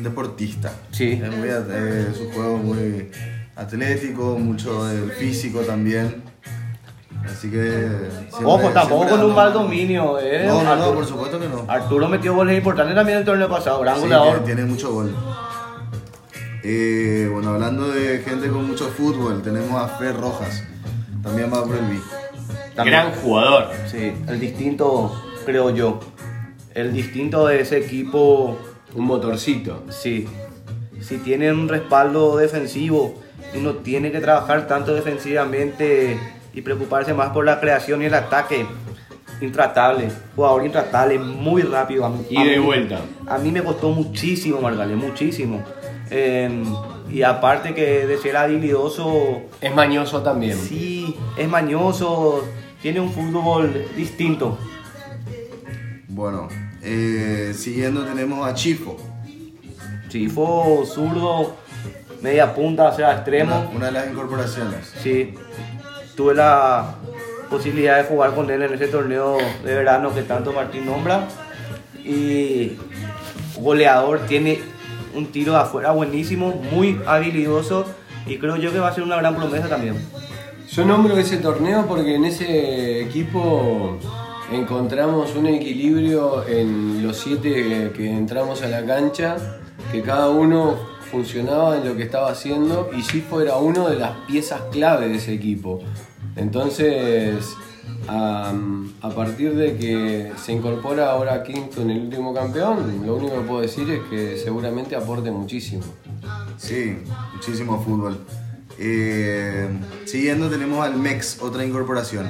deportista. 0.00 0.72
Sí. 0.90 1.20
Es 1.22 1.36
muy, 1.36 1.48
eh, 1.50 2.06
su 2.16 2.30
juego 2.30 2.56
es 2.58 2.64
muy 2.64 3.10
atlético, 3.56 4.38
mucho 4.38 4.84
del 4.86 5.10
físico 5.12 5.60
también. 5.60 6.22
Así 7.24 7.50
que. 7.50 7.88
siempre- 8.28 8.44
Ojo, 8.44 8.68
tampoco 8.70 9.08
con 9.08 9.24
un 9.24 9.34
mal 9.34 9.52
dominio. 9.52 10.18
Eh. 10.20 10.44
No, 10.46 10.62
no, 10.62 10.64
no, 10.64 10.70
Arturo, 10.72 10.94
por 10.96 11.06
supuesto 11.06 11.40
que 11.40 11.48
no. 11.48 11.64
Arturo 11.68 12.08
metió 12.08 12.34
goles 12.34 12.56
importantes 12.58 12.94
también 12.94 13.18
el 13.18 13.24
torneo 13.24 13.48
pasado. 13.48 13.80
Gran 13.80 13.94
Sí, 13.96 14.02
goleador. 14.02 14.28
tiene, 14.40 14.46
tiene 14.46 14.64
mucho 14.64 14.92
gol. 14.92 15.14
Eh, 16.62 17.28
bueno, 17.32 17.50
hablando 17.54 17.88
de 17.88 18.18
gente 18.18 18.48
con 18.48 18.66
mucho 18.66 18.88
fútbol, 18.88 19.42
tenemos 19.42 19.80
a 19.80 19.88
Fer 19.96 20.16
Rojas. 20.16 20.62
También 21.22 21.50
va 21.52 21.64
por 21.64 21.76
el 21.76 21.84
B. 21.86 21.98
También. 22.74 22.98
Gran 23.00 23.12
jugador. 23.12 23.68
Sí, 23.90 24.12
el 24.28 24.40
distinto, 24.40 25.12
creo 25.46 25.70
yo. 25.70 26.00
El 26.74 26.92
distinto 26.92 27.46
de 27.46 27.60
ese 27.60 27.78
equipo, 27.78 28.58
Un 28.94 29.04
motorcito. 29.06 29.82
sí. 29.90 30.26
Si 31.00 31.18
tiene 31.18 31.52
un 31.52 31.68
respaldo 31.68 32.36
defensivo 32.36 33.14
y 33.54 33.58
no 33.58 33.74
tiene 33.74 34.10
que 34.10 34.20
trabajar 34.20 34.66
tanto 34.66 34.94
defensivamente 34.94 36.18
y 36.54 36.62
preocuparse 36.62 37.12
más 37.12 37.28
por 37.30 37.44
la 37.44 37.60
creación 37.60 38.00
y 38.02 38.06
el 38.06 38.14
ataque, 38.14 38.64
intratable. 39.40 40.08
Jugador 40.34 40.64
intratable, 40.64 41.18
muy 41.18 41.62
rápido. 41.62 42.06
A 42.06 42.08
mí- 42.08 42.24
Y 42.30 42.36
a 42.38 42.44
de 42.44 42.58
mí- 42.58 42.64
vuelta. 42.64 43.00
A 43.26 43.36
mí 43.38 43.50
me 43.50 43.62
costó 43.62 43.90
muchísimo 43.90 44.60
marcarle, 44.60 44.96
muchísimo. 44.96 45.62
Eh, 46.10 46.62
y 47.10 47.22
aparte 47.22 47.74
que 47.74 48.06
de 48.06 48.16
ser 48.18 48.36
habilidoso, 48.36 49.42
Es 49.60 49.74
mañoso 49.74 50.22
también. 50.22 50.56
sí, 50.56 51.16
es 51.36 51.48
mañoso, 51.48 52.44
tiene 52.84 53.00
un 53.00 53.10
fútbol 53.10 53.86
distinto. 53.96 54.58
Bueno, 56.06 56.48
eh, 56.82 57.54
siguiendo 57.56 58.04
tenemos 58.04 58.46
a 58.46 58.52
Chifo. 58.52 58.98
Chifo, 60.10 60.84
zurdo, 60.84 61.56
media 62.20 62.54
punta, 62.54 62.90
o 62.90 62.94
sea, 62.94 63.14
extremo. 63.14 63.56
Una, 63.70 63.76
una 63.76 63.86
de 63.86 63.92
las 63.92 64.10
incorporaciones. 64.10 64.92
Sí, 65.02 65.32
tuve 66.14 66.34
la 66.34 66.96
posibilidad 67.48 67.96
de 67.96 68.04
jugar 68.04 68.34
con 68.34 68.50
él 68.50 68.60
en 68.60 68.74
ese 68.74 68.88
torneo 68.88 69.38
de 69.64 69.74
verano 69.74 70.14
que 70.14 70.20
tanto 70.20 70.52
Martín 70.52 70.84
nombra. 70.84 71.26
Y 72.04 72.76
goleador, 73.56 74.26
tiene 74.26 74.60
un 75.14 75.32
tiro 75.32 75.52
de 75.54 75.60
afuera 75.60 75.92
buenísimo, 75.92 76.52
muy 76.70 77.00
habilidoso. 77.06 77.86
Y 78.26 78.36
creo 78.36 78.56
yo 78.56 78.70
que 78.72 78.78
va 78.78 78.88
a 78.88 78.94
ser 78.94 79.04
una 79.04 79.16
gran 79.16 79.34
promesa 79.36 79.70
también. 79.70 79.96
Yo 80.74 80.84
nombro 80.84 81.16
ese 81.16 81.36
torneo 81.36 81.86
porque 81.86 82.16
en 82.16 82.24
ese 82.24 83.00
equipo 83.00 83.96
encontramos 84.50 85.36
un 85.36 85.46
equilibrio 85.46 86.44
en 86.48 87.00
los 87.00 87.16
siete 87.16 87.92
que 87.96 88.10
entramos 88.10 88.60
a 88.62 88.66
la 88.66 88.84
cancha, 88.84 89.36
que 89.92 90.02
cada 90.02 90.30
uno 90.30 90.74
funcionaba 91.12 91.76
en 91.76 91.88
lo 91.88 91.96
que 91.96 92.02
estaba 92.02 92.28
haciendo 92.28 92.90
y 92.92 93.02
Sifo 93.02 93.40
era 93.40 93.56
uno 93.58 93.88
de 93.88 94.00
las 94.00 94.16
piezas 94.26 94.62
clave 94.72 95.06
de 95.06 95.14
ese 95.14 95.34
equipo. 95.34 95.78
Entonces, 96.34 97.54
a, 98.08 98.52
a 99.00 99.10
partir 99.10 99.54
de 99.54 99.76
que 99.76 100.32
se 100.42 100.54
incorpora 100.54 101.12
ahora 101.12 101.44
Kingston, 101.44 101.88
el 101.88 102.00
último 102.00 102.34
campeón, 102.34 103.00
lo 103.06 103.14
único 103.14 103.36
que 103.36 103.42
puedo 103.42 103.60
decir 103.60 103.88
es 103.88 104.00
que 104.10 104.36
seguramente 104.36 104.96
aporte 104.96 105.30
muchísimo. 105.30 105.84
Sí, 106.56 106.96
muchísimo 107.32 107.80
fútbol. 107.80 108.18
Eh, 108.78 109.68
siguiendo 110.04 110.48
tenemos 110.50 110.84
al 110.84 110.96
MEX, 110.96 111.40
otra 111.40 111.64
incorporación. 111.64 112.28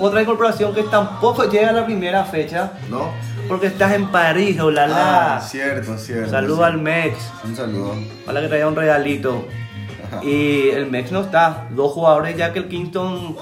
Otra 0.00 0.22
incorporación 0.22 0.74
que 0.74 0.84
tampoco 0.84 1.44
llega 1.44 1.70
a 1.70 1.72
la 1.72 1.84
primera 1.84 2.24
fecha, 2.24 2.72
¿No? 2.88 3.10
porque 3.48 3.66
estás 3.66 3.92
en 3.92 4.08
París, 4.08 4.60
olala. 4.60 5.36
Ah, 5.36 5.40
cierto, 5.40 5.98
cierto. 5.98 6.30
Saludo 6.30 6.58
sí. 6.58 6.62
al 6.64 6.78
Mex. 6.78 7.16
Un 7.44 7.56
saludo. 7.56 7.94
Ojalá 8.24 8.40
que 8.40 8.48
traiga 8.48 8.68
un 8.68 8.76
regalito. 8.76 9.46
Y 10.22 10.68
el 10.70 10.90
Mex 10.90 11.12
no 11.12 11.20
está. 11.20 11.66
Dos 11.70 11.92
jugadores 11.92 12.36
ya 12.36 12.52
que 12.52 12.60
el 12.60 12.68
Kingston 12.68 13.36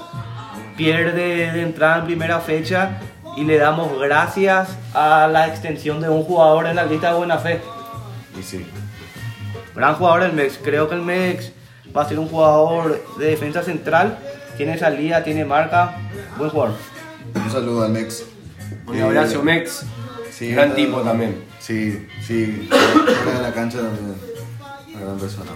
pierde 0.77 1.53
de 1.53 1.63
entrada 1.63 1.99
en 1.99 2.07
primera 2.07 2.41
fecha 2.41 2.99
y 3.37 3.45
le 3.45 3.59
damos 3.59 3.99
gracias 4.01 4.77
a 4.95 5.29
la 5.31 5.47
extensión 5.47 6.01
de 6.01 6.09
un 6.09 6.23
jugador 6.25 6.67
en 6.67 6.77
la 6.77 6.85
lista 6.85 7.13
de 7.13 7.19
buena 7.19 7.39
fe. 7.39 7.61
Y 8.39 8.43
sí. 8.43 8.67
Gran 9.75 9.95
jugador 9.95 10.23
el 10.23 10.33
Mex. 10.33 10.59
Creo 10.63 10.89
que 10.89 10.95
el 10.95 11.03
Mex 11.03 11.53
va 11.97 12.03
a 12.03 12.09
ser 12.09 12.19
un 12.19 12.29
jugador 12.29 13.03
de 13.19 13.27
defensa 13.27 13.63
central. 13.63 14.19
Tiene 14.57 14.79
salida, 14.79 15.23
tiene 15.25 15.45
marca. 15.45 15.97
Buen 16.39 16.51
jugador. 16.51 16.75
Un 17.35 17.51
saludo 17.51 17.85
al 17.85 17.91
MEX. 17.93 18.25
Un 18.87 18.97
Eh, 18.97 19.03
abrazo, 19.03 19.43
Mex. 19.43 19.85
Sí, 20.31 20.51
Gran 20.53 20.75
tipo 20.75 21.01
también. 21.01 21.45
Sí, 21.61 22.07
sí. 22.27 22.69
Fuera 23.25 23.39
de 23.39 23.43
la 23.43 23.53
cancha 23.53 23.79
también. 23.79 24.15
Una 24.95 25.01
gran 25.05 25.19
persona. 25.19 25.51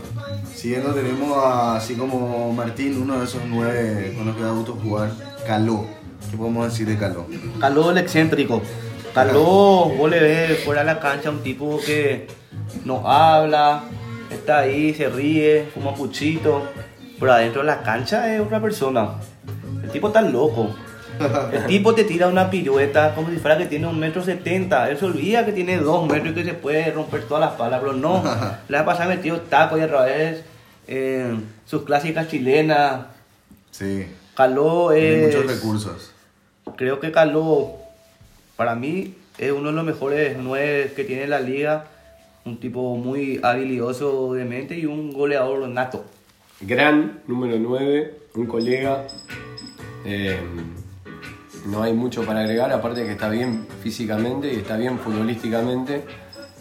Siguiendo 0.54 0.92
tenemos 0.92 1.36
a, 1.42 1.76
así 1.76 1.94
como 1.94 2.52
Martín, 2.52 3.00
uno 3.02 3.18
de 3.18 3.24
esos 3.24 3.40
nueve 3.48 4.12
con 4.16 4.26
los 4.26 4.36
que 4.36 4.42
da 4.42 4.50
gusto 4.50 4.76
jugar, 4.82 5.10
Caló. 5.46 5.86
¿Qué 6.30 6.36
podemos 6.36 6.70
decir 6.70 6.86
de 6.86 6.96
Caló? 6.98 7.26
Caló 7.58 7.90
el 7.90 7.98
excéntrico. 7.98 8.60
Caló, 9.14 9.90
vos 9.96 10.10
le 10.10 10.20
ves 10.20 10.64
fuera 10.64 10.80
de 10.82 10.86
la 10.86 11.00
cancha 11.00 11.30
un 11.30 11.42
tipo 11.42 11.80
que 11.84 12.28
no 12.84 13.08
habla, 13.10 13.82
está 14.30 14.60
ahí, 14.60 14.94
se 14.94 15.08
ríe, 15.08 15.66
fuma 15.74 15.94
puchito. 15.94 16.68
Pero 17.18 17.32
adentro 17.32 17.60
de 17.60 17.66
la 17.66 17.82
cancha 17.82 18.34
es 18.34 18.40
otra 18.40 18.60
persona. 18.60 19.16
El 19.82 19.90
tipo 19.90 20.08
está 20.08 20.22
loco. 20.22 20.74
El 21.52 21.66
tipo 21.66 21.94
te 21.94 22.04
tira 22.04 22.28
una 22.28 22.48
pirueta 22.48 23.14
como 23.14 23.28
si 23.28 23.36
fuera 23.36 23.58
que 23.58 23.66
tiene 23.66 23.86
un 23.86 23.98
metro 23.98 24.24
setenta. 24.24 24.88
Él 24.88 24.96
se 24.96 25.04
olvida 25.04 25.44
que 25.44 25.52
tiene 25.52 25.76
dos 25.76 26.08
metros 26.08 26.32
y 26.32 26.34
que 26.34 26.44
se 26.44 26.54
puede 26.54 26.90
romper 26.92 27.24
todas 27.24 27.42
las 27.44 27.58
palas, 27.58 27.80
pero 27.80 27.92
no. 27.92 28.22
Le 28.68 28.76
va 28.78 28.82
a 28.82 28.86
pasar 28.86 29.08
metido 29.08 29.40
taco 29.42 29.76
y 29.76 29.82
a 29.82 29.88
través 29.88 30.42
eh, 30.88 31.36
sus 31.66 31.82
clásicas 31.82 32.28
chilenas. 32.28 33.02
Sí. 33.70 34.06
Caló 34.34 34.92
Tiene 34.92 35.26
es... 35.26 35.36
muchos 35.36 35.54
recursos. 35.54 36.12
Creo 36.76 37.00
que 37.00 37.12
Caló, 37.12 37.74
para 38.56 38.74
mí, 38.74 39.14
es 39.36 39.52
uno 39.52 39.68
de 39.68 39.74
los 39.74 39.84
mejores 39.84 40.36
nueve 40.38 40.92
que 40.96 41.04
tiene 41.04 41.26
la 41.26 41.40
liga. 41.40 41.84
Un 42.44 42.58
tipo 42.58 42.96
muy 42.96 43.40
habilidoso 43.42 44.32
de 44.34 44.44
mente 44.44 44.78
y 44.78 44.86
un 44.86 45.12
goleador 45.12 45.68
nato. 45.68 46.04
Gran 46.60 47.20
número 47.26 47.58
9, 47.58 48.18
un 48.34 48.46
colega. 48.46 49.06
Eh, 50.04 50.38
no 51.66 51.82
hay 51.82 51.92
mucho 51.92 52.24
para 52.24 52.40
agregar, 52.40 52.72
aparte 52.72 53.04
que 53.04 53.12
está 53.12 53.28
bien 53.28 53.66
físicamente 53.82 54.52
y 54.52 54.56
está 54.56 54.76
bien 54.76 54.98
futbolísticamente. 54.98 56.04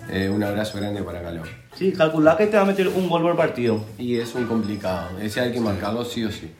Eh, 0.10 0.30
un 0.30 0.44
abrazo 0.44 0.80
grande 0.80 1.04
para 1.04 1.22
Caló. 1.22 1.44
Sí, 1.76 1.94
calcula 1.94 2.36
que 2.36 2.48
te 2.48 2.58
va 2.58 2.64
a 2.64 2.66
meter 2.66 2.88
un 2.88 3.08
gol 3.08 3.22
por 3.22 3.38
partido. 3.38 3.84
Y 3.98 4.18
es 4.18 4.34
un 4.36 4.46
complicado, 4.48 5.18
ese 5.22 5.40
hay 5.40 5.52
que 5.52 5.60
marcarlo 5.60 6.04
sí 6.04 6.26
o 6.26 6.32
sí. 6.32 6.52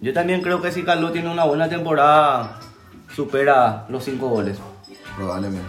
Yo 0.00 0.12
también 0.12 0.42
creo 0.42 0.60
que 0.60 0.70
si 0.70 0.82
Caló 0.82 1.10
tiene 1.10 1.30
una 1.30 1.44
buena 1.44 1.68
temporada, 1.68 2.60
supera 3.14 3.86
los 3.88 4.04
cinco 4.04 4.28
goles. 4.28 4.58
Probablemente. 5.16 5.66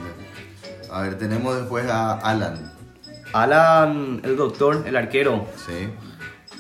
A 0.92 1.02
ver, 1.02 1.18
tenemos 1.18 1.56
después 1.56 1.86
a 1.88 2.14
Alan. 2.20 2.74
Alan, 3.34 4.22
el 4.24 4.36
doctor, 4.36 4.84
el 4.88 4.96
arquero, 4.96 5.48
Sí. 5.66 5.90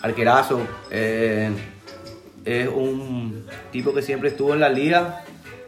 arquerazo, 0.01 0.61
eh, 0.91 1.49
es 2.45 2.67
un 2.67 3.45
tipo 3.71 3.93
que 3.93 4.01
siempre 4.01 4.29
estuvo 4.29 4.53
en 4.53 4.59
la 4.59 4.69
liga, 4.69 5.23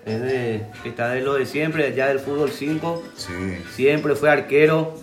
es 0.06 0.22
de, 0.22 0.66
que 0.84 0.90
está 0.90 1.10
de 1.10 1.22
lo 1.22 1.34
de 1.36 1.46
siempre, 1.46 1.94
ya 1.96 2.08
del 2.08 2.20
fútbol 2.20 2.50
5. 2.52 3.04
Sí. 3.16 3.34
Siempre 3.74 4.16
fue 4.16 4.30
arquero, 4.30 4.96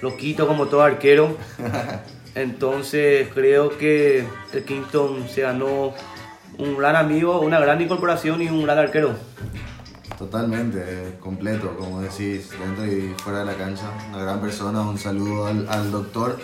loquito 0.00 0.46
como 0.46 0.66
todo 0.66 0.82
arquero. 0.82 1.36
Entonces 2.34 3.28
creo 3.34 3.76
que 3.76 4.24
el 4.52 4.64
Kingston 4.64 5.28
se 5.28 5.42
ganó 5.42 5.92
un 6.58 6.76
gran 6.76 6.96
amigo, 6.96 7.40
una 7.40 7.60
gran 7.60 7.80
incorporación 7.80 8.40
y 8.42 8.48
un 8.48 8.62
gran 8.62 8.78
arquero. 8.78 9.14
Totalmente, 10.22 11.16
completo, 11.18 11.76
como 11.76 12.00
decís, 12.00 12.48
dentro 12.50 12.86
y 12.86 13.12
fuera 13.18 13.40
de 13.40 13.44
la 13.44 13.54
cancha. 13.56 13.90
Una 14.08 14.22
gran 14.22 14.40
persona, 14.40 14.80
un 14.82 14.96
saludo 14.96 15.46
al, 15.48 15.90
doctor 15.90 16.38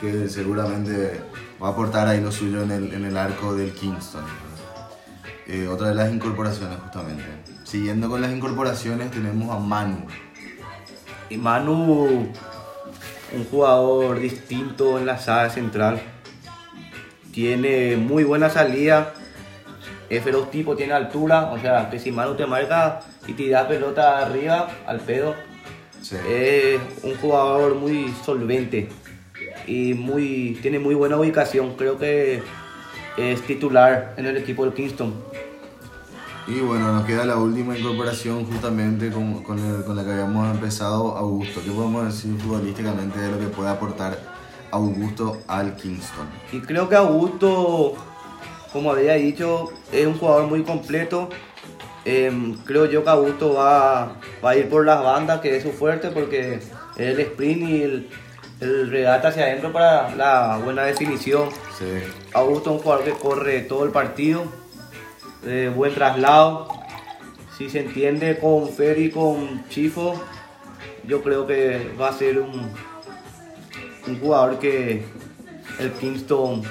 que 0.00 0.26
seguramente 0.30 1.20
va 1.62 1.68
a 1.68 1.70
aportar 1.72 2.08
ahí 2.08 2.22
lo 2.22 2.32
suyo 2.32 2.62
en 2.62 2.70
el, 2.70 2.94
en 2.94 3.04
el 3.04 3.18
arco 3.18 3.54
del 3.54 3.74
Kingston. 3.74 4.24
Eh, 5.46 5.68
otra 5.68 5.88
de 5.88 5.96
las 5.96 6.10
incorporaciones 6.10 6.78
justamente. 6.78 7.24
Siguiendo 7.64 8.08
con 8.08 8.22
las 8.22 8.32
incorporaciones 8.32 9.10
tenemos 9.10 9.54
a 9.54 9.58
Manu. 9.58 10.06
Y 11.28 11.36
Manu, 11.36 12.32
un 13.34 13.44
jugador 13.50 14.18
distinto 14.18 14.98
en 14.98 15.04
la 15.04 15.18
saga 15.18 15.50
central. 15.50 16.00
Tiene 17.32 17.98
muy 17.98 18.24
buena 18.24 18.48
salida. 18.48 19.12
Es 20.10 20.22
feroz 20.24 20.50
tipo, 20.50 20.76
tiene 20.76 20.92
altura. 20.92 21.50
O 21.52 21.58
sea, 21.58 21.88
que 21.88 21.98
si 21.98 22.10
Manu 22.12 22.34
te 22.34 22.44
marca 22.46 23.00
y 23.26 23.32
te 23.32 23.48
da 23.48 23.66
pelota 23.68 24.18
arriba, 24.18 24.68
al 24.86 25.00
pedo. 25.00 25.34
Sí. 26.02 26.16
Es 26.28 26.80
un 27.02 27.14
jugador 27.16 27.74
muy 27.76 28.12
solvente. 28.24 28.88
y 29.66 29.94
muy, 29.94 30.58
tiene 30.62 30.78
muy 30.78 30.94
buena 30.94 31.16
ubicación. 31.16 31.74
Creo 31.76 31.96
que 31.98 32.42
es 33.16 33.42
titular 33.42 34.14
en 34.16 34.26
el 34.26 34.36
equipo 34.36 34.64
del 34.64 34.74
Kingston. 34.74 35.14
Y 36.46 36.58
bueno, 36.60 36.92
nos 36.92 37.04
queda 37.04 37.24
la 37.24 37.36
última 37.36 37.78
incorporación 37.78 38.44
justamente 38.46 39.10
con, 39.12 39.42
con, 39.44 39.58
el- 39.58 39.84
con 39.84 39.94
la 39.94 40.04
que 40.04 40.10
habíamos 40.12 40.50
empezado, 40.52 41.16
Augusto. 41.16 41.60
¿Qué 41.64 41.70
podemos 41.70 42.06
decir 42.06 42.36
futbolísticamente 42.40 43.20
de 43.20 43.30
lo 43.30 43.38
que 43.38 43.46
puede 43.46 43.68
aportar 43.70 44.18
Augusto 44.72 45.38
al 45.46 45.76
Kingston? 45.76 46.26
Y 46.52 46.60
creo 46.60 46.88
que 46.88 46.96
Augusto, 46.96 47.94
como 48.72 48.92
había 48.92 49.14
dicho, 49.14 49.72
es 49.92 50.06
un 50.06 50.18
jugador 50.18 50.46
muy 50.46 50.62
completo. 50.62 51.28
Em, 52.04 52.56
creo 52.64 52.86
yo 52.86 53.04
que 53.04 53.10
Augusto 53.10 53.54
va, 53.54 54.16
va 54.44 54.50
a 54.50 54.56
ir 54.56 54.68
por 54.68 54.86
las 54.86 55.02
bandas, 55.02 55.40
que 55.40 55.56
es 55.56 55.62
su 55.62 55.72
fuerte, 55.72 56.10
porque 56.10 56.54
es 56.54 56.70
el 56.96 57.20
sprint 57.20 57.68
y 57.68 57.82
el, 57.82 58.08
el 58.60 58.90
regate 58.90 59.28
hacia 59.28 59.44
adentro 59.44 59.72
para 59.72 60.14
la 60.14 60.58
buena 60.62 60.84
definición. 60.84 61.48
Sí. 61.78 61.84
Augusto 62.32 62.70
es 62.70 62.76
un 62.76 62.82
jugador 62.82 63.04
que 63.04 63.12
corre 63.12 63.60
todo 63.62 63.84
el 63.84 63.90
partido, 63.90 64.44
buen 65.74 65.94
traslado. 65.94 66.68
Si 67.58 67.68
se 67.68 67.80
entiende 67.80 68.38
con 68.38 68.70
Ferry 68.70 69.06
y 69.06 69.10
con 69.10 69.68
Chifo, 69.68 70.14
yo 71.04 71.22
creo 71.22 71.46
que 71.46 71.92
va 72.00 72.08
a 72.08 72.12
ser 72.12 72.40
un, 72.40 72.70
un 74.06 74.20
jugador 74.20 74.58
que 74.58 75.04
el 75.78 75.92
Kingston 75.92 76.62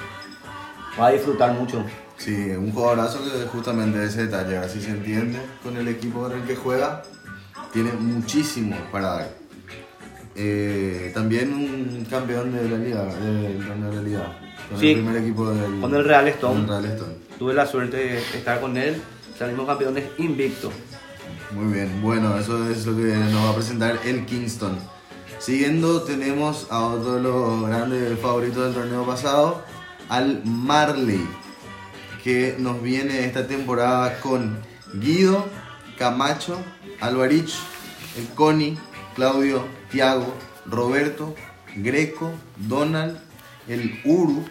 va 0.98 1.06
a 1.08 1.10
disfrutar 1.10 1.52
mucho. 1.52 1.84
Sí, 2.16 2.34
un 2.50 2.70
jugadorazo 2.72 3.20
que 3.24 3.46
justamente 3.48 4.04
ese 4.04 4.26
detalle, 4.26 4.58
así 4.58 4.80
se 4.80 4.90
entiende 4.90 5.38
con 5.62 5.76
el 5.76 5.88
equipo 5.88 6.26
en 6.30 6.40
el 6.40 6.46
que 6.46 6.56
juega, 6.56 7.02
tiene 7.72 7.92
muchísimo 7.92 8.76
para 8.92 9.06
dar. 9.14 9.28
Eh, 10.36 11.10
también 11.14 11.52
un 11.52 12.06
campeón 12.08 12.52
de 12.52 12.68
la 12.68 12.78
liga, 12.78 13.04
del 13.04 13.66
torneo 13.66 13.90
de 13.90 13.96
la 13.96 14.02
liga, 14.02 14.38
con 14.70 14.78
Sí, 14.78 14.88
el 14.90 14.94
primer 15.00 15.16
equipo 15.22 15.50
del 15.50 15.80
con 15.80 15.94
el 15.94 16.04
Real 16.04 16.28
Stone. 16.28 16.66
con 16.66 16.76
el 16.76 16.82
Real 16.82 16.94
Stone. 16.96 17.14
Tuve 17.38 17.54
la 17.54 17.66
suerte 17.66 17.96
de 17.96 18.18
estar 18.18 18.60
con 18.60 18.76
él, 18.76 19.00
salimos 19.38 19.66
campeones 19.66 20.04
invictos. 20.18 20.72
Muy 21.52 21.72
bien, 21.72 22.00
bueno, 22.02 22.38
eso 22.38 22.70
es 22.70 22.86
lo 22.86 22.96
que 22.96 23.02
nos 23.14 23.44
va 23.44 23.50
a 23.50 23.54
presentar 23.54 23.98
el 24.04 24.24
Kingston. 24.26 24.78
Siguiendo 25.38 26.02
tenemos 26.02 26.66
a 26.70 26.80
otro 26.80 27.14
de 27.14 27.22
los 27.22 27.66
grandes 27.66 28.18
favoritos 28.20 28.62
del 28.64 28.74
torneo 28.74 29.04
pasado, 29.04 29.62
al 30.10 30.42
Marley, 30.44 31.26
que 32.22 32.56
nos 32.58 32.82
viene 32.82 33.24
esta 33.24 33.46
temporada 33.46 34.20
con 34.20 34.58
Guido, 34.94 35.46
Camacho, 35.96 36.60
Alvarich, 37.00 37.54
el 38.18 38.26
Coni, 38.34 38.76
Claudio, 39.14 39.64
Tiago, 39.90 40.34
Roberto, 40.66 41.34
Greco, 41.76 42.32
Donald, 42.56 43.18
el 43.68 44.00
Uru 44.04 44.44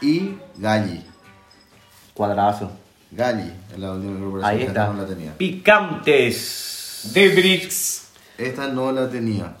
y 0.00 0.36
Galli. 0.56 1.04
Cuadrazo. 2.14 2.72
Galli, 3.10 3.52
es 3.72 3.78
la 3.78 3.92
última 3.92 4.12
incorporación 4.12 4.50
Ahí 4.50 4.58
que 4.60 4.66
está. 4.68 4.86
no 4.88 4.94
la 5.02 5.06
tenía. 5.06 5.36
Picantes. 5.36 7.10
De 7.12 7.28
Bricks. 7.28 8.08
Esta 8.38 8.66
no 8.68 8.90
la 8.90 9.08
tenía. 9.10 9.56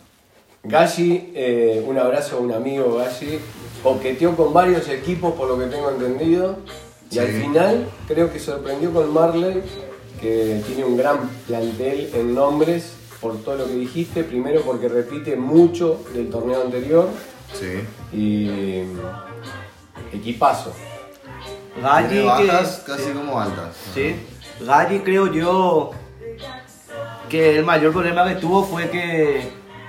Galli, 0.64 1.32
eh, 1.34 1.84
un 1.86 1.98
abrazo 1.98 2.36
a 2.36 2.40
un 2.40 2.52
amigo 2.52 2.96
Galli, 2.96 3.38
coqueteó 3.82 4.34
con 4.36 4.52
varios 4.54 4.88
equipos 4.88 5.34
por 5.34 5.48
lo 5.48 5.58
que 5.58 5.66
tengo 5.66 5.90
entendido 5.90 6.56
y 7.10 7.14
Sí. 7.14 7.18
al 7.20 7.26
final 7.28 7.88
creo 8.08 8.32
que 8.32 8.38
sorprendió 8.38 8.92
con 8.92 9.12
Marley 9.12 9.62
que 10.20 10.62
tiene 10.66 10.84
un 10.84 10.96
gran 10.96 11.28
plantel 11.46 12.10
en 12.14 12.34
nombres 12.34 12.94
por 13.20 13.36
todo 13.42 13.56
lo 13.56 13.66
que 13.66 13.74
dijiste, 13.74 14.24
primero 14.24 14.62
porque 14.62 14.88
repite 14.88 15.36
mucho 15.36 16.00
del 16.14 16.30
torneo 16.30 16.62
anterior 16.62 17.08
Sí. 17.52 17.80
y 18.16 18.84
equipazo. 20.12 20.72
Galli 21.82 22.08
Tiene 22.08 22.22
que- 22.22 22.46
bajas 22.46 22.82
casi 22.86 23.10
como 23.10 23.38
altas. 23.38 23.74
Sí, 23.92 24.14
Galli 24.64 25.00
creo 25.00 25.30
yo 25.30 25.90
que 27.28 27.58
el 27.58 27.64
mayor 27.64 27.92
problema 27.92 28.26
que 28.26 28.36
tuvo 28.36 28.62
fue 28.64 28.88
que 28.90 29.42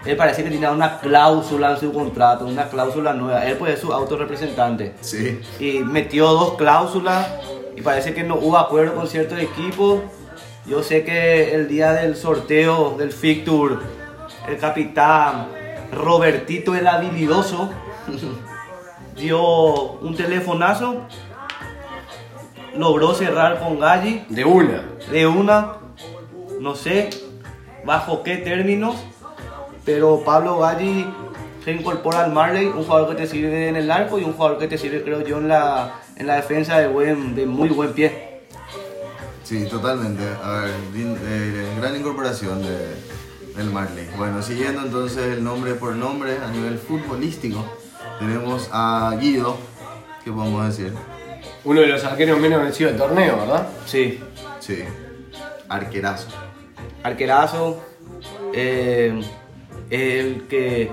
él 0.05 0.15
parece 0.15 0.43
que 0.43 0.51
tenía 0.51 0.71
una 0.71 0.99
cláusula 0.99 1.71
en 1.71 1.79
su 1.79 1.91
contrato, 1.91 2.45
una 2.45 2.69
cláusula 2.69 3.13
nueva. 3.13 3.45
Él 3.45 3.57
pues 3.57 3.73
es 3.73 3.79
su 3.79 3.91
autorrepresentante. 3.91 4.93
Sí. 5.01 5.39
Y 5.59 5.79
metió 5.79 6.27
dos 6.27 6.53
cláusulas 6.53 7.27
y 7.75 7.81
parece 7.81 8.13
que 8.13 8.23
no 8.23 8.35
hubo 8.35 8.57
acuerdo 8.57 8.95
con 8.95 9.07
ciertos 9.07 9.39
equipos. 9.39 10.01
Yo 10.67 10.83
sé 10.83 11.03
que 11.03 11.55
el 11.55 11.67
día 11.67 11.93
del 11.93 12.15
sorteo 12.15 12.95
del 12.97 13.11
Fictur, 13.11 13.81
el 14.47 14.57
capitán 14.57 15.47
Robertito 15.91 16.75
el 16.75 16.87
habilidoso 16.87 17.69
dio 19.15 19.93
un 19.93 20.15
telefonazo, 20.15 21.07
logró 22.75 23.13
cerrar 23.13 23.59
con 23.59 23.79
Galli 23.79 24.25
De 24.29 24.43
una. 24.45 24.83
de 25.09 25.25
una, 25.27 25.73
no 26.59 26.75
sé 26.75 27.09
bajo 27.85 28.23
qué 28.23 28.37
términos, 28.37 28.95
pero 29.85 30.23
Pablo 30.25 30.59
Galli 30.59 31.05
se 31.63 31.71
incorpora 31.71 32.23
al 32.25 32.31
Marley, 32.33 32.67
un 32.67 32.83
jugador 32.83 33.09
que 33.09 33.15
te 33.23 33.27
sirve 33.27 33.69
en 33.69 33.75
el 33.75 33.89
arco 33.89 34.19
y 34.19 34.23
un 34.23 34.33
jugador 34.33 34.57
que 34.59 34.67
te 34.67 34.77
sirve, 34.77 35.03
creo 35.03 35.21
yo, 35.21 35.37
en 35.37 35.47
la, 35.47 36.01
en 36.15 36.27
la 36.27 36.35
defensa 36.35 36.79
de, 36.79 36.87
buen, 36.87 37.35
de 37.35 37.45
muy 37.45 37.69
buen 37.69 37.93
pie. 37.93 38.41
Sí, 39.43 39.65
totalmente. 39.67 40.23
A 40.43 40.61
ver, 40.61 40.71
eh, 40.95 41.67
gran 41.79 41.95
incorporación 41.95 42.61
de, 42.63 42.95
del 43.55 43.71
Marley. 43.71 44.07
Bueno, 44.17 44.41
siguiendo 44.41 44.81
entonces 44.81 45.37
el 45.37 45.43
nombre 45.43 45.73
por 45.75 45.95
nombre 45.95 46.37
a 46.43 46.51
nivel 46.51 46.77
futbolístico, 46.77 47.63
tenemos 48.19 48.69
a 48.71 49.15
Guido, 49.19 49.57
¿qué 50.23 50.31
podemos 50.31 50.65
decir? 50.67 50.93
Uno 51.63 51.81
de 51.81 51.87
los 51.87 52.03
arqueros 52.03 52.39
menos 52.39 52.61
vencidos 52.61 52.93
del 52.93 53.01
torneo, 53.01 53.37
¿verdad? 53.37 53.67
Sí, 53.85 54.19
Sí, 54.59 54.83
arquerazo. 55.69 56.27
arquerazo, 57.03 57.79
eh, 58.53 59.19
el 59.89 60.47
que 60.47 60.91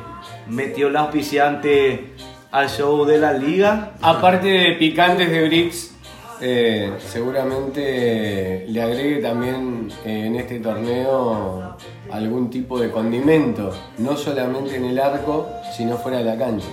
metió 0.49 0.91
la 0.91 1.01
auspiciante 1.01 2.13
al 2.51 2.69
show 2.69 3.05
de 3.05 3.19
la 3.19 3.33
liga. 3.33 3.93
Aparte 4.01 4.49
de 4.49 4.73
picantes 4.73 5.31
de 5.31 5.47
Bricks, 5.47 5.95
eh, 6.41 6.93
seguramente 6.99 8.67
le 8.69 8.83
agregue 8.83 9.23
también 9.23 9.93
eh, 10.05 10.27
en 10.27 10.37
este 10.37 10.59
torneo 10.59 11.77
algún 12.11 12.51
tipo 12.51 12.79
de 12.79 12.91
condimento, 12.91 13.73
no 13.99 14.17
solamente 14.17 14.77
en 14.77 14.85
el 14.85 14.99
arco, 14.99 15.49
sino 15.77 15.97
fuera 15.97 16.19
de 16.19 16.25
la 16.25 16.37
cancha. 16.37 16.67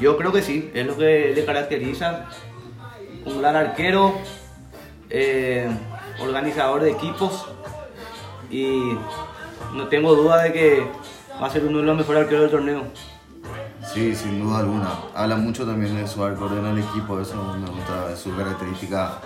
Yo 0.00 0.16
creo 0.16 0.32
que 0.32 0.42
sí, 0.42 0.70
es 0.74 0.86
lo 0.86 0.96
que 0.96 1.32
le 1.34 1.44
caracteriza. 1.44 2.26
Un 3.24 3.40
gran 3.40 3.56
arquero, 3.56 4.14
eh, 5.10 5.68
organizador 6.20 6.82
de 6.82 6.92
equipos 6.92 7.46
y 8.50 8.96
no 9.74 9.88
tengo 9.88 10.14
duda 10.14 10.42
de 10.42 10.52
que 10.52 10.86
va 11.40 11.46
a 11.46 11.50
ser 11.50 11.64
uno 11.64 11.78
de 11.78 11.84
los 11.84 11.96
mejores 11.96 12.22
arqueros 12.22 12.42
del 12.42 12.50
torneo. 12.50 12.82
Sí, 13.92 14.14
sin 14.14 14.40
duda 14.42 14.58
alguna. 14.60 14.88
Habla 15.14 15.36
mucho 15.36 15.64
también 15.64 15.96
de 15.96 16.06
su 16.08 16.22
arco, 16.24 16.46
ordena 16.46 16.70
el 16.70 16.78
equipo, 16.78 17.20
eso 17.20 17.56
me 17.58 17.66
gusta, 17.70 18.08
de 18.08 18.16
su 18.16 18.34
característica 18.36 19.20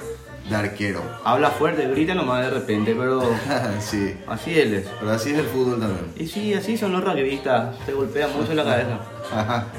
de 0.49 0.57
arquero. 0.57 1.03
Habla 1.25 1.51
fuerte, 1.51 1.89
grita 1.89 2.15
nomás 2.15 2.43
de 2.45 2.51
repente, 2.51 2.95
pero 2.99 3.23
sí, 3.81 4.17
así 4.27 4.59
él 4.59 4.75
es. 4.75 4.87
pero 4.99 5.13
así 5.13 5.31
es 5.31 5.39
el 5.39 5.47
fútbol 5.47 5.81
también. 5.81 6.13
Y 6.17 6.27
sí, 6.27 6.53
así 6.55 6.77
son 6.77 6.93
los 6.93 7.03
rugbyistas, 7.03 7.77
se 7.87 7.93
golpean 7.93 8.31
mucho 8.37 8.55
la 8.55 8.65
cabeza. 8.65 8.99
Ajá. 9.33 9.67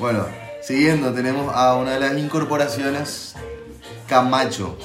Bueno, 0.00 0.24
siguiendo 0.62 1.12
tenemos 1.12 1.54
a 1.54 1.76
una 1.76 1.92
de 1.92 2.00
las 2.00 2.16
incorporaciones, 2.16 3.36
Camacho. 4.08 4.78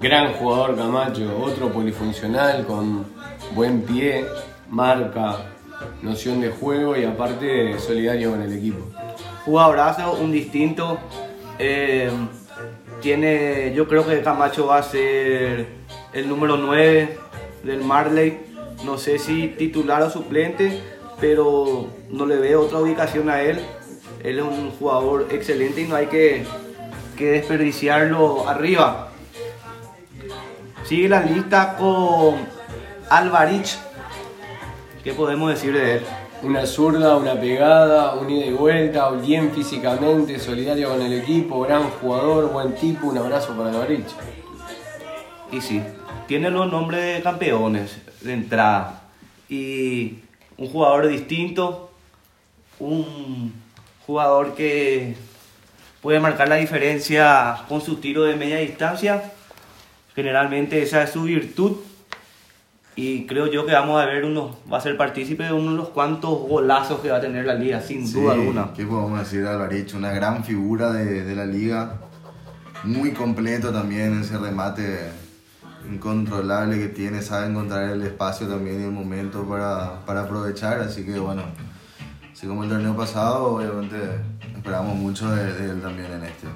Gran 0.00 0.32
jugador 0.32 0.74
Camacho, 0.74 1.38
otro 1.38 1.70
polifuncional 1.70 2.64
con 2.64 3.04
buen 3.54 3.82
pie, 3.82 4.24
marca, 4.70 5.36
noción 6.02 6.40
de 6.40 6.50
juego 6.50 6.96
y 6.96 7.04
aparte 7.04 7.78
solidario 7.78 8.30
con 8.30 8.42
el 8.42 8.52
equipo. 8.52 8.86
Jugadorazo, 9.44 10.12
un 10.14 10.32
distinto. 10.32 10.98
eh, 11.58 12.10
tiene, 13.00 13.74
yo 13.74 13.86
creo 13.86 14.06
que 14.06 14.22
Camacho 14.22 14.66
va 14.68 14.78
a 14.78 14.82
ser 14.82 15.66
el 16.14 16.28
número 16.28 16.56
9 16.56 17.18
del 17.62 17.82
Marley. 17.82 18.40
No 18.84 18.96
sé 18.96 19.18
si 19.18 19.48
titular 19.48 20.02
o 20.02 20.08
suplente, 20.10 20.80
pero 21.20 21.88
no 22.10 22.24
le 22.24 22.36
veo 22.36 22.62
otra 22.62 22.78
ubicación 22.78 23.28
a 23.28 23.42
él. 23.42 23.60
Él 24.22 24.38
es 24.38 24.44
un 24.44 24.70
jugador 24.70 25.26
excelente 25.30 25.82
y 25.82 25.86
no 25.86 25.96
hay 25.96 26.06
que, 26.06 26.44
que 27.18 27.32
desperdiciarlo 27.32 28.48
arriba. 28.48 29.10
Sigue 30.84 31.08
la 31.08 31.20
lista 31.20 31.76
con 31.78 32.36
Alvarich. 33.10 33.76
¿Qué 35.04 35.12
podemos 35.12 35.50
decir 35.50 35.74
de 35.74 35.96
él? 35.96 36.02
Una 36.42 36.64
zurda, 36.64 37.18
una 37.18 37.38
pegada, 37.38 38.14
un 38.14 38.30
ida 38.30 38.46
y 38.46 38.52
vuelta, 38.52 39.10
bien 39.10 39.52
físicamente, 39.52 40.40
solidario 40.40 40.88
con 40.88 41.02
el 41.02 41.12
equipo, 41.12 41.60
gran 41.60 41.90
jugador, 41.90 42.50
buen 42.50 42.74
tipo, 42.74 43.08
un 43.08 43.18
abrazo 43.18 43.54
para 43.54 43.68
Alvarich. 43.68 44.06
Y 45.52 45.60
sí, 45.60 45.82
tiene 46.26 46.50
los 46.50 46.72
nombres 46.72 47.16
de 47.16 47.22
campeones 47.22 47.98
de 48.22 48.32
entrada. 48.32 49.02
Y 49.46 50.20
un 50.56 50.70
jugador 50.70 51.08
distinto, 51.08 51.90
un 52.78 53.52
jugador 54.06 54.54
que 54.54 55.16
puede 56.00 56.18
marcar 56.18 56.48
la 56.48 56.56
diferencia 56.56 57.58
con 57.68 57.82
su 57.82 57.96
tiro 57.96 58.24
de 58.24 58.36
media 58.36 58.56
distancia. 58.56 59.22
Generalmente 60.14 60.82
esa 60.82 61.02
es 61.02 61.10
su 61.10 61.24
virtud. 61.24 61.76
Y 62.96 63.26
creo 63.26 63.48
yo 63.48 63.66
que 63.66 63.72
vamos 63.72 64.00
a 64.00 64.06
ver 64.06 64.24
uno, 64.24 64.56
va 64.72 64.78
a 64.78 64.80
ser 64.80 64.96
partícipe 64.96 65.42
de 65.44 65.52
uno 65.52 65.72
de 65.72 65.76
los 65.76 65.88
cuantos 65.88 66.30
golazos 66.48 67.00
que 67.00 67.10
va 67.10 67.16
a 67.16 67.20
tener 67.20 67.44
la 67.44 67.54
liga, 67.54 67.80
sin 67.80 68.06
Sí, 68.06 68.20
duda 68.20 68.34
alguna. 68.34 68.72
¿Qué 68.72 68.86
podemos 68.86 69.18
decir 69.18 69.44
Alvarito? 69.44 69.96
Una 69.96 70.12
gran 70.12 70.44
figura 70.44 70.92
de, 70.92 71.24
de 71.24 71.34
la 71.34 71.44
liga. 71.44 72.00
Muy 72.84 73.10
completo 73.12 73.72
también 73.72 74.20
ese 74.20 74.38
remate 74.38 75.10
incontrolable 75.90 76.78
que 76.78 76.88
tiene. 76.88 77.20
Sabe 77.22 77.48
encontrar 77.48 77.90
el 77.90 78.02
espacio 78.02 78.46
también 78.46 78.80
y 78.80 78.84
el 78.84 78.92
momento 78.92 79.42
para, 79.44 80.04
para 80.06 80.22
aprovechar. 80.22 80.78
Así 80.80 81.04
que 81.04 81.18
bueno, 81.18 81.42
así 82.32 82.46
como 82.46 82.62
el 82.62 82.70
torneo 82.70 82.96
pasado, 82.96 83.56
obviamente 83.56 83.96
esperamos 84.56 84.96
mucho 84.96 85.30
de, 85.34 85.52
de 85.52 85.70
él 85.70 85.80
también 85.82 86.12
en 86.12 86.24
este. 86.24 86.46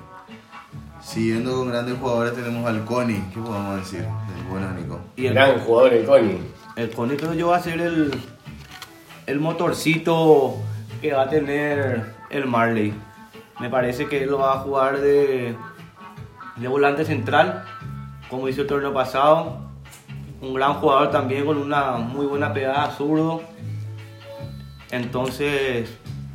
Siguiendo 1.08 1.56
con 1.56 1.70
grandes 1.70 1.96
jugadores 1.98 2.34
tenemos 2.34 2.66
al 2.66 2.84
Coni. 2.84 3.14
¿Qué 3.32 3.40
podemos 3.40 3.76
decir? 3.76 4.00
Del 4.00 4.44
bueno 4.50 4.70
Nico. 4.74 5.00
Y 5.16 5.26
el, 5.28 5.32
Gran 5.32 5.58
jugador 5.60 5.94
el 5.94 6.04
Coni. 6.04 6.38
el 6.76 6.90
Coni 6.90 7.16
creo 7.16 7.32
yo 7.32 7.48
va 7.48 7.56
a 7.56 7.62
ser 7.62 7.80
el, 7.80 8.10
el 9.24 9.40
motorcito 9.40 10.56
que 11.00 11.14
va 11.14 11.22
a 11.22 11.28
tener 11.30 12.12
el 12.28 12.44
Marley. 12.44 12.92
Me 13.58 13.70
parece 13.70 14.06
que 14.06 14.22
él 14.24 14.28
lo 14.28 14.40
va 14.40 14.56
a 14.56 14.58
jugar 14.58 15.00
de, 15.00 15.56
de 16.56 16.68
volante 16.68 17.06
central, 17.06 17.64
como 18.28 18.46
hizo 18.50 18.60
el 18.60 18.66
torneo 18.66 18.92
pasado. 18.92 19.60
Un 20.42 20.52
gran 20.52 20.74
jugador 20.74 21.10
también 21.10 21.46
con 21.46 21.56
una 21.56 21.92
muy 21.92 22.26
buena 22.26 22.52
pegada 22.52 22.90
zurdo. 22.90 23.40
Entonces, 24.90 25.88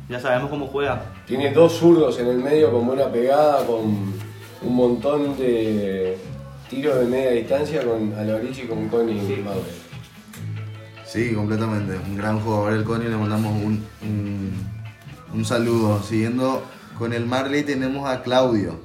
ya 0.08 0.18
sabemos 0.18 0.50
cómo 0.50 0.66
juega. 0.66 1.12
Tiene 1.28 1.52
dos 1.52 1.74
zurdos 1.74 2.18
en 2.18 2.26
el 2.26 2.38
medio 2.38 2.72
con 2.72 2.84
buena 2.88 3.06
pegada, 3.06 3.64
con 3.64 4.24
un 4.62 4.74
montón 4.74 5.36
de 5.36 6.16
tiros 6.70 6.98
de 6.98 7.04
media 7.06 7.30
distancia 7.32 7.84
con 7.84 8.12
Alvarich 8.14 8.64
y 8.64 8.66
con 8.66 8.88
Coni 8.88 9.14
Maure. 9.44 9.84
Sí, 11.04 11.32
completamente. 11.34 11.96
Un 11.96 12.16
gran 12.16 12.40
jugador 12.40 12.72
el 12.72 12.84
Coni, 12.84 13.04
le 13.04 13.16
mandamos 13.16 13.52
un, 13.52 13.86
un, 14.02 14.52
un 15.32 15.44
saludo. 15.44 16.02
Siguiendo 16.02 16.64
con 16.98 17.12
el 17.12 17.26
Marley 17.26 17.62
tenemos 17.62 18.08
a 18.08 18.22
Claudio. 18.22 18.80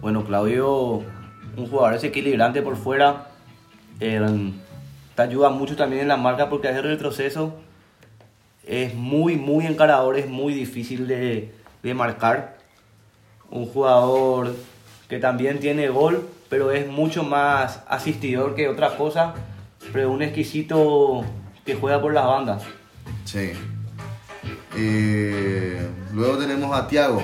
Bueno, 0.00 0.24
Claudio, 0.24 1.02
un 1.56 1.68
jugador 1.70 1.94
desequilibrante 1.94 2.62
por 2.62 2.76
fuera. 2.76 3.28
eh, 4.00 4.52
te 5.14 5.22
ayuda 5.22 5.50
mucho 5.50 5.76
también 5.76 6.02
en 6.02 6.08
la 6.08 6.16
marca 6.16 6.48
porque 6.48 6.68
hace 6.68 6.82
retroceso. 6.82 7.54
Es 8.66 8.94
muy, 8.94 9.36
muy 9.36 9.66
encarador, 9.66 10.18
es 10.18 10.28
muy 10.28 10.54
difícil 10.54 11.06
de, 11.06 11.54
de 11.82 11.94
marcar. 11.94 12.56
Un 13.50 13.66
jugador 13.66 14.56
que 15.14 15.20
también 15.20 15.60
tiene 15.60 15.90
gol, 15.90 16.28
pero 16.48 16.72
es 16.72 16.88
mucho 16.88 17.22
más 17.22 17.84
asistidor 17.86 18.56
que 18.56 18.68
otra 18.68 18.96
cosa. 18.96 19.34
Pero 19.92 20.10
un 20.10 20.22
exquisito 20.22 21.22
que 21.64 21.76
juega 21.76 22.02
por 22.02 22.12
las 22.12 22.26
bandas. 22.26 22.64
Sí. 23.24 23.52
Eh, 24.76 25.88
luego 26.12 26.36
tenemos 26.36 26.76
a 26.76 26.88
Tiago. 26.88 27.22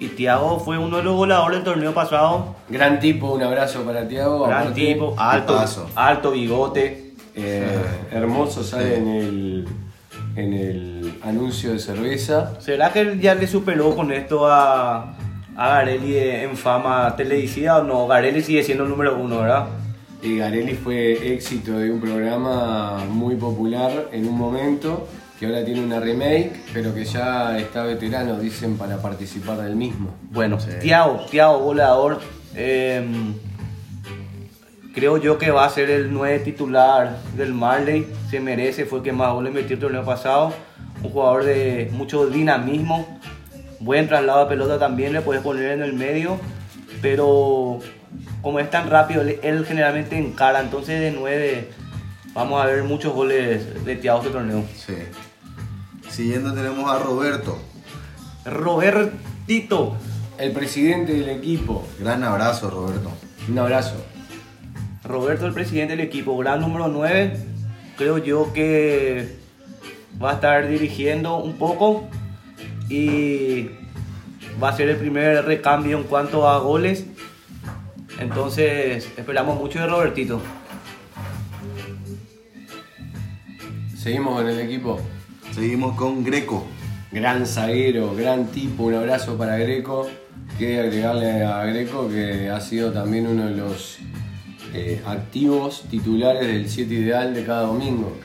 Y 0.00 0.08
Thiago 0.08 0.58
fue 0.58 0.78
uno 0.78 0.96
de 0.96 1.04
los 1.04 1.14
goleadores 1.14 1.58
del 1.58 1.64
torneo 1.64 1.94
pasado. 1.94 2.56
Gran 2.68 2.98
tipo, 2.98 3.34
un 3.34 3.42
abrazo 3.44 3.84
para 3.84 4.08
Tiago. 4.08 4.48
Gran 4.48 4.74
tipo, 4.74 5.14
alto, 5.16 5.64
alto 5.94 6.32
bigote. 6.32 7.14
Eh, 7.36 7.84
hermoso 8.10 8.64
sale 8.64 8.96
en 8.96 9.08
el, 9.08 9.68
en 10.34 10.52
el 10.52 11.18
anuncio 11.22 11.70
de 11.70 11.78
cerveza. 11.78 12.60
¿Será 12.60 12.92
que 12.92 13.02
él 13.02 13.20
ya 13.20 13.36
le 13.36 13.46
superó 13.46 13.94
con 13.94 14.10
esto 14.10 14.48
a, 14.50 15.14
a 15.56 15.68
Garelli 15.70 16.18
en 16.18 16.56
fama 16.56 17.14
televisiva 17.16 17.78
o 17.78 17.82
no? 17.84 18.06
Garelli 18.06 18.42
sigue 18.42 18.62
siendo 18.62 18.84
el 18.84 18.90
número 18.90 19.16
uno, 19.16 19.40
¿verdad? 19.40 19.66
Y 20.22 20.38
Garelli 20.38 20.74
fue 20.74 21.34
éxito 21.34 21.78
de 21.78 21.90
un 21.90 22.00
programa 22.00 23.04
muy 23.08 23.36
popular 23.36 24.08
en 24.12 24.26
un 24.26 24.36
momento, 24.36 25.06
que 25.38 25.46
ahora 25.46 25.64
tiene 25.64 25.82
una 25.84 26.00
remake, 26.00 26.52
pero 26.72 26.94
que 26.94 27.04
ya 27.04 27.58
está 27.58 27.84
veterano, 27.84 28.38
dicen, 28.38 28.76
para 28.78 28.96
participar 29.00 29.58
del 29.58 29.76
mismo. 29.76 30.10
Bueno, 30.30 30.58
Sí. 30.58 30.70
Thiago, 30.80 31.26
Thiago, 31.30 31.58
goleador. 31.58 32.20
eh, 32.54 33.04
creo 34.94 35.18
yo 35.18 35.36
que 35.38 35.50
va 35.50 35.66
a 35.66 35.68
ser 35.68 35.90
el 35.90 36.12
nueve 36.12 36.38
titular 36.40 37.18
del 37.36 37.52
Marley. 37.52 38.06
Se 38.30 38.40
merece, 38.40 38.86
fue 38.86 38.98
el 39.00 39.04
que 39.04 39.12
más 39.12 39.32
goles 39.34 39.52
metió 39.52 39.74
el 39.74 39.80
torneo 39.80 40.04
pasado. 40.04 40.52
Un 41.02 41.10
jugador 41.10 41.44
de 41.44 41.90
mucho 41.92 42.26
dinamismo. 42.26 43.18
Buen 43.80 44.08
traslado 44.08 44.44
de 44.44 44.46
pelota 44.46 44.78
también 44.78 45.12
le 45.12 45.20
puedes 45.20 45.42
poner 45.42 45.72
en 45.72 45.82
el 45.82 45.92
medio. 45.92 46.38
Pero 47.02 47.80
como 48.42 48.60
es 48.60 48.70
tan 48.70 48.88
rápido, 48.90 49.22
él, 49.22 49.64
generalmente 49.66 50.16
encara. 50.18 50.60
Entonces 50.60 51.00
de 51.00 51.10
9 51.12 51.68
vamos 52.32 52.62
a 52.62 52.66
ver 52.66 52.84
muchos 52.84 53.12
goles 53.12 53.84
de 53.84 53.96
Thiago 53.96 54.20
este 54.20 54.30
torneo. 54.32 54.64
Sí. 54.74 54.94
Siguiendo 56.08 56.54
tenemos 56.54 56.90
a 56.90 56.98
Roberto. 56.98 57.58
Robertito. 58.44 59.96
El 60.38 60.52
presidente 60.52 61.14
del 61.14 61.30
equipo, 61.30 61.82
Gran 61.98 62.22
abrazo, 62.22 62.68
Roberto. 62.68 63.10
un 63.48 63.58
abrazo. 63.58 63.94
Roberto, 65.02 65.46
el 65.46 65.54
presidente 65.54 65.96
del 65.96 66.04
equipo, 66.04 66.36
gran 66.36 66.60
número 66.60 66.88
9. 66.88 67.38
Creo 67.96 68.18
yo 68.18 68.52
que 68.52 69.36
va 70.22 70.32
a 70.32 70.34
estar 70.34 70.68
dirigiendo 70.68 71.38
un 71.38 71.54
poco 71.54 72.04
y 72.88 73.70
va 74.62 74.70
a 74.70 74.76
ser 74.76 74.88
el 74.88 74.96
primer 74.96 75.44
recambio 75.44 75.98
en 75.98 76.04
cuanto 76.04 76.48
a 76.48 76.58
goles. 76.58 77.06
Entonces, 78.18 79.08
esperamos 79.16 79.58
mucho 79.58 79.78
de 79.80 79.86
Robertito. 79.86 80.40
Seguimos 83.96 84.36
con 84.36 84.48
el 84.48 84.60
equipo. 84.60 85.00
Seguimos 85.52 85.96
con 85.96 86.22
Greco. 86.24 86.64
Gran 87.12 87.46
zaguero, 87.46 88.14
gran 88.14 88.46
tipo, 88.46 88.84
un 88.84 88.94
abrazo 88.94 89.36
para 89.36 89.56
Greco. 89.56 90.08
Quiero 90.58 90.88
agregarle 90.88 91.44
a 91.44 91.64
Greco 91.64 92.08
que 92.08 92.48
ha 92.48 92.60
sido 92.60 92.92
también 92.92 93.26
uno 93.26 93.46
de 93.46 93.56
los 93.56 93.98
eh, 94.74 95.02
activos 95.06 95.84
titulares 95.90 96.46
del 96.46 96.68
7 96.68 96.94
ideal 96.94 97.34
de 97.34 97.44
cada 97.44 97.62
domingo. 97.62 98.16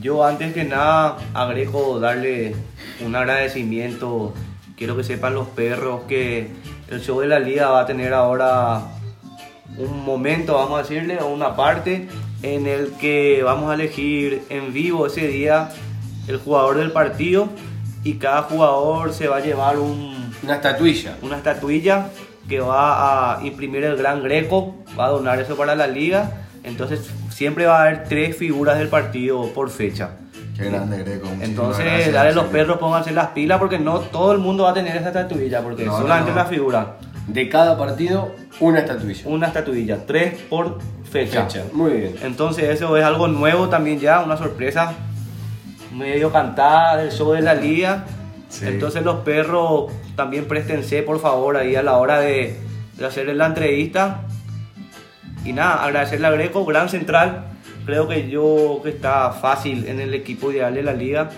Yo 0.00 0.24
antes 0.24 0.52
que 0.52 0.64
nada 0.64 1.18
agrego 1.32 2.00
darle 2.00 2.54
un 3.00 3.16
agradecimiento. 3.16 4.34
Quiero 4.76 4.96
que 4.96 5.04
sepan 5.04 5.34
los 5.34 5.48
perros 5.48 6.02
que 6.08 6.48
el 6.90 7.00
show 7.00 7.20
de 7.20 7.28
la 7.28 7.38
liga 7.38 7.68
va 7.68 7.80
a 7.80 7.86
tener 7.86 8.12
ahora 8.12 8.82
un 9.78 10.04
momento, 10.04 10.54
vamos 10.54 10.78
a 10.78 10.82
decirle, 10.82 11.18
o 11.18 11.28
una 11.28 11.56
parte 11.56 12.08
en 12.42 12.66
el 12.66 12.92
que 12.92 13.42
vamos 13.42 13.70
a 13.70 13.74
elegir 13.74 14.42
en 14.50 14.72
vivo 14.72 15.06
ese 15.06 15.26
día 15.28 15.70
el 16.28 16.38
jugador 16.38 16.76
del 16.76 16.92
partido 16.92 17.48
y 18.02 18.14
cada 18.14 18.42
jugador 18.42 19.12
se 19.12 19.28
va 19.28 19.38
a 19.38 19.40
llevar 19.40 19.78
un, 19.78 20.32
Una 20.42 20.56
estatuilla. 20.56 21.16
una 21.22 21.36
estatuilla 21.36 22.08
que 22.48 22.60
va 22.60 23.38
a 23.38 23.46
imprimir 23.46 23.84
el 23.84 23.96
Gran 23.96 24.22
Greco, 24.22 24.74
va 24.98 25.06
a 25.06 25.10
donar 25.10 25.40
eso 25.40 25.56
para 25.56 25.74
la 25.74 25.86
liga. 25.86 26.42
Entonces 26.62 27.08
siempre 27.30 27.66
va 27.66 27.78
a 27.78 27.82
haber 27.82 28.04
tres 28.04 28.36
figuras 28.36 28.78
del 28.78 28.88
partido 28.88 29.52
por 29.54 29.70
fecha. 29.70 30.18
Qué 30.56 30.64
grande 30.70 30.98
Greco. 31.02 31.28
Entonces, 31.40 31.84
gracias, 31.84 32.12
dale 32.12 32.32
los 32.32 32.46
perros, 32.46 32.78
pónganse 32.78 33.10
las 33.12 33.28
pilas 33.28 33.58
porque 33.58 33.78
no 33.78 33.98
todo 34.00 34.32
el 34.32 34.38
mundo 34.38 34.64
va 34.64 34.70
a 34.70 34.74
tener 34.74 34.96
esa 34.96 35.08
estatuilla, 35.08 35.60
porque 35.62 35.84
No, 35.84 35.96
solamente 35.98 36.30
no, 36.30 36.36
no. 36.36 36.42
la 36.42 36.48
figura. 36.48 36.96
De 37.26 37.48
cada 37.48 37.76
partido, 37.76 38.32
una 38.60 38.80
estatuilla. 38.80 39.22
Una 39.26 39.46
estatuilla, 39.48 39.98
tres 40.06 40.38
por 40.48 40.78
fecha. 41.10 41.44
Fecha. 41.46 41.64
Muy 41.72 41.92
bien. 41.92 42.14
Entonces, 42.22 42.64
eso 42.68 42.96
es 42.96 43.04
algo 43.04 43.26
nuevo 43.28 43.68
también 43.68 43.98
ya, 43.98 44.20
una 44.20 44.36
sorpresa 44.36 44.92
medio 45.92 46.30
cantada 46.30 46.96
del 46.98 47.10
show 47.10 47.32
de 47.32 47.40
la 47.40 47.54
liga. 47.54 48.04
Sí. 48.48 48.66
Entonces, 48.68 49.02
los 49.02 49.16
perros 49.20 49.90
también 50.16 50.46
préstense, 50.46 51.02
por 51.02 51.18
favor, 51.20 51.56
ahí 51.56 51.74
a 51.76 51.82
la 51.82 51.96
hora 51.96 52.20
de, 52.20 52.60
de 52.96 53.06
hacerle 53.06 53.34
la 53.34 53.46
entrevista. 53.46 54.20
Y 55.44 55.52
nada, 55.52 55.82
agradecerle 55.84 56.26
a 56.26 56.30
Greco, 56.30 56.64
gran 56.64 56.88
central. 56.88 57.46
Creo 57.84 58.08
que 58.08 58.28
yo 58.30 58.80
que 58.82 58.90
está 58.90 59.32
fácil 59.32 59.86
en 59.86 60.00
el 60.00 60.14
equipo 60.14 60.50
ideal 60.50 60.74
de 60.74 60.82
la 60.82 60.94
liga. 60.94 61.30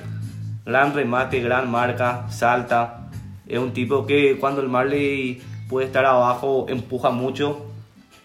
Gran 0.64 0.94
remate, 0.94 1.40
gran 1.40 1.70
marca, 1.70 2.28
salta. 2.30 3.09
Es 3.47 3.59
un 3.59 3.72
tipo 3.72 4.07
que 4.07 4.38
cuando 4.38 4.61
el 4.61 4.68
Marley 4.68 5.42
puede 5.68 5.86
estar 5.86 6.05
abajo 6.05 6.66
empuja 6.68 7.11
mucho 7.11 7.66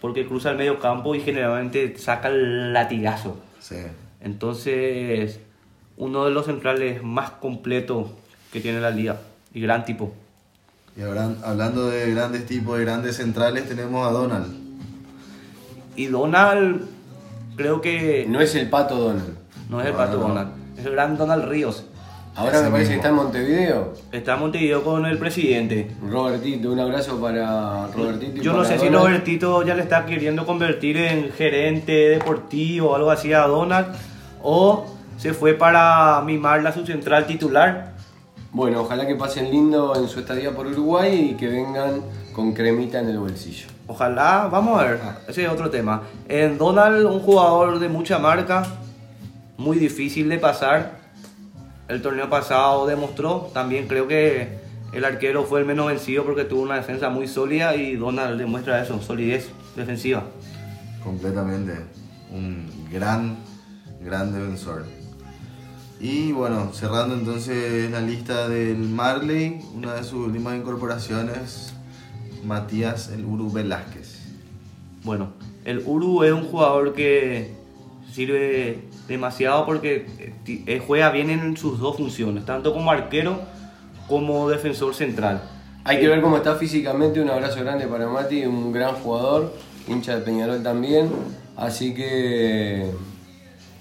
porque 0.00 0.26
cruza 0.26 0.50
el 0.50 0.56
medio 0.56 0.80
campo 0.80 1.14
y 1.14 1.20
generalmente 1.20 1.96
saca 1.96 2.28
el 2.28 2.72
latigazo. 2.72 3.38
Sí. 3.60 3.76
Entonces, 4.20 5.40
uno 5.96 6.24
de 6.24 6.32
los 6.32 6.46
centrales 6.46 7.02
más 7.02 7.30
completos 7.30 8.08
que 8.52 8.60
tiene 8.60 8.80
la 8.80 8.90
liga 8.90 9.20
y 9.54 9.60
gran 9.60 9.84
tipo. 9.84 10.12
Y 10.96 11.02
ahora, 11.02 11.30
hablando 11.44 11.88
de 11.88 12.10
grandes 12.10 12.46
tipos, 12.46 12.78
de 12.78 12.84
grandes 12.84 13.16
centrales, 13.16 13.68
tenemos 13.68 14.06
a 14.06 14.10
Donald. 14.10 14.52
Y 15.96 16.06
Donald, 16.06 16.86
creo 17.56 17.80
que 17.80 18.26
No 18.28 18.40
es 18.40 18.54
el 18.54 18.68
pato 18.68 18.96
Donald. 18.96 19.36
no 19.68 19.80
es 19.80 19.86
el 19.86 19.92
No, 19.92 19.98
pato 19.98 20.12
no, 20.18 20.22
no. 20.22 20.28
Donald, 20.28 20.50
es 20.78 20.86
el 20.86 20.92
gran 20.92 21.16
Donald 21.16 21.44
Ríos. 21.48 21.84
Ahora 22.34 22.54
Ese 22.56 22.64
me 22.64 22.70
parece 22.70 22.90
que 22.92 22.96
está 22.96 23.08
en 23.10 23.14
Montevideo. 23.16 23.92
Está 24.10 24.34
en 24.34 24.40
Montevideo 24.40 24.82
con 24.82 25.04
el 25.04 25.18
presidente. 25.18 25.90
Robertito, 26.08 26.72
un 26.72 26.80
abrazo 26.80 27.20
para 27.20 27.88
Robertito. 27.88 28.38
y 28.40 28.40
Yo 28.40 28.52
no 28.52 28.62
para 28.62 28.70
sé 28.70 28.78
si. 28.78 28.88
Robertito 28.88 29.62
ya 29.64 29.74
le 29.74 29.82
está 29.82 30.06
queriendo 30.06 30.46
convertir 30.46 30.96
en 30.96 31.30
gerente 31.32 31.92
deportivo 31.92 32.90
o 32.90 32.94
algo 32.96 33.10
así 33.10 33.34
a 33.34 33.40
Donald. 33.42 33.88
O 34.42 34.86
se 35.18 35.34
fue 35.34 35.52
para 35.52 36.22
mimar 36.22 36.62
la 36.62 36.72
subcentral 36.72 37.26
titular. 37.26 37.92
Bueno, 38.50 38.80
ojalá 38.80 39.06
que 39.06 39.14
pasen 39.14 39.50
lindo 39.50 39.94
en 39.94 40.08
su 40.08 40.20
estadía 40.20 40.52
por 40.52 40.66
Uruguay 40.66 41.32
y 41.32 41.34
que 41.34 41.48
vengan 41.48 42.00
con 42.32 42.54
cremita 42.54 42.98
en 43.00 43.10
el 43.10 43.18
bolsillo. 43.18 43.66
Ojalá, 43.86 44.48
vamos 44.50 44.80
a 44.80 44.84
ver, 44.84 45.00
ese 45.28 45.44
es 45.44 45.50
otro 45.50 45.68
tema. 45.68 46.02
En 46.28 46.56
Donald, 46.56 47.04
un 47.06 47.20
jugador 47.20 47.78
de 47.78 47.88
mucha 47.88 48.18
marca, 48.18 48.64
muy 49.56 49.78
difícil 49.78 50.28
de 50.28 50.38
pasar. 50.38 51.00
El 51.88 52.00
torneo 52.00 52.30
pasado 52.30 52.86
demostró, 52.86 53.50
también 53.52 53.88
creo 53.88 54.06
que 54.08 54.60
el 54.92 55.04
arquero 55.04 55.44
fue 55.44 55.60
el 55.60 55.66
menos 55.66 55.86
vencido 55.86 56.24
porque 56.24 56.44
tuvo 56.44 56.62
una 56.62 56.76
defensa 56.76 57.08
muy 57.08 57.26
sólida 57.26 57.74
y 57.74 57.96
Donald 57.96 58.38
demuestra 58.38 58.82
eso, 58.82 59.00
solidez 59.00 59.50
defensiva. 59.74 60.24
Completamente. 61.02 61.72
Un 62.30 62.88
gran, 62.90 63.36
gran 64.00 64.32
defensor. 64.32 64.84
Y 65.98 66.32
bueno, 66.32 66.72
cerrando 66.72 67.14
entonces 67.14 67.90
la 67.90 68.00
lista 68.00 68.48
del 68.48 68.78
Marley, 68.78 69.60
una 69.74 69.94
de 69.94 70.04
sus 70.04 70.26
últimas 70.26 70.56
incorporaciones, 70.56 71.71
Matías 72.44 73.10
el 73.10 73.24
Uru 73.24 73.50
Velázquez. 73.50 74.20
Bueno, 75.04 75.32
el 75.64 75.82
Uru 75.84 76.24
es 76.24 76.32
un 76.32 76.44
jugador 76.44 76.94
que 76.94 77.52
sirve 78.12 78.84
demasiado 79.08 79.66
porque 79.66 80.06
eh, 80.46 80.82
juega 80.86 81.10
bien 81.10 81.30
en 81.30 81.56
sus 81.56 81.78
dos 81.78 81.96
funciones, 81.96 82.44
tanto 82.44 82.72
como 82.72 82.90
arquero 82.90 83.40
como 84.08 84.48
defensor 84.48 84.94
central. 84.94 85.42
Hay 85.84 85.98
que 85.98 86.06
ver 86.06 86.20
cómo 86.20 86.36
está 86.36 86.54
físicamente. 86.54 87.20
Un 87.20 87.30
abrazo 87.30 87.60
grande 87.60 87.86
para 87.86 88.06
Mati, 88.06 88.44
un 88.44 88.72
gran 88.72 88.94
jugador, 88.94 89.52
hincha 89.88 90.16
de 90.16 90.22
Peñarol 90.22 90.62
también. 90.62 91.10
Así 91.56 91.94
que 91.94 92.90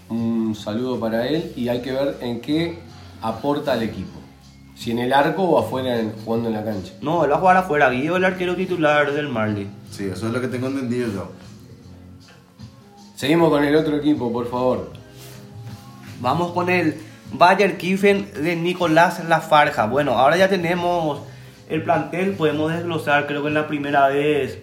un 0.09 0.55
saludo 0.55 0.99
para 0.99 1.27
él 1.27 1.53
y 1.55 1.69
hay 1.69 1.81
que 1.81 1.91
ver 1.91 2.17
en 2.21 2.41
qué 2.41 2.79
aporta 3.21 3.73
al 3.73 3.83
equipo. 3.83 4.20
Si 4.81 4.89
en 4.89 4.97
el 4.97 5.13
arco 5.13 5.43
o 5.43 5.59
afuera 5.59 5.99
en- 5.99 6.11
jugando 6.25 6.47
en 6.49 6.55
la 6.55 6.63
cancha. 6.63 6.91
No, 7.01 7.23
él 7.23 7.31
va 7.31 7.35
a 7.35 7.39
jugar 7.39 7.57
afuera, 7.57 7.91
Guido 7.91 8.17
el 8.17 8.25
arquero 8.25 8.55
titular 8.55 9.11
del 9.13 9.27
Marley. 9.29 9.67
Sí, 9.91 10.05
eso 10.05 10.25
es 10.25 10.33
lo 10.33 10.41
que 10.41 10.47
tengo 10.47 10.67
entendido 10.69 11.07
yo. 11.13 11.31
Seguimos 13.15 13.49
con 13.51 13.63
el 13.63 13.75
otro 13.75 13.95
equipo, 13.97 14.31
por 14.33 14.49
favor. 14.49 14.91
Vamos 16.19 16.51
con 16.53 16.69
el 16.69 16.95
Bayer 17.33 17.77
Kiffen 17.77 18.31
de 18.43 18.55
Nicolás 18.55 19.23
Lafarja. 19.29 19.85
Bueno, 19.85 20.13
ahora 20.13 20.37
ya 20.37 20.49
tenemos 20.49 21.19
el 21.69 21.83
plantel, 21.83 22.31
podemos 22.33 22.71
desglosar, 22.73 23.27
creo 23.27 23.43
que 23.43 23.49
en 23.49 23.53
la 23.53 23.67
primera 23.67 24.07
vez 24.07 24.59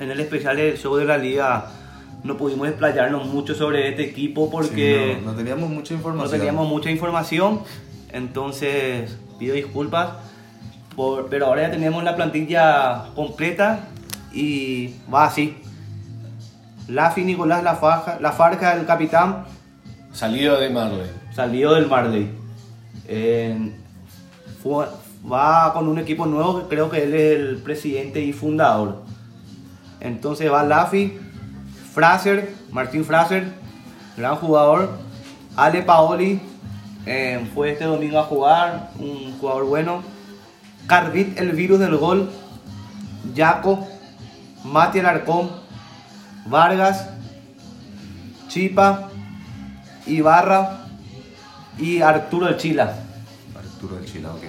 en 0.00 0.10
el 0.10 0.18
especial 0.18 0.56
del 0.56 0.76
show 0.76 0.96
de 0.96 1.04
la 1.04 1.16
liga 1.16 1.66
no 2.24 2.36
pudimos 2.36 2.66
explayarnos 2.68 3.26
mucho 3.28 3.54
sobre 3.54 3.88
este 3.90 4.02
equipo 4.02 4.50
porque 4.50 5.14
Sí, 5.16 5.24
no, 5.24 5.30
no 5.30 5.36
teníamos 5.38 5.70
mucha 5.70 5.94
no 5.94 5.98
información. 6.00 6.30
teníamos 6.38 6.68
mucha 6.68 6.90
información, 6.90 7.60
entonces 8.12 9.16
pido 9.38 9.54
disculpas, 9.54 10.10
por- 10.96 11.28
pero 11.28 11.46
ahora 11.46 11.62
ya 11.62 11.70
tenemos 11.70 12.02
la 12.04 12.14
plantilla 12.16 13.06
completa 13.14 13.80
y 14.32 14.94
va 15.12 15.24
así. 15.26 15.56
Lafi 16.88 17.24
Nicolás 17.24 17.62
Lafarja, 17.62 18.18
Lafarja 18.20 18.74
el 18.74 18.86
capitán, 18.86 19.44
Salido 20.12 20.60
de 20.60 20.70
Marley. 20.70 21.10
salió 21.34 21.72
del 21.74 21.86
Marley. 21.88 22.30
Eh, 23.08 23.72
fue- 24.62 24.86
va 25.30 25.72
con 25.72 25.88
un 25.88 25.98
equipo 25.98 26.26
nuevo 26.26 26.60
que 26.60 26.68
creo 26.68 26.90
que 26.90 27.02
él 27.04 27.14
es 27.14 27.38
el 27.40 27.56
presidente 27.58 28.20
y 28.20 28.32
fundador. 28.32 29.02
Entonces 30.00 30.52
va 30.52 30.62
Lafi, 30.62 31.18
Fraser, 31.94 32.52
Martín 32.70 33.04
Fraser, 33.04 33.50
gran 34.16 34.36
jugador. 34.36 34.90
Ale 35.56 35.82
Paoli 35.82 36.40
eh, 37.06 37.46
fue 37.54 37.72
este 37.72 37.84
domingo 37.84 38.18
a 38.18 38.24
jugar, 38.24 38.90
un 38.98 39.38
jugador 39.38 39.64
bueno. 39.64 40.02
Carvit, 40.86 41.38
el 41.38 41.52
virus 41.52 41.78
del 41.78 41.96
gol. 41.96 42.30
Jaco, 43.34 43.86
Mati 44.64 45.00
Alarcón, 45.00 45.50
Vargas, 46.46 47.08
Chipa, 48.48 49.08
Ibarra 50.06 50.86
y 51.78 52.00
Arturo 52.00 52.48
El 52.48 52.56
Chila. 52.58 52.94
Arturo 53.56 53.96
del 53.96 54.04
Chila, 54.04 54.30
ok. 54.30 54.42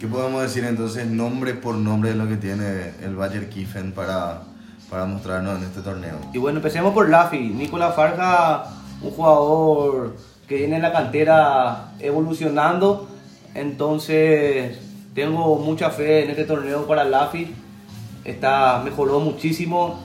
¿Qué 0.00 0.06
podemos 0.06 0.42
decir 0.42 0.64
entonces 0.64 1.06
nombre 1.06 1.54
por 1.54 1.76
nombre 1.76 2.10
de 2.10 2.16
lo 2.16 2.28
que 2.28 2.36
tiene 2.36 2.92
el 3.02 3.14
Bayer 3.14 3.48
Kiffen 3.48 3.92
para, 3.92 4.42
para 4.90 5.04
mostrarnos 5.04 5.58
en 5.58 5.64
este 5.64 5.80
torneo? 5.80 6.18
Y 6.32 6.38
bueno, 6.38 6.58
empecemos 6.58 6.92
por 6.92 7.08
Lafi. 7.08 7.38
Nicolás 7.38 7.94
Farja, 7.94 8.64
un 9.00 9.10
jugador 9.10 10.16
que 10.48 10.56
viene 10.56 10.76
en 10.76 10.82
la 10.82 10.92
cantera 10.92 11.92
evolucionando. 12.00 13.08
Entonces, 13.54 14.78
tengo 15.14 15.56
mucha 15.56 15.90
fe 15.90 16.24
en 16.24 16.30
este 16.30 16.44
torneo 16.44 16.86
para 16.86 17.04
Lafi. 17.04 17.54
Está, 18.24 18.80
mejoró 18.84 19.20
muchísimo. 19.20 20.00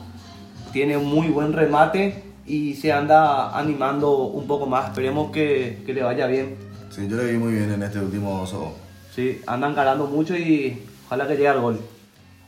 Tiene 0.72 0.98
un 0.98 1.06
muy 1.06 1.28
buen 1.28 1.54
remate 1.54 2.24
y 2.46 2.76
se 2.76 2.92
anda 2.92 3.58
animando 3.58 4.18
un 4.18 4.48
poco 4.48 4.66
más. 4.66 4.90
Esperemos 4.90 5.32
que, 5.32 5.82
que 5.86 5.94
le 5.94 6.04
vaya 6.04 6.28
bien. 6.28 6.56
Sí, 6.90 7.08
yo 7.08 7.18
le 7.18 7.32
vi 7.32 7.38
muy 7.38 7.54
bien 7.54 7.72
en 7.72 7.84
este 7.84 8.00
último 8.00 8.42
oso. 8.42 8.74
Sí, 9.16 9.42
andan 9.48 9.76
ganando 9.76 10.06
mucho 10.06 10.36
y 10.36 10.84
ojalá 11.06 11.28
que 11.28 11.34
llegue 11.34 11.48
al 11.48 11.62
gol. 11.62 11.80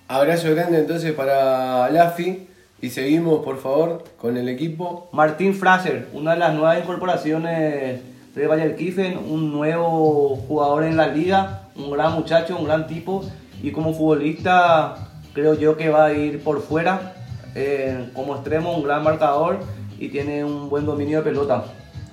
Abrazo 0.08 0.54
grande 0.54 0.80
entonces 0.80 1.14
para 1.14 1.89
Lafi 1.89 2.48
y 2.82 2.89
seguimos 2.89 3.43
por 3.43 3.59
favor 3.59 4.03
con 4.17 4.38
el 4.38 4.49
equipo. 4.49 5.07
Martín 5.11 5.53
Fraser, 5.53 6.09
una 6.13 6.32
de 6.32 6.39
las 6.39 6.53
nuevas 6.53 6.79
incorporaciones 6.79 8.01
de 8.34 8.47
Bayer 8.47 8.75
Kiffen, 8.75 9.17
un 9.17 9.51
nuevo 9.51 10.36
jugador 10.47 10.86
en 10.86 10.97
la 10.97 11.07
liga, 11.07 11.69
un 11.75 11.91
gran 11.91 12.13
muchacho, 12.13 12.57
un 12.57 12.65
gran 12.65 12.88
tipo 12.88 13.23
y 13.61 13.71
como 13.71 13.93
futbolista 13.93 14.95
creo 15.34 15.53
yo 15.53 15.77
que 15.77 15.89
va 15.89 16.05
a 16.05 16.13
ir 16.13 16.43
por 16.43 16.61
fuera 16.61 17.13
eh, 17.53 18.09
como 18.13 18.36
extremo, 18.36 18.75
un 18.75 18.84
gran 18.84 19.03
marcador 19.03 19.59
y 19.99 20.09
tiene 20.09 20.43
un 20.43 20.69
buen 20.69 20.86
dominio 20.86 21.19
de 21.19 21.23
pelota. 21.23 21.65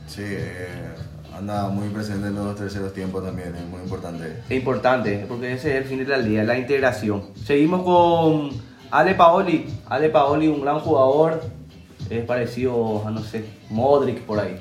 Sí, 0.06 0.22
eh, 0.24 0.68
anda 1.34 1.68
muy 1.68 1.88
presente 1.88 2.28
en 2.28 2.34
los 2.34 2.56
terceros 2.56 2.92
tiempos 2.92 3.24
también, 3.24 3.54
es 3.54 3.66
muy 3.66 3.80
importante. 3.80 4.42
Es 4.48 4.56
importante 4.56 5.24
porque 5.26 5.54
ese 5.54 5.70
es 5.70 5.76
el 5.82 5.84
fin 5.84 5.98
de 5.98 6.04
la 6.04 6.18
liga, 6.18 6.42
la 6.44 6.58
integración. 6.58 7.22
Seguimos 7.44 7.82
con 7.82 8.67
Ale 8.90 9.14
Paoli, 9.14 9.66
Ale 9.88 10.08
Paoli, 10.08 10.48
un 10.48 10.60
gran 10.62 10.78
jugador, 10.80 11.42
es 12.10 12.24
parecido 12.24 13.02
a 13.06 13.10
no 13.10 13.22
sé, 13.22 13.44
Modric 13.70 14.20
por 14.22 14.40
ahí. 14.40 14.56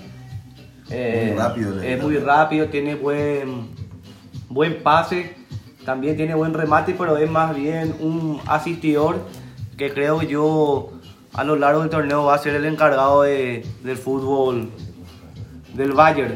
Eh, 0.89 1.27
Muy 1.31 1.37
rápido, 1.39 1.75
le 1.75 1.93
Es 1.93 2.01
muy 2.03 2.17
rápido, 2.17 2.65
tiene 2.67 2.95
buen, 2.95 3.69
buen 4.49 4.81
pase, 4.83 5.35
también 5.85 6.15
tiene 6.17 6.33
buen 6.35 6.53
remate, 6.53 6.93
pero 6.97 7.17
es 7.17 7.29
más 7.29 7.55
bien 7.55 7.95
un 7.99 8.39
asistidor 8.47 9.17
que 9.77 9.93
creo 9.93 10.19
que 10.19 10.27
yo 10.27 10.89
a 11.33 11.43
lo 11.43 11.55
largo 11.55 11.81
del 11.81 11.89
torneo 11.89 12.23
va 12.25 12.35
a 12.35 12.37
ser 12.39 12.55
el 12.55 12.65
encargado 12.65 13.21
de- 13.23 13.65
del 13.83 13.97
fútbol 13.97 14.69
del 15.75 15.91
Bayern. 15.93 16.35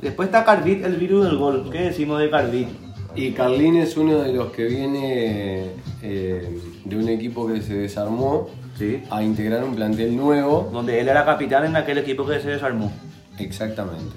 Después 0.00 0.28
está 0.28 0.44
Carvit, 0.44 0.84
el 0.84 0.96
virus 0.96 1.24
del 1.26 1.36
gol. 1.36 1.68
¿Qué 1.70 1.80
decimos 1.80 2.18
de 2.20 2.30
Carvit? 2.30 2.68
Y 3.16 3.32
Carlín 3.32 3.76
es 3.76 3.96
uno 3.96 4.20
de 4.20 4.32
los 4.32 4.52
que 4.52 4.64
viene 4.66 5.70
eh, 6.02 6.58
de 6.84 6.96
un 6.96 7.08
equipo 7.08 7.46
que 7.46 7.60
se 7.62 7.74
desarmó 7.74 8.48
Sí. 8.76 9.02
a 9.10 9.22
integrar 9.22 9.62
un 9.64 9.74
plantel 9.74 10.16
nuevo. 10.16 10.68
Donde 10.72 11.00
él 11.00 11.08
era 11.08 11.24
capitán 11.24 11.64
en 11.66 11.76
aquel 11.76 11.98
equipo 11.98 12.26
que 12.26 12.40
se 12.40 12.48
desarmó. 12.50 12.90
Exactamente. 13.38 14.16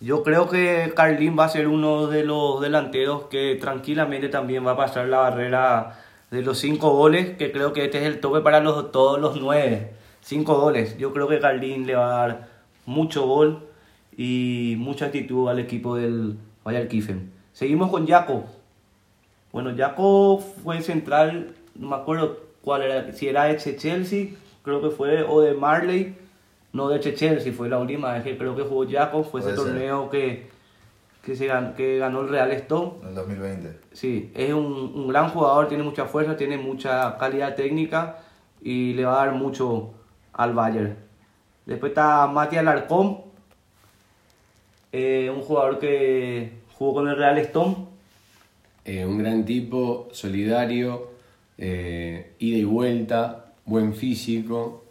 Yo 0.00 0.22
creo 0.22 0.48
que 0.48 0.92
Carlín 0.96 1.36
va 1.38 1.44
a 1.44 1.48
ser 1.50 1.68
uno 1.68 2.06
de 2.06 2.24
los 2.24 2.60
delanteros 2.60 3.24
que 3.24 3.56
tranquilamente 3.60 4.28
también 4.28 4.66
va 4.66 4.72
a 4.72 4.76
pasar 4.76 5.08
la 5.08 5.18
barrera 5.18 5.98
de 6.30 6.42
los 6.42 6.58
cinco 6.58 6.90
goles, 6.96 7.36
que 7.36 7.52
creo 7.52 7.72
que 7.72 7.84
este 7.84 7.98
es 7.98 8.04
el 8.04 8.20
tope 8.20 8.40
para 8.40 8.60
los, 8.60 8.92
todos 8.92 9.20
los 9.20 9.40
nueve. 9.40 9.92
Cinco 10.22 10.58
goles. 10.58 10.96
Yo 10.98 11.12
creo 11.12 11.28
que 11.28 11.38
Carlín 11.38 11.86
le 11.86 11.94
va 11.96 12.06
a 12.06 12.26
dar 12.26 12.48
mucho 12.86 13.26
gol 13.26 13.66
y 14.16 14.74
mucha 14.78 15.06
actitud 15.06 15.48
al 15.48 15.58
equipo 15.58 15.96
del 15.96 16.36
Bayern 16.64 16.88
Kiffen. 16.88 17.30
Seguimos 17.52 17.90
con 17.90 18.06
Jaco. 18.06 18.44
Bueno, 19.52 19.72
Jaco 19.76 20.38
fue 20.38 20.80
central, 20.80 21.54
no 21.74 21.88
me 21.88 21.96
acuerdo 21.96 22.38
cuál 22.62 22.82
era, 22.82 23.12
si 23.12 23.28
era 23.28 23.44
de 23.44 23.56
Chelsea, 23.56 24.28
creo 24.62 24.82
que 24.82 24.90
fue, 24.90 25.22
o 25.22 25.40
de 25.40 25.54
Marley, 25.54 26.14
no 26.72 26.88
de 26.88 27.00
Chelsea, 27.00 27.52
fue 27.52 27.68
la 27.68 27.78
última 27.78 28.12
vez 28.12 28.22
que 28.22 28.36
creo 28.36 28.54
que 28.54 28.62
jugó 28.62 28.88
Jaco, 28.88 29.24
fue 29.24 29.40
ese 29.40 29.50
ser. 29.50 29.58
torneo 29.58 30.10
que, 30.10 30.48
que, 31.24 31.34
se 31.34 31.50
que 31.76 31.98
ganó 31.98 32.20
el 32.22 32.28
Real 32.28 32.50
Stone. 32.52 32.92
En 33.02 33.08
el 33.08 33.14
2020. 33.14 33.78
Sí, 33.92 34.30
es 34.34 34.52
un, 34.52 34.92
un 34.94 35.08
gran 35.08 35.30
jugador, 35.30 35.68
tiene 35.68 35.82
mucha 35.82 36.06
fuerza, 36.06 36.36
tiene 36.36 36.58
mucha 36.58 37.16
calidad 37.18 37.54
técnica 37.54 38.18
y 38.62 38.92
le 38.94 39.04
va 39.04 39.22
a 39.22 39.26
dar 39.26 39.34
mucho 39.34 39.90
al 40.32 40.54
Bayern. 40.54 40.96
Después 41.66 41.90
está 41.90 42.26
Mati 42.26 42.56
Alarcón, 42.56 43.22
eh, 44.92 45.30
un 45.34 45.42
jugador 45.42 45.78
que 45.78 46.52
jugó 46.74 46.94
con 46.94 47.08
el 47.08 47.16
Real 47.16 47.38
Stone. 47.38 47.76
Eh, 48.84 49.04
un 49.04 49.18
gran 49.18 49.44
tipo, 49.44 50.08
solidario, 50.12 51.09
eh, 51.60 52.32
ida 52.38 52.56
y 52.56 52.64
vuelta, 52.64 53.52
buen 53.66 53.94
físico 53.94 54.82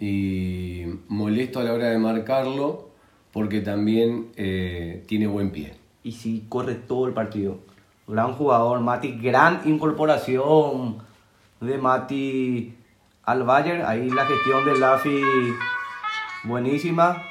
y 0.00 0.84
molesto 1.08 1.60
a 1.60 1.64
la 1.64 1.74
hora 1.74 1.90
de 1.90 1.98
marcarlo 1.98 2.88
porque 3.32 3.60
también 3.60 4.32
eh, 4.36 5.04
tiene 5.06 5.26
buen 5.26 5.50
pie. 5.50 5.74
Y 6.02 6.12
sí, 6.12 6.46
corre 6.48 6.76
todo 6.76 7.06
el 7.06 7.12
partido. 7.12 7.58
Gran 8.06 8.32
jugador, 8.32 8.80
Mati. 8.80 9.18
Gran 9.20 9.60
incorporación 9.66 10.98
de 11.60 11.76
Mati 11.76 12.74
al 13.24 13.42
Bayern. 13.42 13.84
Ahí 13.84 14.08
la 14.08 14.24
gestión 14.24 14.64
de 14.64 14.78
Lafi 14.78 15.20
buenísima. 16.44 17.22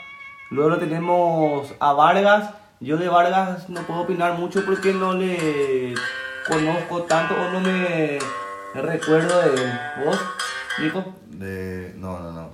Luego 0.52 0.78
tenemos 0.78 1.74
a 1.80 1.94
Vargas. 1.94 2.54
Yo 2.80 2.98
de 2.98 3.10
Vargas 3.10 3.70
no 3.70 3.82
puedo 3.82 4.02
opinar 4.02 4.38
mucho 4.38 4.64
porque 4.64 4.94
no 4.94 5.14
le 5.14 5.96
conozco 6.48 7.02
tanto 7.04 7.34
o 7.34 7.52
no 7.52 7.60
me 7.60 8.20
recuerdo 8.82 9.42
de. 9.42 10.06
¿Vos, 10.06 10.20
Nico? 10.80 11.04
De... 11.28 11.94
No, 11.98 12.20
no, 12.20 12.32
no. 12.32 12.50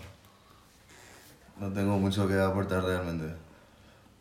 No 1.59 1.71
tengo 1.71 1.97
mucho 1.97 2.27
que 2.27 2.39
aportar 2.39 2.83
realmente. 2.83 3.35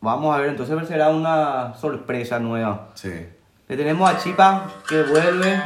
Vamos 0.01 0.35
a 0.35 0.39
ver, 0.39 0.49
entonces 0.49 0.87
será 0.87 1.09
una 1.09 1.73
sorpresa 1.75 2.39
nueva. 2.39 2.89
Sí. 2.93 3.27
Le 3.67 3.77
tenemos 3.77 4.09
a 4.09 4.17
Chipa 4.17 4.69
que 4.87 5.01
vuelve. 5.03 5.61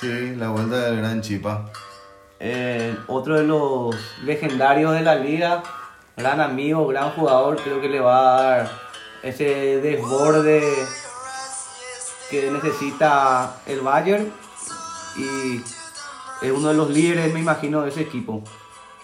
Sí, 0.00 0.34
la 0.36 0.48
vuelta 0.48 0.76
del 0.76 0.96
gran 0.98 1.20
Chipa. 1.20 1.66
Eh, 2.40 2.96
otro 3.06 3.38
de 3.38 3.44
los 3.44 3.94
legendarios 4.24 4.92
de 4.94 5.02
la 5.02 5.14
liga, 5.14 5.62
gran 6.16 6.40
amigo, 6.40 6.88
gran 6.88 7.10
jugador, 7.10 7.62
creo 7.62 7.80
que 7.80 7.88
le 7.88 8.00
va 8.00 8.36
a 8.36 8.42
dar 8.42 8.70
ese 9.22 9.80
desborde 9.80 10.60
que 12.28 12.50
necesita 12.50 13.58
el 13.66 13.80
Bayern 13.80 14.32
y 15.16 15.62
es 16.42 16.50
uno 16.50 16.68
de 16.68 16.74
los 16.74 16.90
líderes, 16.90 17.32
me 17.32 17.40
imagino, 17.40 17.82
de 17.82 17.90
ese 17.90 18.02
equipo. 18.02 18.42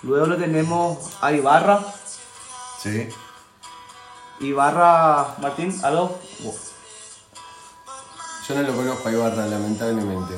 Luego 0.02 0.26
lo 0.26 0.36
tenemos 0.36 0.98
a 1.20 1.32
Ibarra. 1.32 1.80
Sí. 2.82 3.08
Ibarra, 4.40 5.34
Martín, 5.40 5.78
algo. 5.82 6.18
Yo 8.48 8.54
no 8.54 8.62
lo 8.62 8.74
conozco 8.74 9.08
a 9.08 9.12
Ibarra, 9.12 9.46
lamentablemente. 9.46 10.34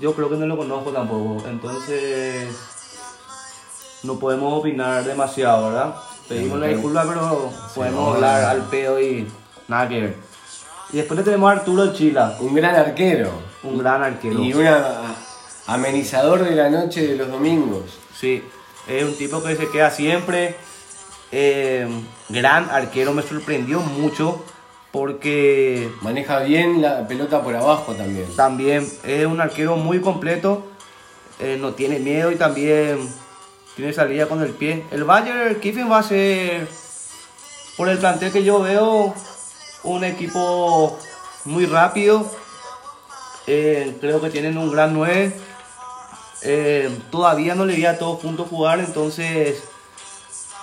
Yo 0.00 0.14
creo 0.14 0.28
que 0.28 0.36
no 0.36 0.46
lo 0.46 0.56
conozco 0.56 0.90
tampoco, 0.90 1.46
entonces 1.46 2.48
no 4.02 4.18
podemos 4.18 4.52
opinar 4.52 5.04
demasiado, 5.04 5.70
¿verdad? 5.70 5.94
Pedimos 6.28 6.58
la 6.58 6.66
disculpa, 6.66 7.04
pero 7.08 7.50
podemos 7.74 8.14
hablar 8.14 8.44
al 8.44 8.62
pedo 8.64 9.00
y 9.00 9.30
nada 9.66 9.88
que 9.88 10.00
ver. 10.00 10.16
Y 10.92 10.96
después 10.98 11.18
le 11.18 11.24
tenemos 11.24 11.48
a 11.48 11.52
Arturo 11.52 11.92
Chila, 11.92 12.36
Un 12.40 12.54
gran 12.54 12.74
arquero 12.74 13.47
un 13.62 13.78
gran 13.78 14.02
arquero. 14.02 14.42
y 14.42 14.52
un 14.54 14.66
amenizador 15.66 16.44
de 16.44 16.54
la 16.54 16.70
noche 16.70 17.06
de 17.06 17.16
los 17.16 17.28
domingos. 17.30 17.98
Sí, 18.18 18.42
es 18.86 19.04
un 19.04 19.14
tipo 19.16 19.42
que 19.42 19.56
se 19.56 19.68
queda 19.68 19.90
siempre. 19.90 20.56
eh, 21.30 21.86
gran 22.30 22.70
arquero, 22.70 23.12
me 23.12 23.22
sorprendió 23.22 23.80
mucho 23.80 24.42
porque 24.92 25.90
Maneja 26.00 26.38
bien 26.40 26.80
la 26.80 27.06
pelota 27.06 27.42
por 27.42 27.54
abajo 27.54 27.92
también. 27.92 28.34
también 28.34 28.88
es 29.04 29.26
un 29.26 29.38
arquero 29.40 29.76
muy 29.76 30.00
completo, 30.00 30.66
eh, 31.38 31.58
no 31.60 31.72
tiene 31.74 31.98
miedo 31.98 32.32
y 32.32 32.36
también 32.36 32.98
tiene 33.76 33.92
salida 33.92 34.26
con 34.26 34.42
el 34.42 34.50
pie. 34.52 34.84
El 34.90 35.04
Bayern 35.04 35.60
Kiffin 35.60 35.90
va 35.90 35.98
a 35.98 36.02
ser, 36.02 36.66
por 37.76 37.88
el 37.90 37.98
plantel 37.98 38.32
que 38.32 38.42
yo 38.42 38.60
veo, 38.60 39.14
un 39.84 40.04
equipo 40.04 40.98
muy 41.44 41.66
rápido. 41.66 42.28
Eh, 43.50 43.96
creo 44.00 44.20
que 44.20 44.28
tienen 44.28 44.58
un 44.58 44.70
gran 44.70 44.92
9. 44.92 45.32
Eh, 46.42 46.96
todavía 47.10 47.54
no 47.54 47.64
le 47.64 47.74
vi 47.74 47.86
a 47.86 47.98
todos 47.98 48.20
juntos 48.20 48.46
jugar, 48.50 48.78
entonces 48.80 49.58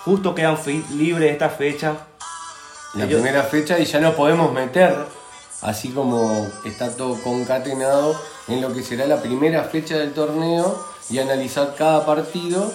justo 0.05 0.35
quedan 0.35 0.57
libres 0.91 1.31
esta 1.31 1.49
fecha. 1.49 1.95
La 2.93 3.05
Ellos- 3.05 3.21
primera 3.21 3.43
fecha 3.43 3.79
y 3.79 3.85
ya 3.85 3.99
nos 3.99 4.13
podemos 4.13 4.53
meter, 4.53 4.95
así 5.63 5.89
como 5.89 6.47
está 6.63 6.95
todo 6.95 7.15
concatenado, 7.23 8.15
en 8.47 8.61
lo 8.61 8.71
que 8.71 8.83
será 8.83 9.07
la 9.07 9.19
primera 9.21 9.63
fecha 9.63 9.97
del 9.97 10.13
torneo 10.13 10.85
y 11.09 11.17
analizar 11.17 11.73
cada 11.75 12.05
partido 12.05 12.71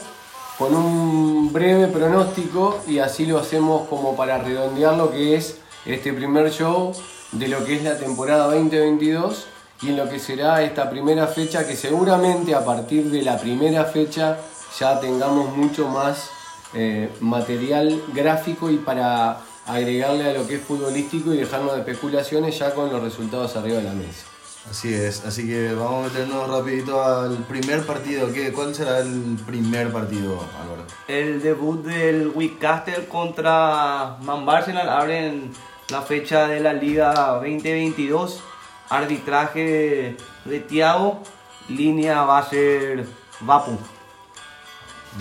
con 0.59 0.75
un 0.75 1.53
breve 1.53 1.87
pronóstico 1.87 2.81
y 2.87 2.99
así 2.99 3.25
lo 3.27 3.39
hacemos 3.39 3.89
como 3.89 4.17
para 4.17 4.39
redondear 4.39 4.95
lo 4.97 5.11
que 5.13 5.37
es 5.37 5.57
este 5.87 6.13
primer 6.13 6.51
show 6.51 6.93
de 7.33 7.49
lo 7.49 7.65
que 7.65 7.77
es 7.77 7.85
la 7.85 7.97
temporada 7.97 8.45
2022 8.47 9.47
y 9.83 9.89
en 9.89 9.97
lo 9.97 10.09
que 10.09 10.19
será 10.19 10.63
esta 10.63 10.91
primera 10.91 11.27
fecha 11.27 11.67
que 11.67 11.77
seguramente 11.77 12.55
a 12.55 12.65
partir 12.65 13.11
de 13.11 13.23
la 13.23 13.39
primera 13.39 13.85
fecha 13.85 14.39
ya 14.79 15.01
tengamos 15.01 15.57
mucho 15.57 15.89
más 15.89 16.31
eh, 16.75 17.11
material 17.21 18.03
gráfico 18.13 18.71
y 18.71 18.77
para 18.77 19.41
agregarle 19.67 20.31
a 20.31 20.33
lo 20.33 20.47
que 20.47 20.57
es 20.57 20.63
futbolístico 20.63 21.33
y 21.33 21.39
dejarnos 21.39 21.75
de 21.75 21.81
especulaciones 21.81 22.59
ya 22.59 22.75
con 22.75 22.93
los 22.93 23.03
resultados 23.03 23.57
arriba 23.57 23.79
de 23.79 23.85
la 23.85 23.93
mesa. 23.93 24.27
Así 24.69 24.93
es, 24.93 25.25
así 25.25 25.47
que 25.47 25.73
vamos 25.73 26.05
a 26.05 26.09
meternos 26.09 26.49
rapidito 26.49 27.03
al 27.03 27.39
primer 27.39 27.85
partido. 27.87 28.31
¿Qué, 28.31 28.53
¿Cuál 28.53 28.75
será 28.75 28.99
el 28.99 29.39
primer 29.47 29.91
partido, 29.91 30.45
Álvaro? 30.61 30.85
El 31.09 31.41
debut 31.43 31.83
del 31.83 32.29
Wicastle 32.29 33.07
contra 33.07 34.19
Man 34.23 34.47
Arsenal 34.49 34.89
abren 34.89 35.51
la 35.89 36.03
fecha 36.03 36.47
de 36.47 36.61
la 36.61 36.75
Liga 36.75 37.15
2022. 37.41 38.43
Arbitraje 38.91 40.17
de 40.45 40.61
Thiago. 40.61 41.23
Línea 41.69 42.23
va 42.23 42.39
a 42.39 42.51
ser 42.51 43.07
Vapu. 43.41 43.79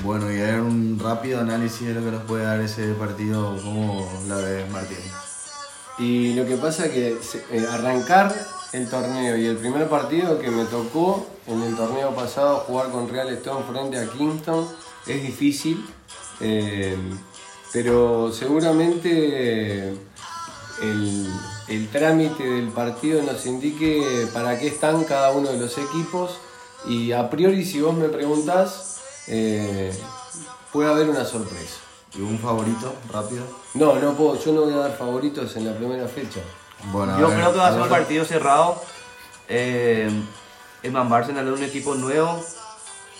Bueno, 0.03 0.31
y 0.31 0.39
a 0.39 0.45
ver 0.45 0.61
un 0.61 0.99
rápido 1.01 1.39
análisis 1.39 1.87
de 1.87 1.93
lo 1.93 2.01
que 2.01 2.11
nos 2.11 2.23
puede 2.23 2.43
dar 2.43 2.59
ese 2.59 2.93
partido, 2.93 3.57
¿cómo 3.63 4.07
la 4.27 4.35
ves, 4.35 4.69
Martín? 4.69 4.97
Y 5.97 6.33
lo 6.33 6.45
que 6.45 6.55
pasa 6.57 6.85
es 6.85 6.91
que 6.91 7.17
eh, 7.51 7.67
arrancar 7.69 8.33
el 8.71 8.87
torneo 8.87 9.35
y 9.35 9.47
el 9.47 9.57
primer 9.57 9.89
partido 9.89 10.39
que 10.39 10.51
me 10.51 10.65
tocó 10.65 11.27
en 11.47 11.61
el 11.63 11.75
torneo 11.75 12.13
pasado 12.15 12.59
jugar 12.59 12.91
con 12.91 13.09
Real 13.09 13.29
Stone 13.29 13.65
frente 13.69 13.99
a 13.99 14.07
Kingston 14.07 14.67
es 15.07 15.23
difícil, 15.23 15.83
eh, 16.39 16.95
pero 17.73 18.31
seguramente 18.31 19.89
el, 20.81 21.33
el 21.69 21.87
trámite 21.89 22.43
del 22.43 22.69
partido 22.69 23.21
nos 23.21 23.45
indique 23.45 24.27
para 24.33 24.57
qué 24.57 24.67
están 24.67 25.03
cada 25.03 25.31
uno 25.31 25.49
de 25.49 25.57
los 25.57 25.77
equipos 25.77 26.39
y 26.85 27.11
a 27.11 27.29
priori 27.29 27.63
si 27.63 27.81
vos 27.81 27.95
me 27.95 28.09
preguntás 28.09 28.99
eh, 29.27 29.91
puede 30.73 30.89
haber 30.89 31.09
una 31.09 31.25
sorpresa. 31.25 31.77
¿Y 32.15 32.21
un 32.21 32.39
favorito, 32.39 32.95
rápido? 33.13 33.43
No, 33.75 33.99
no 33.99 34.13
puedo, 34.15 34.43
yo 34.43 34.51
no 34.51 34.61
voy 34.61 34.73
a 34.73 34.77
dar 34.77 34.97
favoritos 34.97 35.55
en 35.55 35.67
la 35.67 35.75
primera 35.77 36.07
fecha. 36.07 36.39
Bueno, 36.91 37.19
Yo 37.19 37.27
ver, 37.27 37.37
creo 37.37 37.51
que 37.51 37.57
va 37.59 37.67
a 37.67 37.71
ser 37.71 37.81
un 37.81 37.89
partido 37.89 38.25
cerrado. 38.25 38.81
Eh, 39.47 40.09
el 40.81 40.91
Man 40.91 41.11
es 41.21 41.29
un 41.29 41.63
equipo 41.63 41.93
nuevo. 41.93 42.43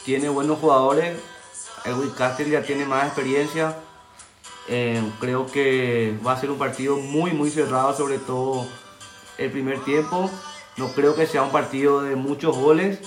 Tiene 0.05 0.27
buenos 0.29 0.57
jugadores. 0.57 1.19
El 1.85 1.93
Wicastle 1.93 2.49
ya 2.49 2.63
tiene 2.63 2.85
más 2.85 3.05
experiencia. 3.05 3.75
Eh, 4.71 5.01
creo 5.19 5.47
que 5.47 6.15
va 6.25 6.33
a 6.33 6.39
ser 6.39 6.51
un 6.51 6.59
partido 6.59 6.97
muy, 6.97 7.31
muy 7.31 7.49
cerrado, 7.49 7.95
sobre 7.97 8.19
todo 8.19 8.67
el 9.39 9.51
primer 9.51 9.83
tiempo. 9.83 10.29
No 10.77 10.89
creo 10.93 11.15
que 11.15 11.25
sea 11.25 11.41
un 11.41 11.51
partido 11.51 12.01
de 12.01 12.15
muchos 12.15 12.55
goles. 12.55 12.99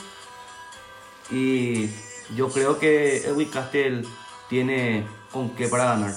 Y 1.31 1.89
yo 2.35 2.49
creo 2.49 2.79
que 2.79 3.25
el 3.25 3.37
Wicastle 3.37 4.05
tiene 4.49 5.07
con 5.31 5.51
qué 5.51 5.69
para 5.69 5.85
ganar. 5.85 6.15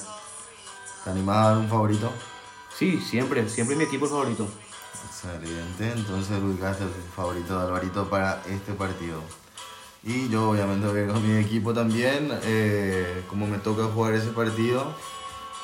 ¿Te 1.03 1.11
animás 1.11 1.37
a 1.37 1.49
dar 1.49 1.57
un 1.59 1.69
favorito? 1.69 2.11
Sí, 2.75 2.99
siempre, 2.99 3.47
siempre 3.47 3.75
mi 3.75 3.83
equipo 3.83 4.05
es 4.05 4.11
favorito. 4.11 4.47
Excelente, 5.07 5.91
entonces 5.91 6.41
ubicaste 6.41 6.83
el 6.83 6.89
favorito 7.15 7.57
de 7.57 7.65
Alvarito 7.65 8.09
para 8.09 8.41
este 8.47 8.73
partido. 8.73 9.21
Y 10.03 10.27
yo 10.29 10.49
obviamente 10.49 10.87
voy 10.87 11.07
con 11.07 11.27
mi 11.27 11.37
equipo 11.37 11.73
también, 11.73 12.29
eh, 12.43 13.23
como 13.29 13.47
me 13.47 13.59
toca 13.59 13.85
jugar 13.85 14.13
ese 14.15 14.29
partido, 14.31 14.93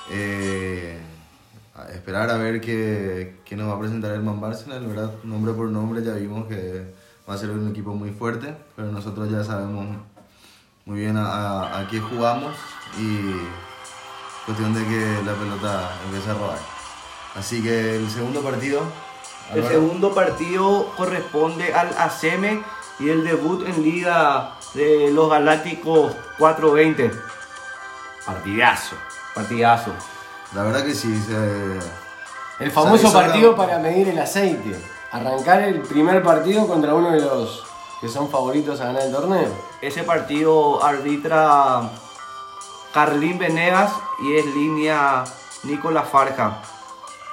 eh, 0.09 0.97
a 1.75 1.89
esperar 1.91 2.29
a 2.29 2.37
ver 2.37 2.59
qué, 2.61 3.37
qué 3.45 3.55
nos 3.55 3.69
va 3.69 3.75
a 3.75 3.79
presentar 3.79 4.11
el 4.11 4.21
Man 4.23 4.43
Arsenal, 4.43 4.85
¿verdad? 4.87 5.11
Nombre 5.23 5.53
por 5.53 5.67
nombre 5.69 6.03
ya 6.03 6.13
vimos 6.13 6.47
que 6.47 6.85
va 7.29 7.35
a 7.35 7.37
ser 7.37 7.51
un 7.51 7.69
equipo 7.69 7.93
muy 7.93 8.09
fuerte, 8.11 8.53
pero 8.75 8.91
nosotros 8.91 9.29
ya 9.31 9.43
sabemos 9.43 9.85
muy 10.85 10.99
bien 10.99 11.17
a, 11.17 11.25
a- 11.27 11.79
a 11.79 11.87
qué 11.87 11.99
jugamos 11.99 12.55
y 12.99 13.31
cuestión 14.45 14.73
de 14.73 14.83
que 14.85 15.21
la 15.25 15.33
pelota 15.33 15.91
empiece 16.05 16.29
a 16.29 16.33
robar. 16.33 16.57
Así 17.35 17.61
que 17.63 17.95
el 17.95 18.09
segundo 18.09 18.41
partido. 18.41 18.81
El 19.51 19.59
Álvaro. 19.59 19.73
segundo 19.75 20.13
partido 20.13 20.91
corresponde 20.97 21.73
al 21.73 21.89
ACM 21.97 22.61
y 22.99 23.09
el 23.09 23.23
debut 23.23 23.65
en 23.67 23.81
Liga 23.83 24.53
de 24.73 25.11
los 25.11 25.29
Galácticos 25.29 26.13
420. 26.37 27.11
Partidazo. 28.25 28.95
Partidazo. 29.35 29.91
La 30.53 30.63
verdad 30.63 30.83
que 30.83 30.93
sí, 30.93 31.15
se... 31.21 31.79
El 32.63 32.71
famoso 32.71 33.11
partido 33.11 33.55
para 33.55 33.79
medir 33.79 34.09
el 34.09 34.19
aceite. 34.19 34.75
Arrancar 35.11 35.61
el 35.63 35.81
primer 35.81 36.21
partido 36.23 36.67
contra 36.67 36.93
uno 36.93 37.11
de 37.11 37.21
los 37.21 37.63
que 37.99 38.07
son 38.09 38.29
favoritos 38.29 38.79
a 38.81 38.85
ganar 38.85 39.03
el 39.03 39.11
torneo. 39.11 39.49
Ese 39.81 40.03
partido 40.03 40.83
arbitra 40.83 41.89
Carlín 42.93 43.37
Venegas 43.39 43.91
y 44.23 44.35
es 44.35 44.45
línea 44.47 45.23
Nicolás 45.63 46.07
Farja. 46.11 46.61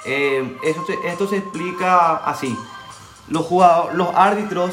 Eh, 0.05 0.57
se- 0.87 1.07
esto 1.09 1.27
se 1.27 1.37
explica 1.37 2.17
así. 2.17 2.57
Los, 3.27 3.45
jugadores, 3.45 3.95
los 3.95 4.09
árbitros 4.15 4.71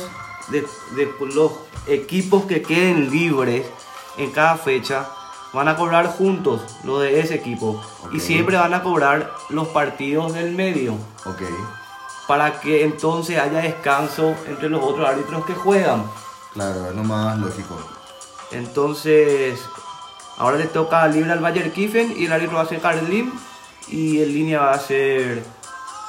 de, 0.49 0.63
de 0.95 1.13
los 1.35 1.53
equipos 1.87 2.45
que 2.45 2.63
queden 2.63 3.11
libres 3.11 3.67
en 4.17 4.31
cada 4.31 4.57
fecha 4.57 5.07
van 5.57 5.69
a 5.69 5.77
cobrar 5.77 6.07
juntos 6.07 6.61
lo 6.85 7.01
de 7.01 7.19
ese 7.19 7.35
equipo. 7.37 7.83
Y 8.13 8.21
siempre 8.21 8.57
van 8.57 8.75
a 8.75 8.83
cobrar 8.83 9.33
los 9.49 9.69
partidos 9.69 10.35
del 10.35 10.53
medio 10.53 10.95
Ok, 11.25 11.43
para 12.29 12.61
que 12.61 12.85
entonces 12.85 13.39
haya 13.39 13.61
descanso 13.61 14.35
entre 14.47 14.69
los 14.69 14.85
otros 14.85 15.09
árbitros 15.09 15.47
que 15.47 15.55
juegan. 15.55 16.05
claro, 16.53 16.91
es 16.91 16.95
lo 16.95 17.03
más 17.03 17.39
lógico. 17.39 17.79
Entonces, 18.53 19.59
ahora 20.37 20.59
le 20.59 20.67
toca 20.67 21.07
libre 21.09 21.33
al 21.33 21.41
Bayer 21.41 21.73
Kiffen 21.73 22.15
y 22.17 22.27
el 22.27 22.33
árbitro 22.33 22.57
va 22.59 22.63
a 22.63 22.67
ser 22.67 22.81
Carlin 22.81 23.33
y 23.89 24.23
en 24.23 24.29
línea 24.29 24.61
va 24.61 24.73
a 24.73 24.79
ser 24.79 25.43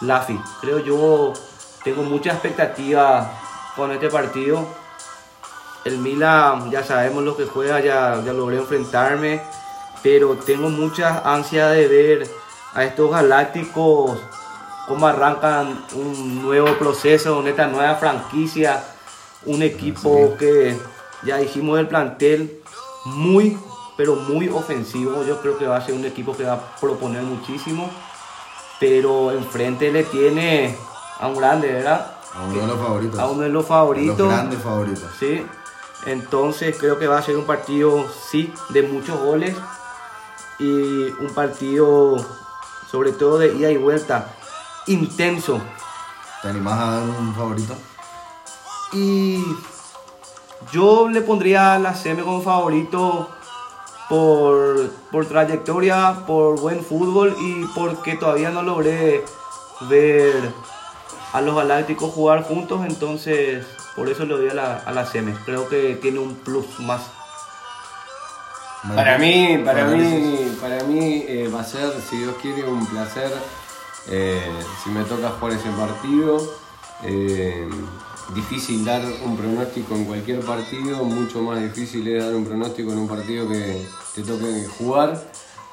Lafi. 0.01 0.39
Creo 0.61 0.79
yo, 0.79 1.33
tengo 1.85 2.03
mucha 2.03 2.31
expectativa 2.31 3.31
con 3.75 3.91
este 3.91 4.09
partido. 4.09 4.67
El 5.87 5.99
Milan, 5.99 6.69
ya 6.69 6.83
sabemos 6.83 7.23
lo 7.23 7.37
que 7.37 7.45
juega, 7.45 7.79
ya, 7.79 8.21
ya 8.25 8.33
logré 8.33 8.57
enfrentarme, 8.57 9.41
pero 10.03 10.35
tengo 10.35 10.69
mucha 10.69 11.19
ansia 11.19 11.69
de 11.69 11.87
ver 11.87 12.29
a 12.73 12.83
estos 12.83 13.09
galácticos 13.09 14.19
cómo 14.85 15.07
arrancan 15.07 15.85
un 15.95 16.41
nuevo 16.41 16.77
proceso, 16.77 17.39
una 17.39 17.51
esta 17.51 17.67
nueva 17.67 17.95
franquicia, 17.95 18.83
un 19.45 19.61
equipo 19.61 20.35
que 20.37 20.77
ya 21.23 21.37
dijimos 21.37 21.77
del 21.77 21.87
plantel 21.87 22.61
muy, 23.05 23.57
pero 23.95 24.15
muy 24.15 24.49
ofensivo. 24.49 25.23
Yo 25.23 25.41
creo 25.41 25.57
que 25.57 25.67
va 25.67 25.77
a 25.77 25.81
ser 25.81 25.95
un 25.95 26.03
equipo 26.03 26.35
que 26.35 26.43
va 26.43 26.53
a 26.53 26.75
proponer 26.81 27.23
muchísimo, 27.23 27.89
pero 28.77 29.31
enfrente 29.31 29.89
le 29.89 30.03
tiene 30.03 30.75
a 31.17 31.27
un 31.27 31.37
grande, 31.37 31.71
¿verdad? 31.71 32.11
A 32.33 32.43
uno 32.43 32.61
de 32.61 32.67
los 32.67 32.77
favoritos. 32.77 33.19
A 33.19 33.27
uno 33.27 33.41
de 33.43 33.49
los 33.49 33.65
favoritos. 33.65 34.19
Los 34.19 34.27
grandes 34.27 34.61
favoritos. 34.61 35.09
Sí, 35.17 35.45
entonces 36.07 36.77
creo 36.79 36.97
que 36.97 37.05
va 37.05 37.17
a 37.17 37.21
ser 37.21 37.35
un 37.35 37.45
partido, 37.45 38.07
sí, 38.31 38.51
de 38.69 38.81
muchos 38.81 39.19
goles 39.19 39.55
y 40.57 40.63
un 40.63 41.31
partido, 41.35 42.15
sobre 42.89 43.11
todo 43.11 43.37
de 43.37 43.53
ida 43.53 43.69
y 43.69 43.77
vuelta, 43.77 44.33
intenso. 44.87 45.61
¿Te 46.41 46.47
animás 46.47 46.79
a 46.79 46.91
dar 46.91 47.03
un 47.03 47.35
favorito? 47.35 47.75
Y 48.93 49.43
yo 50.71 51.09
le 51.09 51.19
pondría 51.21 51.73
a 51.73 51.79
la 51.79 51.93
CM 51.93 52.23
como 52.23 52.41
favorito 52.41 53.29
por, 54.07 54.89
por 55.11 55.25
trayectoria, 55.25 56.23
por 56.25 56.57
buen 56.61 56.85
fútbol 56.85 57.35
y 57.37 57.65
porque 57.75 58.15
todavía 58.15 58.49
no 58.49 58.63
logré 58.63 59.25
ver 59.89 60.53
a 61.33 61.41
los 61.41 61.53
Galácticos 61.53 62.13
jugar 62.13 62.43
juntos, 62.43 62.85
entonces 62.87 63.67
por 63.97 64.07
eso 64.09 64.25
le 64.25 64.35
doy 64.35 64.49
a 64.49 64.53
la, 64.53 64.77
a 64.77 64.91
la 64.91 65.05
CM. 65.05 65.33
Creo 65.43 65.67
que 65.67 65.95
tiene 65.95 66.19
un 66.19 66.35
plus 66.35 66.79
más. 66.81 67.01
Para 68.93 69.17
mí, 69.17 69.59
para 69.65 69.85
mí, 69.85 70.55
para 70.61 70.83
mí 70.83 71.25
eh, 71.27 71.49
va 71.53 71.61
a 71.61 71.63
ser, 71.63 71.91
si 72.07 72.17
Dios 72.17 72.35
quiere, 72.39 72.63
un 72.63 72.85
placer 72.85 73.33
eh, 74.09 74.39
si 74.83 74.91
me 74.91 75.03
toca 75.03 75.31
jugar 75.31 75.57
ese 75.57 75.69
partido. 75.71 76.57
Eh, 77.05 77.67
difícil 78.35 78.85
dar 78.85 79.01
un 79.25 79.35
pronóstico 79.35 79.95
en 79.95 80.05
cualquier 80.05 80.41
partido, 80.41 81.03
mucho 81.03 81.41
más 81.41 81.59
difícil 81.59 82.07
es 82.07 82.23
dar 82.23 82.35
un 82.35 82.45
pronóstico 82.45 82.91
en 82.91 82.99
un 82.99 83.07
partido 83.07 83.49
que 83.49 83.83
te 84.13 84.21
toque 84.21 84.67
jugar. 84.77 85.19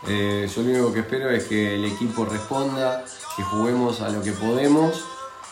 Yo 0.07 0.63
lo 0.63 0.71
único 0.71 0.93
que 0.95 1.01
espero 1.01 1.31
es 1.31 1.45
que 1.45 1.75
el 1.75 1.85
equipo 1.85 2.25
responda, 2.25 3.05
que 3.37 3.43
juguemos 3.43 4.01
a 4.01 4.09
lo 4.09 4.23
que 4.23 4.33
podemos 4.33 5.05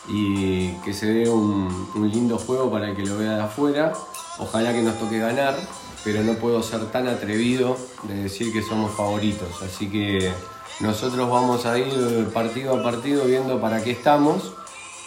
y 0.07 0.73
que 0.81 0.93
se 0.93 1.07
dé 1.07 1.29
un, 1.29 1.89
un 1.95 2.09
lindo 2.09 2.37
juego 2.37 2.71
para 2.71 2.89
el 2.89 2.95
que 2.95 3.05
lo 3.05 3.17
vea 3.17 3.35
de 3.35 3.43
afuera. 3.43 3.93
Ojalá 4.39 4.73
que 4.73 4.81
nos 4.81 4.97
toque 4.99 5.19
ganar, 5.19 5.55
pero 6.03 6.23
no 6.23 6.33
puedo 6.33 6.61
ser 6.63 6.85
tan 6.91 7.07
atrevido 7.07 7.77
de 8.03 8.15
decir 8.23 8.51
que 8.51 8.61
somos 8.61 8.91
favoritos. 8.95 9.61
Así 9.61 9.89
que 9.89 10.31
nosotros 10.79 11.29
vamos 11.29 11.65
a 11.65 11.77
ir 11.77 12.29
partido 12.33 12.75
a 12.75 12.83
partido 12.83 13.25
viendo 13.25 13.61
para 13.61 13.83
qué 13.83 13.91
estamos 13.91 14.53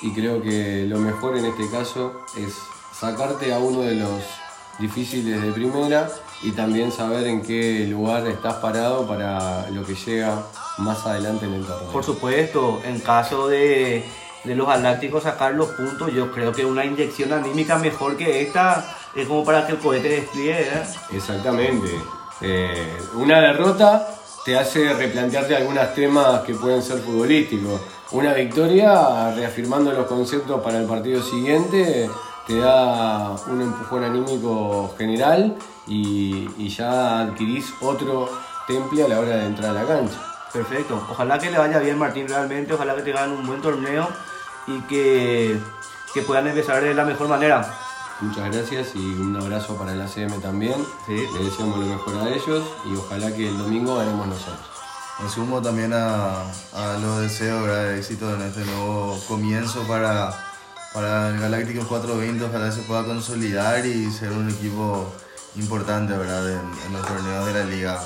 y 0.03 0.13
creo 0.13 0.41
que 0.41 0.85
lo 0.87 0.99
mejor 0.99 1.37
en 1.37 1.47
este 1.47 1.69
caso 1.69 2.13
es 2.37 2.55
sacarte 2.99 3.53
a 3.53 3.59
uno 3.59 3.81
de 3.81 3.97
los 3.97 4.23
difíciles 4.79 5.43
de 5.43 5.53
primera 5.53 6.09
y 6.43 6.53
también 6.53 6.93
saber 6.93 7.27
en 7.27 7.43
qué 7.43 7.87
lugar 7.87 8.27
estás 8.27 8.55
parado 8.57 9.07
para 9.07 9.69
lo 9.71 9.85
que 9.85 9.95
llega 9.95 10.47
más 10.79 11.05
adelante 11.07 11.47
en 11.47 11.55
el 11.55 11.65
torneo. 11.65 11.91
Por 11.91 12.05
supuesto, 12.05 12.81
en 12.85 13.01
caso 13.01 13.49
de, 13.49 14.05
de 14.47 14.55
los 14.55 14.67
Galácticos 14.67 15.25
sacar 15.25 15.55
los 15.55 15.69
puntos, 15.71 16.13
yo 16.13 16.31
creo 16.31 16.53
que 16.53 16.65
una 16.65 16.85
inyección 16.85 17.33
anímica 17.33 17.77
mejor 17.79 18.17
que 18.17 18.43
esta 18.43 18.97
es 19.15 19.27
como 19.27 19.45
para 19.45 19.67
que 19.67 19.73
el 19.73 19.79
cohete 19.79 20.09
despliegue. 20.09 20.69
¿eh? 20.69 20.83
Exactamente. 21.13 21.89
Eh, 22.41 22.97
una 23.15 23.41
derrota 23.41 24.07
te 24.45 24.57
hace 24.57 24.93
replantearte 24.95 25.57
algunos 25.57 25.95
temas 25.95 26.43
que 26.43 26.55
pueden 26.55 26.83
ser 26.83 26.99
futbolísticos. 26.99 27.81
Una 28.13 28.33
victoria, 28.33 29.33
reafirmando 29.35 29.93
los 29.93 30.07
conceptos 30.07 30.61
para 30.63 30.79
el 30.79 30.87
partido 30.87 31.21
siguiente, 31.23 32.09
te 32.47 32.59
da 32.59 33.35
un 33.49 33.61
empujón 33.61 34.05
anímico 34.05 34.95
general 34.97 35.57
y, 35.89 36.49
y 36.57 36.69
ya 36.69 37.23
adquirís 37.23 37.73
otro 37.81 38.31
temple 38.69 39.05
a 39.05 39.09
la 39.09 39.19
hora 39.19 39.37
de 39.37 39.47
entrar 39.47 39.71
a 39.71 39.81
la 39.81 39.87
cancha. 39.87 40.19
Perfecto. 40.53 41.05
Ojalá 41.11 41.39
que 41.39 41.51
le 41.51 41.59
vaya 41.59 41.81
bien 41.81 41.99
Martín 41.99 42.29
realmente, 42.29 42.73
ojalá 42.73 42.95
que 42.95 43.03
tengan 43.03 43.31
un 43.33 43.47
buen 43.47 43.61
torneo 43.61 44.09
y 44.67 44.81
que, 44.83 45.61
que 46.15 46.23
puedan 46.23 46.47
empezar 46.47 46.83
de 46.83 46.95
la 46.95 47.05
mejor 47.05 47.29
manera. 47.29 47.67
Muchas 48.21 48.51
gracias 48.51 48.95
y 48.95 48.99
un 48.99 49.37
abrazo 49.37 49.77
para 49.77 49.95
la 49.95 50.09
CM 50.09 50.39
también. 50.39 50.75
Sí. 51.07 51.27
Le 51.35 51.45
deseamos 51.45 51.79
lo 51.79 51.87
mejor 51.87 52.17
a 52.17 52.31
ellos 52.31 52.65
y 52.87 52.97
ojalá 52.97 53.35
que 53.35 53.49
el 53.49 53.59
domingo 53.59 53.97
ganemos 53.97 54.27
nosotros. 54.27 54.77
Me 55.23 55.29
sumo 55.29 55.61
también 55.61 55.93
a, 55.93 56.43
a 56.73 56.99
los 57.01 57.21
deseos 57.21 57.63
¿verdad? 57.63 57.85
de 57.85 57.99
éxito 57.99 58.35
en 58.35 58.43
este 58.43 58.65
nuevo 58.65 59.19
comienzo 59.29 59.83
para, 59.87 60.31
para 60.95 61.29
el 61.29 61.41
Galáctico 61.41 61.87
420. 61.87 62.45
Ojalá 62.45 62.73
se 62.73 62.83
pueda 62.83 63.05
consolidar 63.05 63.85
y 63.85 64.11
ser 64.11 64.33
un 64.33 64.49
equipo 64.51 65.13
importante 65.57 66.17
¿verdad? 66.17 66.51
En, 66.51 66.87
en 66.87 66.93
los 66.93 67.07
torneos 67.07 67.47
de 67.47 67.53
la 67.53 67.65
liga. 67.65 68.03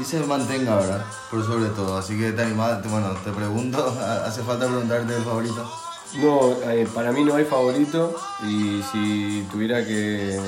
Y 0.00 0.04
se 0.04 0.20
mantenga, 0.20 0.76
¿verdad? 0.76 1.04
Por 1.30 1.46
sobre 1.46 1.70
todo. 1.70 1.96
Así 1.96 2.18
que 2.18 2.32
te 2.32 2.42
animás, 2.42 2.82
bueno, 2.90 3.10
te 3.24 3.30
pregunto, 3.30 3.96
¿hace 4.26 4.42
falta 4.42 4.66
preguntarte 4.66 5.16
el 5.16 5.22
favorito? 5.22 5.85
No, 6.14 6.52
eh, 6.70 6.88
para 6.94 7.12
mí 7.12 7.24
no 7.24 7.34
hay 7.34 7.44
favorito 7.44 8.16
y 8.44 8.82
si 8.92 9.46
tuviera 9.50 9.84
que 9.84 10.40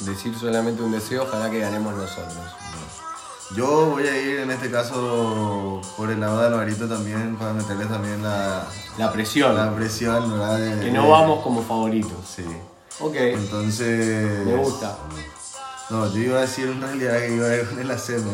decir 0.00 0.34
solamente 0.38 0.82
un 0.82 0.92
deseo, 0.92 1.22
ojalá 1.24 1.50
que 1.50 1.60
ganemos 1.60 1.94
nosotros. 1.94 2.34
Yo 3.54 3.86
voy 3.86 4.06
a 4.06 4.20
ir 4.20 4.40
en 4.40 4.50
este 4.50 4.70
caso 4.70 5.80
por 5.96 6.10
el 6.10 6.20
lado 6.20 6.40
de 6.40 6.46
Alvarito 6.48 6.86
también, 6.86 7.36
para 7.36 7.52
meterles 7.54 7.88
también 7.88 8.22
la, 8.22 8.66
La 8.98 9.10
presión, 9.12 9.56
la 9.56 9.74
presión, 9.74 10.30
¿verdad? 10.32 10.58
De- 10.58 10.80
que 10.86 10.90
no 10.90 11.04
de- 11.04 11.10
vamos 11.10 11.42
como 11.42 11.62
favoritos. 11.62 12.12
Sí. 12.36 12.44
Ok, 13.00 13.14
Entonces. 13.14 14.44
me 14.46 14.56
gusta. 14.56 14.98
No, 15.90 16.12
yo 16.12 16.18
iba 16.20 16.38
a 16.38 16.40
decir 16.42 16.66
en 16.66 16.80
realidad 16.82 17.18
que 17.20 17.34
iba 17.36 17.46
a 17.46 17.56
ir 17.56 17.66
con 17.68 17.78
el 17.78 17.90
ACM 17.90 18.28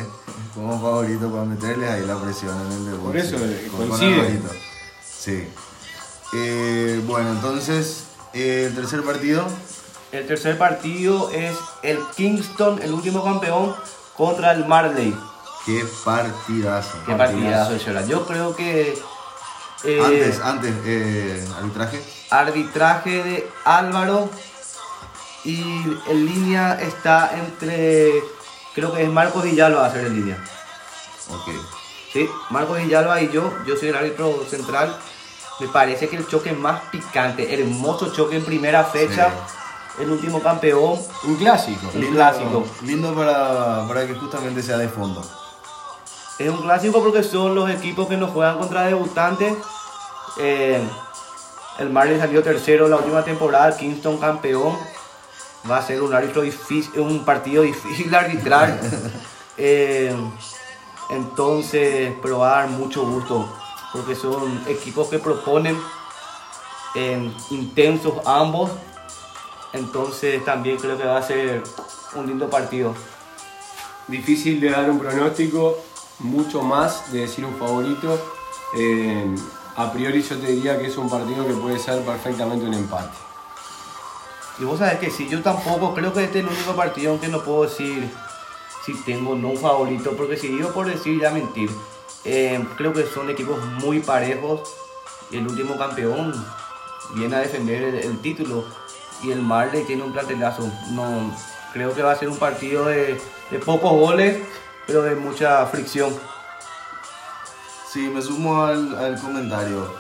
como 0.55 0.81
favorito 0.81 1.31
para 1.31 1.45
meterles 1.45 1.89
ahí 1.91 2.05
la 2.07 2.17
presión 2.17 2.57
en 2.67 2.73
el 2.73 2.85
debut. 2.87 3.07
Por 3.07 3.17
eso, 3.17 3.37
coincide. 3.77 4.41
Sí. 5.07 5.47
Eh, 6.33 7.01
bueno, 7.07 7.31
entonces, 7.31 8.05
eh, 8.33 8.67
el 8.69 8.75
tercer 8.75 9.03
partido. 9.03 9.47
El 10.13 10.27
tercer 10.27 10.57
partido 10.59 11.31
es 11.31 11.57
el 11.83 11.99
Kingston, 12.17 12.81
el 12.83 12.93
último 12.93 13.25
campeón, 13.25 13.75
contra 14.17 14.53
el 14.53 14.65
Marley. 14.67 15.17
Qué 15.67 15.85
partidazo. 16.05 16.99
Qué 17.07 17.15
partidazo, 17.15 17.79
Chola. 17.79 18.05
Yo 18.07 18.27
creo 18.27 18.55
que 18.55 18.97
eh, 19.85 20.01
Antes, 20.05 20.41
antes, 20.41 21.51
arbitraje. 21.57 22.03
arbitraje 22.31 23.23
de 23.23 23.51
Álvaro 23.65 24.31
y 25.45 25.61
en 26.07 26.27
línea 26.27 26.79
está 26.81 27.37
entre, 27.39 28.23
creo 28.75 28.93
que 28.95 29.03
es 29.03 29.11
Marcos 29.11 29.43
Villalba 29.45 29.81
va 29.83 29.87
a 29.87 29.93
ser 29.93 30.07
en 30.07 30.15
línea. 30.15 30.45
Ok. 31.31 31.51
Sí, 32.13 32.29
Marcos 32.51 32.79
Villalba 32.79 33.21
y 33.21 33.31
yo, 33.31 33.53
yo 33.67 33.77
soy 33.77 33.89
el 33.89 33.97
árbitro 33.97 34.45
central. 34.49 34.97
Me 35.61 35.69
parece 35.69 36.09
que 36.09 36.17
el 36.17 36.27
choque 36.27 36.53
más 36.53 36.83
picante, 36.91 37.55
hermoso 37.55 38.13
choque 38.13 38.37
en 38.37 38.45
primera 38.45 38.83
fecha, 38.85 39.31
el 40.01 40.11
último 40.11 40.41
campeón, 40.41 40.99
Un 41.23 41.37
clásico. 41.37 41.91
Un 41.95 42.07
clásico. 42.07 42.67
Lindo 42.83 43.15
para, 43.15 43.87
para 43.87 44.07
que 44.07 44.15
justamente 44.15 44.63
sea 44.63 44.79
de 44.79 44.89
fondo. 44.89 45.23
Es 46.39 46.51
un 46.51 46.63
clásico 46.63 47.01
porque 47.01 47.23
son 47.23 47.55
los 47.55 47.71
equipos 47.71 48.09
que 48.09 48.17
nos 48.17 48.31
juegan 48.31 48.59
contra 48.59 48.83
debutantes. 48.87 49.55
Eh, 50.39 50.83
el 51.79 51.91
Marley 51.91 52.19
salió 52.19 52.43
tercero 52.43 52.89
la 52.89 52.97
última 52.97 53.23
temporada, 53.23 53.77
Kingston 53.77 54.19
campeón. 54.19 54.77
Va 55.71 55.79
a 55.79 55.83
ser 55.83 56.03
un, 56.03 56.13
árbitro 56.13 56.43
difícil, 56.43 57.01
un 57.01 57.25
partido 57.25 57.63
difícil 57.63 58.11
de 58.11 58.17
arbitrar. 58.17 58.81
Eh, 59.57 60.13
entonces, 61.11 62.13
pero 62.21 62.41
va 62.41 62.59
a 62.59 62.61
dar 62.63 62.71
mucho 62.71 63.07
gusto 63.07 63.49
porque 63.95 64.16
son 64.16 64.61
equipos 64.66 65.09
que 65.09 65.21
proponen 65.21 65.79
eh, 66.97 67.33
intensos 67.51 68.15
ambos. 68.27 68.73
Entonces 69.73 70.45
también 70.45 70.79
creo 70.79 70.99
que 70.99 71.05
va 71.05 71.19
a 71.19 71.23
ser 71.23 71.62
un 72.16 72.27
lindo 72.27 72.51
partido. 72.51 72.95
Difícil 74.09 74.61
de 74.61 74.71
dar 74.71 74.91
un 74.91 74.99
pronóstico, 74.99 75.79
mucho 76.19 76.62
más 76.62 77.12
de 77.12 77.21
decir 77.21 77.45
un 77.45 77.55
favorito. 77.55 78.21
Eh, 78.77 79.33
a 79.77 79.93
priori 79.93 80.23
yo 80.23 80.39
te 80.39 80.49
diría 80.49 80.77
que 80.77 80.89
es 80.89 80.97
un 80.97 81.09
partido 81.09 81.47
que 81.47 81.55
puede 81.55 81.79
ser 81.79 82.05
perfectamente 82.05 82.66
un 82.66 82.75
empate. 82.75 83.16
Y 84.59 84.65
vos 84.65 84.81
sabés 84.81 84.99
que 84.99 85.11
sí, 85.11 85.29
yo 85.29 85.41
tampoco 85.41 85.95
creo 85.95 86.12
que 86.12 86.25
este 86.25 86.41
es 86.41 86.45
el 86.45 86.51
único 86.51 86.75
partido 86.75 87.12
aunque 87.12 87.29
no 87.29 87.43
puedo 87.43 87.62
decir 87.62 88.09
si 88.85 88.95
tengo 89.03 89.37
no 89.37 89.51
un 89.51 89.57
favorito, 89.57 90.16
porque 90.16 90.37
si 90.37 90.49
digo 90.49 90.71
por 90.71 90.87
decir 90.87 91.21
ya 91.21 91.31
mentir. 91.31 91.71
Eh, 92.25 92.65
creo 92.77 92.93
que 92.93 93.07
son 93.07 93.29
equipos 93.31 93.63
muy 93.65 94.01
parejos. 94.01 94.63
El 95.31 95.47
último 95.47 95.77
campeón 95.77 96.33
viene 97.15 97.37
a 97.37 97.41
defender 97.41 97.95
el, 97.95 98.19
título 98.21 98.65
y 99.23 99.31
el 99.31 99.43
Marley 99.43 99.85
tiene 99.85 100.03
un 100.03 100.13
plantelazo. 100.13 100.71
No, 100.91 101.35
creo 101.73 101.95
que 101.95 102.03
va 102.03 102.13
a 102.13 102.17
ser 102.17 102.29
un 102.29 102.39
partido 102.39 102.87
de, 102.87 103.21
pocos 103.65 103.93
goles, 103.93 104.43
pero 104.87 105.03
de 105.03 105.15
mucha 105.15 105.65
fricción. 105.67 106.15
Sí, 107.91 108.09
me 108.09 108.23
sumo 108.23 108.65
al, 108.65 108.97
al 108.97 109.21
comentario. 109.21 109.95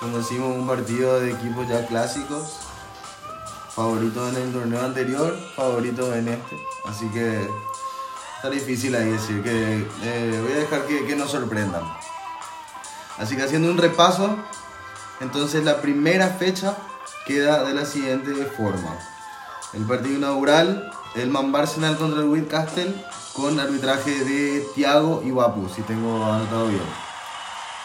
Como 0.00 0.18
decimos, 0.18 0.56
un 0.56 0.66
partido 0.66 1.20
de 1.20 1.32
equipos 1.32 1.68
ya 1.68 1.86
clásicos. 1.86 2.60
Favoritos 3.74 4.36
en 4.36 4.42
el 4.42 4.52
torneo 4.52 4.84
anterior, 4.84 5.36
favoritos 5.56 6.14
en 6.14 6.28
este. 6.28 6.56
Así 6.84 7.08
que 7.08 7.48
está 8.42 8.50
difícil 8.50 8.92
ahí 8.96 9.08
decir 9.08 9.40
que 9.40 9.86
eh, 10.02 10.40
voy 10.42 10.52
a 10.52 10.56
dejar 10.56 10.84
que, 10.86 11.06
que 11.06 11.14
nos 11.14 11.30
sorprendan. 11.30 11.84
Así 13.16 13.36
que 13.36 13.44
haciendo 13.44 13.70
un 13.70 13.78
repaso, 13.78 14.36
entonces 15.20 15.62
la 15.62 15.80
primera 15.80 16.26
fecha 16.26 16.76
queda 17.24 17.62
de 17.62 17.72
la 17.72 17.84
siguiente 17.84 18.32
forma. 18.46 18.98
El 19.74 19.84
partido 19.84 20.16
inaugural, 20.16 20.90
el 21.14 21.30
Man 21.30 21.54
Arsenal 21.54 21.96
contra 21.96 22.20
el 22.20 22.30
Whitcastle 22.30 22.92
con 23.32 23.60
arbitraje 23.60 24.24
de 24.24 24.66
Thiago 24.74 25.22
y 25.24 25.30
Wapu, 25.30 25.68
si 25.68 25.82
tengo 25.82 26.24
anotado 26.24 26.66
bien. 26.66 26.82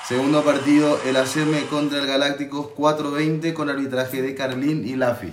Segundo 0.08 0.44
partido, 0.44 1.00
el 1.06 1.18
ACM 1.18 1.68
contra 1.70 2.00
el 2.00 2.08
Galácticos 2.08 2.70
420 2.70 3.54
con 3.54 3.70
arbitraje 3.70 4.24
de 4.24 4.34
Carlín 4.34 4.88
y 4.88 4.96
Lafi. 4.96 5.32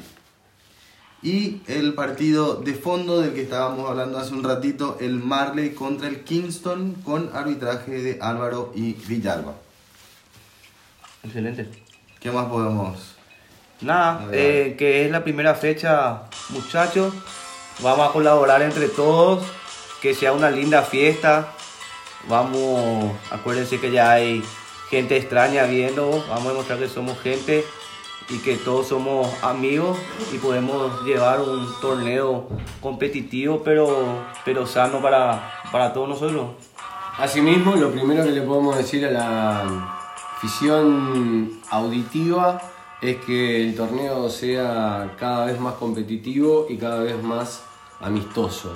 Y 1.25 1.63
el 1.69 1.95
partido 1.95 2.57
de 2.57 2.75
fondo 2.75 3.23
del 3.23 3.33
que 3.33 3.41
estábamos 3.41 3.89
hablando 3.89 4.19
hace 4.19 4.35
un 4.35 4.45
ratito, 4.45 4.99
el 5.01 5.15
Marley 5.15 5.71
contra 5.71 6.07
el 6.07 6.23
Kingston 6.23 6.97
con 7.03 7.31
arbitraje 7.33 7.93
de 8.03 8.19
Álvaro 8.21 8.73
y 8.75 8.93
Villalba. 8.93 9.55
Excelente. 11.23 11.67
¿Qué 12.21 12.31
más 12.31 12.45
podemos? 12.49 13.15
Nada, 13.81 14.29
eh, 14.33 14.75
que 14.79 15.07
es 15.07 15.11
la 15.11 15.25
primera 15.25 15.55
fecha, 15.55 16.25
muchachos. 16.51 17.15
Vamos 17.81 18.07
a 18.07 18.13
colaborar 18.13 18.61
entre 18.61 18.91
todos, 18.91 19.47
que 20.03 20.15
sea 20.15 20.35
una 20.35 20.51
linda 20.51 20.83
fiesta. 20.83 21.49
Vamos, 22.29 23.13
acuérdense 23.31 23.81
que 23.81 23.91
ya 23.91 24.13
hay 24.13 24.45
gente 24.91 25.17
extraña 25.17 25.65
viendo. 25.65 26.23
Vamos 26.29 26.45
a 26.45 26.51
demostrar 26.51 26.79
que 26.79 26.89
somos 26.89 27.19
gente 27.23 27.65
y 28.31 28.39
que 28.39 28.57
todos 28.57 28.89
somos 28.89 29.29
amigos 29.43 29.99
y 30.33 30.39
podemos 30.39 31.05
llevar 31.05 31.41
un 31.41 31.67
torneo 31.81 32.49
competitivo, 32.81 33.63
pero, 33.63 34.25
pero 34.45 34.67
sano 34.67 35.01
para, 35.03 35.63
para 35.71 35.93
todos 35.93 36.09
nosotros. 36.09 36.51
Asimismo, 37.19 37.77
lo 37.77 37.91
primero 37.93 38.25
que 38.25 38.31
le 38.31 38.43
podemos 38.43 38.77
decir 38.77 39.05
a 39.07 39.11
la 39.11 39.95
afición 40.37 41.61
auditiva 41.71 42.61
es 43.01 43.17
que 43.19 43.63
el 43.63 43.77
torneo 43.77 44.29
sea 44.31 45.15
cada 45.19 45.47
vez 45.47 45.61
más 45.61 45.75
competitivo 45.75 46.67
y 46.69 46.77
cada 46.77 47.01
vez 47.01 47.23
más 47.23 47.63
amistoso. 48.01 48.73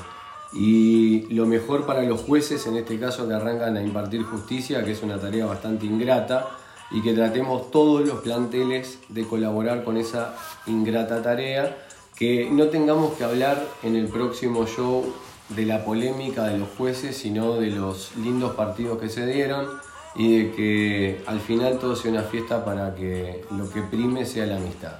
Y 0.52 1.26
lo 1.34 1.46
mejor 1.46 1.84
para 1.84 2.02
los 2.02 2.22
jueces, 2.22 2.66
en 2.66 2.76
este 2.76 2.98
caso 2.98 3.26
que 3.26 3.34
arrancan 3.34 3.76
a 3.76 3.82
impartir 3.82 4.22
justicia, 4.22 4.84
que 4.84 4.92
es 4.92 5.02
una 5.02 5.18
tarea 5.18 5.44
bastante 5.46 5.86
ingrata, 5.86 6.46
y 6.90 7.02
que 7.02 7.12
tratemos 7.12 7.70
todos 7.70 8.06
los 8.06 8.20
planteles 8.20 8.98
de 9.08 9.24
colaborar 9.24 9.84
con 9.84 9.96
esa 9.96 10.36
ingrata 10.66 11.22
tarea, 11.22 11.86
que 12.16 12.48
no 12.50 12.68
tengamos 12.68 13.14
que 13.14 13.24
hablar 13.24 13.64
en 13.82 13.94
el 13.94 14.08
próximo 14.08 14.66
show 14.66 15.04
de 15.50 15.64
la 15.64 15.84
polémica 15.84 16.44
de 16.44 16.58
los 16.58 16.68
jueces, 16.76 17.16
sino 17.16 17.54
de 17.54 17.70
los 17.70 18.16
lindos 18.16 18.54
partidos 18.54 18.98
que 18.98 19.08
se 19.08 19.26
dieron 19.26 19.66
y 20.14 20.36
de 20.36 20.52
que 20.52 21.22
al 21.26 21.40
final 21.40 21.78
todo 21.78 21.94
sea 21.94 22.10
una 22.10 22.22
fiesta 22.22 22.64
para 22.64 22.94
que 22.94 23.44
lo 23.56 23.70
que 23.70 23.82
prime 23.82 24.26
sea 24.26 24.46
la 24.46 24.56
amistad. 24.56 24.98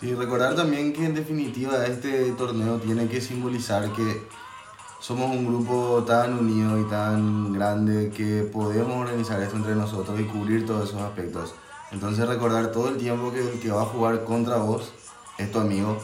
Sí, 0.00 0.14
recordar 0.14 0.54
también 0.54 0.92
que 0.92 1.06
en 1.06 1.14
definitiva 1.14 1.86
este 1.86 2.32
torneo 2.32 2.76
tiene 2.78 3.06
que 3.06 3.20
simbolizar 3.20 3.90
que 3.92 4.22
somos 5.00 5.30
un 5.30 5.46
grupo 5.46 6.04
tan 6.06 6.38
unido 6.38 6.80
y 6.80 6.84
tan 6.88 7.52
grande 7.52 8.10
que 8.10 8.42
podemos 8.42 8.96
organizar 8.96 9.40
esto 9.42 9.56
entre 9.56 9.74
nosotros 9.74 10.18
y 10.18 10.24
cubrir 10.24 10.66
todos 10.66 10.88
esos 10.88 11.02
aspectos. 11.02 11.54
Entonces 11.92 12.26
recordar 12.26 12.72
todo 12.72 12.88
el 12.88 12.96
tiempo 12.96 13.32
que 13.32 13.40
el 13.40 13.60
que 13.60 13.70
va 13.70 13.82
a 13.82 13.86
jugar 13.86 14.24
contra 14.24 14.56
vos 14.56 14.92
es 15.38 15.52
tu 15.52 15.60
amigo 15.60 15.98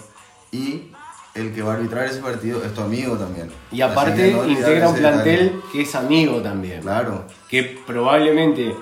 y 0.50 0.92
el 1.34 1.54
que 1.54 1.62
va 1.62 1.72
a 1.72 1.76
arbitrar 1.76 2.06
ese 2.06 2.20
partido 2.20 2.62
es 2.62 2.74
tu 2.74 2.82
amigo 2.82 3.16
también. 3.16 3.50
Y 3.70 3.80
aparte 3.80 4.32
no 4.32 4.46
integra 4.46 4.88
un 4.88 4.96
plantel 4.96 5.60
que 5.72 5.82
es 5.82 5.94
amigo 5.94 6.40
también. 6.42 6.82
Claro, 6.82 7.24
Que 7.48 7.80
probablemente 7.86 8.74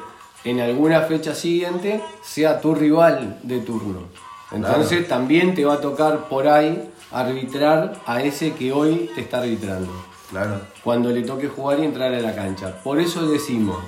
en 0.44 0.60
alguna 0.60 1.02
fecha 1.02 1.34
siguiente 1.34 2.02
sea 2.22 2.60
tu 2.60 2.74
rival 2.74 3.38
de 3.42 3.60
turno. 3.60 4.08
Entonces 4.52 5.06
también 5.06 5.54
te 5.54 5.64
va 5.64 5.74
a 5.74 5.80
tocar 5.80 6.28
por 6.28 6.48
ahí 6.48 6.89
arbitrar 7.12 8.00
a 8.06 8.22
ese 8.22 8.54
que 8.54 8.72
hoy 8.72 9.10
te 9.14 9.22
está 9.22 9.38
arbitrando. 9.38 9.92
claro. 10.30 10.60
cuando 10.84 11.10
le 11.10 11.22
toque 11.22 11.48
jugar 11.48 11.80
y 11.80 11.84
entrar 11.84 12.12
a 12.14 12.20
la 12.20 12.34
cancha. 12.34 12.82
Por 12.82 13.00
eso 13.00 13.26
decimos, 13.26 13.78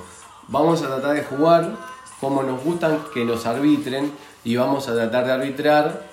vamos 0.47 0.81
a 0.81 0.87
tratar 0.87 1.13
de 1.13 1.23
jugar 1.23 1.77
como 2.19 2.43
nos 2.43 2.63
gustan 2.63 2.99
que 3.13 3.25
nos 3.25 3.45
arbitren 3.45 4.11
y 4.43 4.55
vamos 4.55 4.87
a 4.89 4.93
tratar 4.93 5.25
de 5.25 5.31
arbitrar 5.31 6.09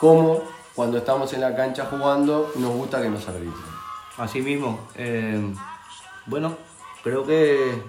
como 0.00 0.42
cuando 0.74 0.98
estamos 0.98 1.32
en 1.32 1.40
la 1.40 1.56
cancha 1.56 1.86
jugando 1.90 2.52
nos 2.56 2.74
gusta 2.74 3.00
que 3.00 3.08
nos 3.08 3.26
arbitren. 3.28 3.76
Así 4.18 4.42
mismo. 4.42 4.80
eh, 4.94 5.40
bueno, 6.26 6.56
creo 7.04 7.24
que 7.24 7.82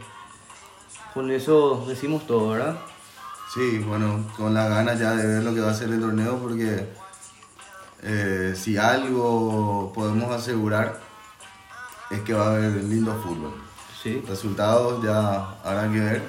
con 1.14 1.32
eso 1.32 1.84
decimos 1.88 2.28
todo, 2.28 2.50
¿verdad? 2.50 2.78
Sí, 3.54 3.80
bueno, 3.80 4.24
con 4.38 4.54
las 4.54 4.70
ganas 4.70 5.00
ya 5.00 5.16
de 5.16 5.26
ver 5.26 5.44
lo 5.44 5.54
que 5.56 5.62
va 5.62 5.72
a 5.72 5.74
ser 5.74 5.90
el 5.90 6.00
torneo 6.00 6.38
porque 6.38 6.88
eh, 8.04 8.54
si 8.56 8.78
algo 8.78 9.92
podemos 9.94 10.32
asegurar 10.32 11.00
es 12.12 12.22
que 12.22 12.34
va 12.34 12.48
a 12.48 12.56
haber 12.56 12.84
lindo 12.84 13.14
fútbol. 13.24 13.54
Sí. 14.02 14.22
Resultados 14.28 15.04
ya 15.04 15.56
habrá 15.64 15.92
que 15.92 16.00
ver. 16.00 16.22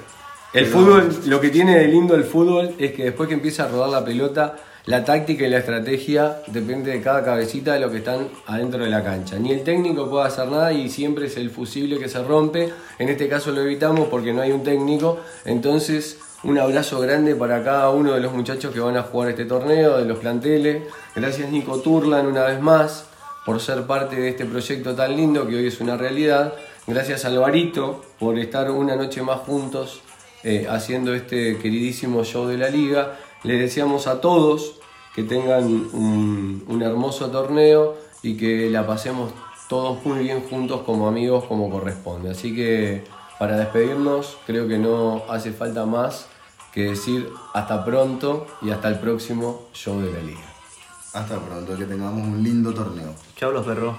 El 0.51 0.65
Pero- 0.65 0.77
fútbol, 0.77 1.09
lo 1.27 1.39
que 1.39 1.49
tiene 1.49 1.77
de 1.77 1.87
lindo 1.87 2.15
el 2.15 2.23
fútbol 2.23 2.75
es 2.79 2.91
que 2.93 3.03
después 3.05 3.27
que 3.29 3.35
empieza 3.35 3.65
a 3.65 3.67
rodar 3.67 3.89
la 3.89 4.03
pelota, 4.03 4.55
la 4.85 5.05
táctica 5.05 5.45
y 5.45 5.49
la 5.49 5.59
estrategia 5.59 6.41
depende 6.47 6.89
de 6.91 7.01
cada 7.01 7.23
cabecita 7.23 7.73
de 7.73 7.79
lo 7.79 7.91
que 7.91 7.97
están 7.97 8.27
adentro 8.47 8.83
de 8.83 8.89
la 8.89 9.03
cancha. 9.03 9.37
Ni 9.37 9.51
el 9.51 9.63
técnico 9.63 10.09
puede 10.09 10.25
hacer 10.25 10.47
nada 10.47 10.73
y 10.73 10.89
siempre 10.89 11.27
es 11.27 11.37
el 11.37 11.51
fusible 11.51 11.99
que 11.99 12.09
se 12.09 12.23
rompe. 12.23 12.73
En 12.97 13.09
este 13.09 13.29
caso 13.29 13.51
lo 13.51 13.61
evitamos 13.61 14.07
porque 14.09 14.33
no 14.33 14.41
hay 14.41 14.51
un 14.51 14.63
técnico. 14.63 15.19
Entonces, 15.45 16.17
un 16.43 16.57
abrazo 16.57 16.99
grande 16.99 17.35
para 17.35 17.63
cada 17.63 17.89
uno 17.89 18.13
de 18.13 18.21
los 18.21 18.33
muchachos 18.33 18.73
que 18.73 18.79
van 18.79 18.95
a 18.95 19.03
jugar 19.03 19.29
este 19.29 19.45
torneo, 19.45 19.97
de 19.97 20.05
los 20.05 20.19
planteles. 20.19 20.83
Gracias 21.15 21.49
Nico 21.51 21.79
Turlan 21.81 22.27
una 22.27 22.45
vez 22.45 22.61
más 22.61 23.07
por 23.45 23.59
ser 23.59 23.83
parte 23.83 24.15
de 24.15 24.29
este 24.29 24.45
proyecto 24.45 24.95
tan 24.95 25.15
lindo 25.15 25.47
que 25.47 25.55
hoy 25.55 25.67
es 25.67 25.81
una 25.81 25.97
realidad. 25.97 26.53
Gracias 26.87 27.25
Alvarito 27.25 28.03
por 28.19 28.39
estar 28.39 28.71
una 28.71 28.95
noche 28.95 29.21
más 29.21 29.39
juntos 29.39 30.01
eh, 30.43 30.65
haciendo 30.69 31.13
este 31.13 31.57
queridísimo 31.57 32.23
show 32.23 32.47
de 32.47 32.57
la 32.57 32.69
liga. 32.69 33.17
Les 33.43 33.59
deseamos 33.59 34.07
a 34.07 34.21
todos 34.21 34.79
que 35.13 35.23
tengan 35.23 35.65
un, 35.65 36.63
un 36.67 36.81
hermoso 36.81 37.29
torneo 37.31 37.97
y 38.23 38.37
que 38.37 38.69
la 38.69 38.87
pasemos 38.87 39.33
todos 39.67 40.03
muy 40.05 40.19
bien 40.19 40.41
juntos 40.49 40.81
como 40.85 41.07
amigos 41.07 41.43
como 41.45 41.69
corresponde. 41.69 42.31
Así 42.31 42.55
que 42.55 43.03
para 43.39 43.57
despedirnos 43.57 44.37
creo 44.45 44.67
que 44.67 44.77
no 44.77 45.23
hace 45.29 45.51
falta 45.51 45.85
más 45.85 46.27
que 46.73 46.89
decir 46.89 47.31
hasta 47.53 47.83
pronto 47.83 48.45
y 48.61 48.69
hasta 48.69 48.89
el 48.89 48.99
próximo 48.99 49.69
show 49.73 49.99
de 49.99 50.11
la 50.11 50.19
liga. 50.19 50.41
Hasta 51.13 51.39
pronto, 51.39 51.75
que 51.75 51.85
tengamos 51.85 52.27
un 52.27 52.43
lindo 52.43 52.71
torneo. 52.73 53.15
Chao 53.35 53.51
los 53.51 53.65
perros. 53.65 53.95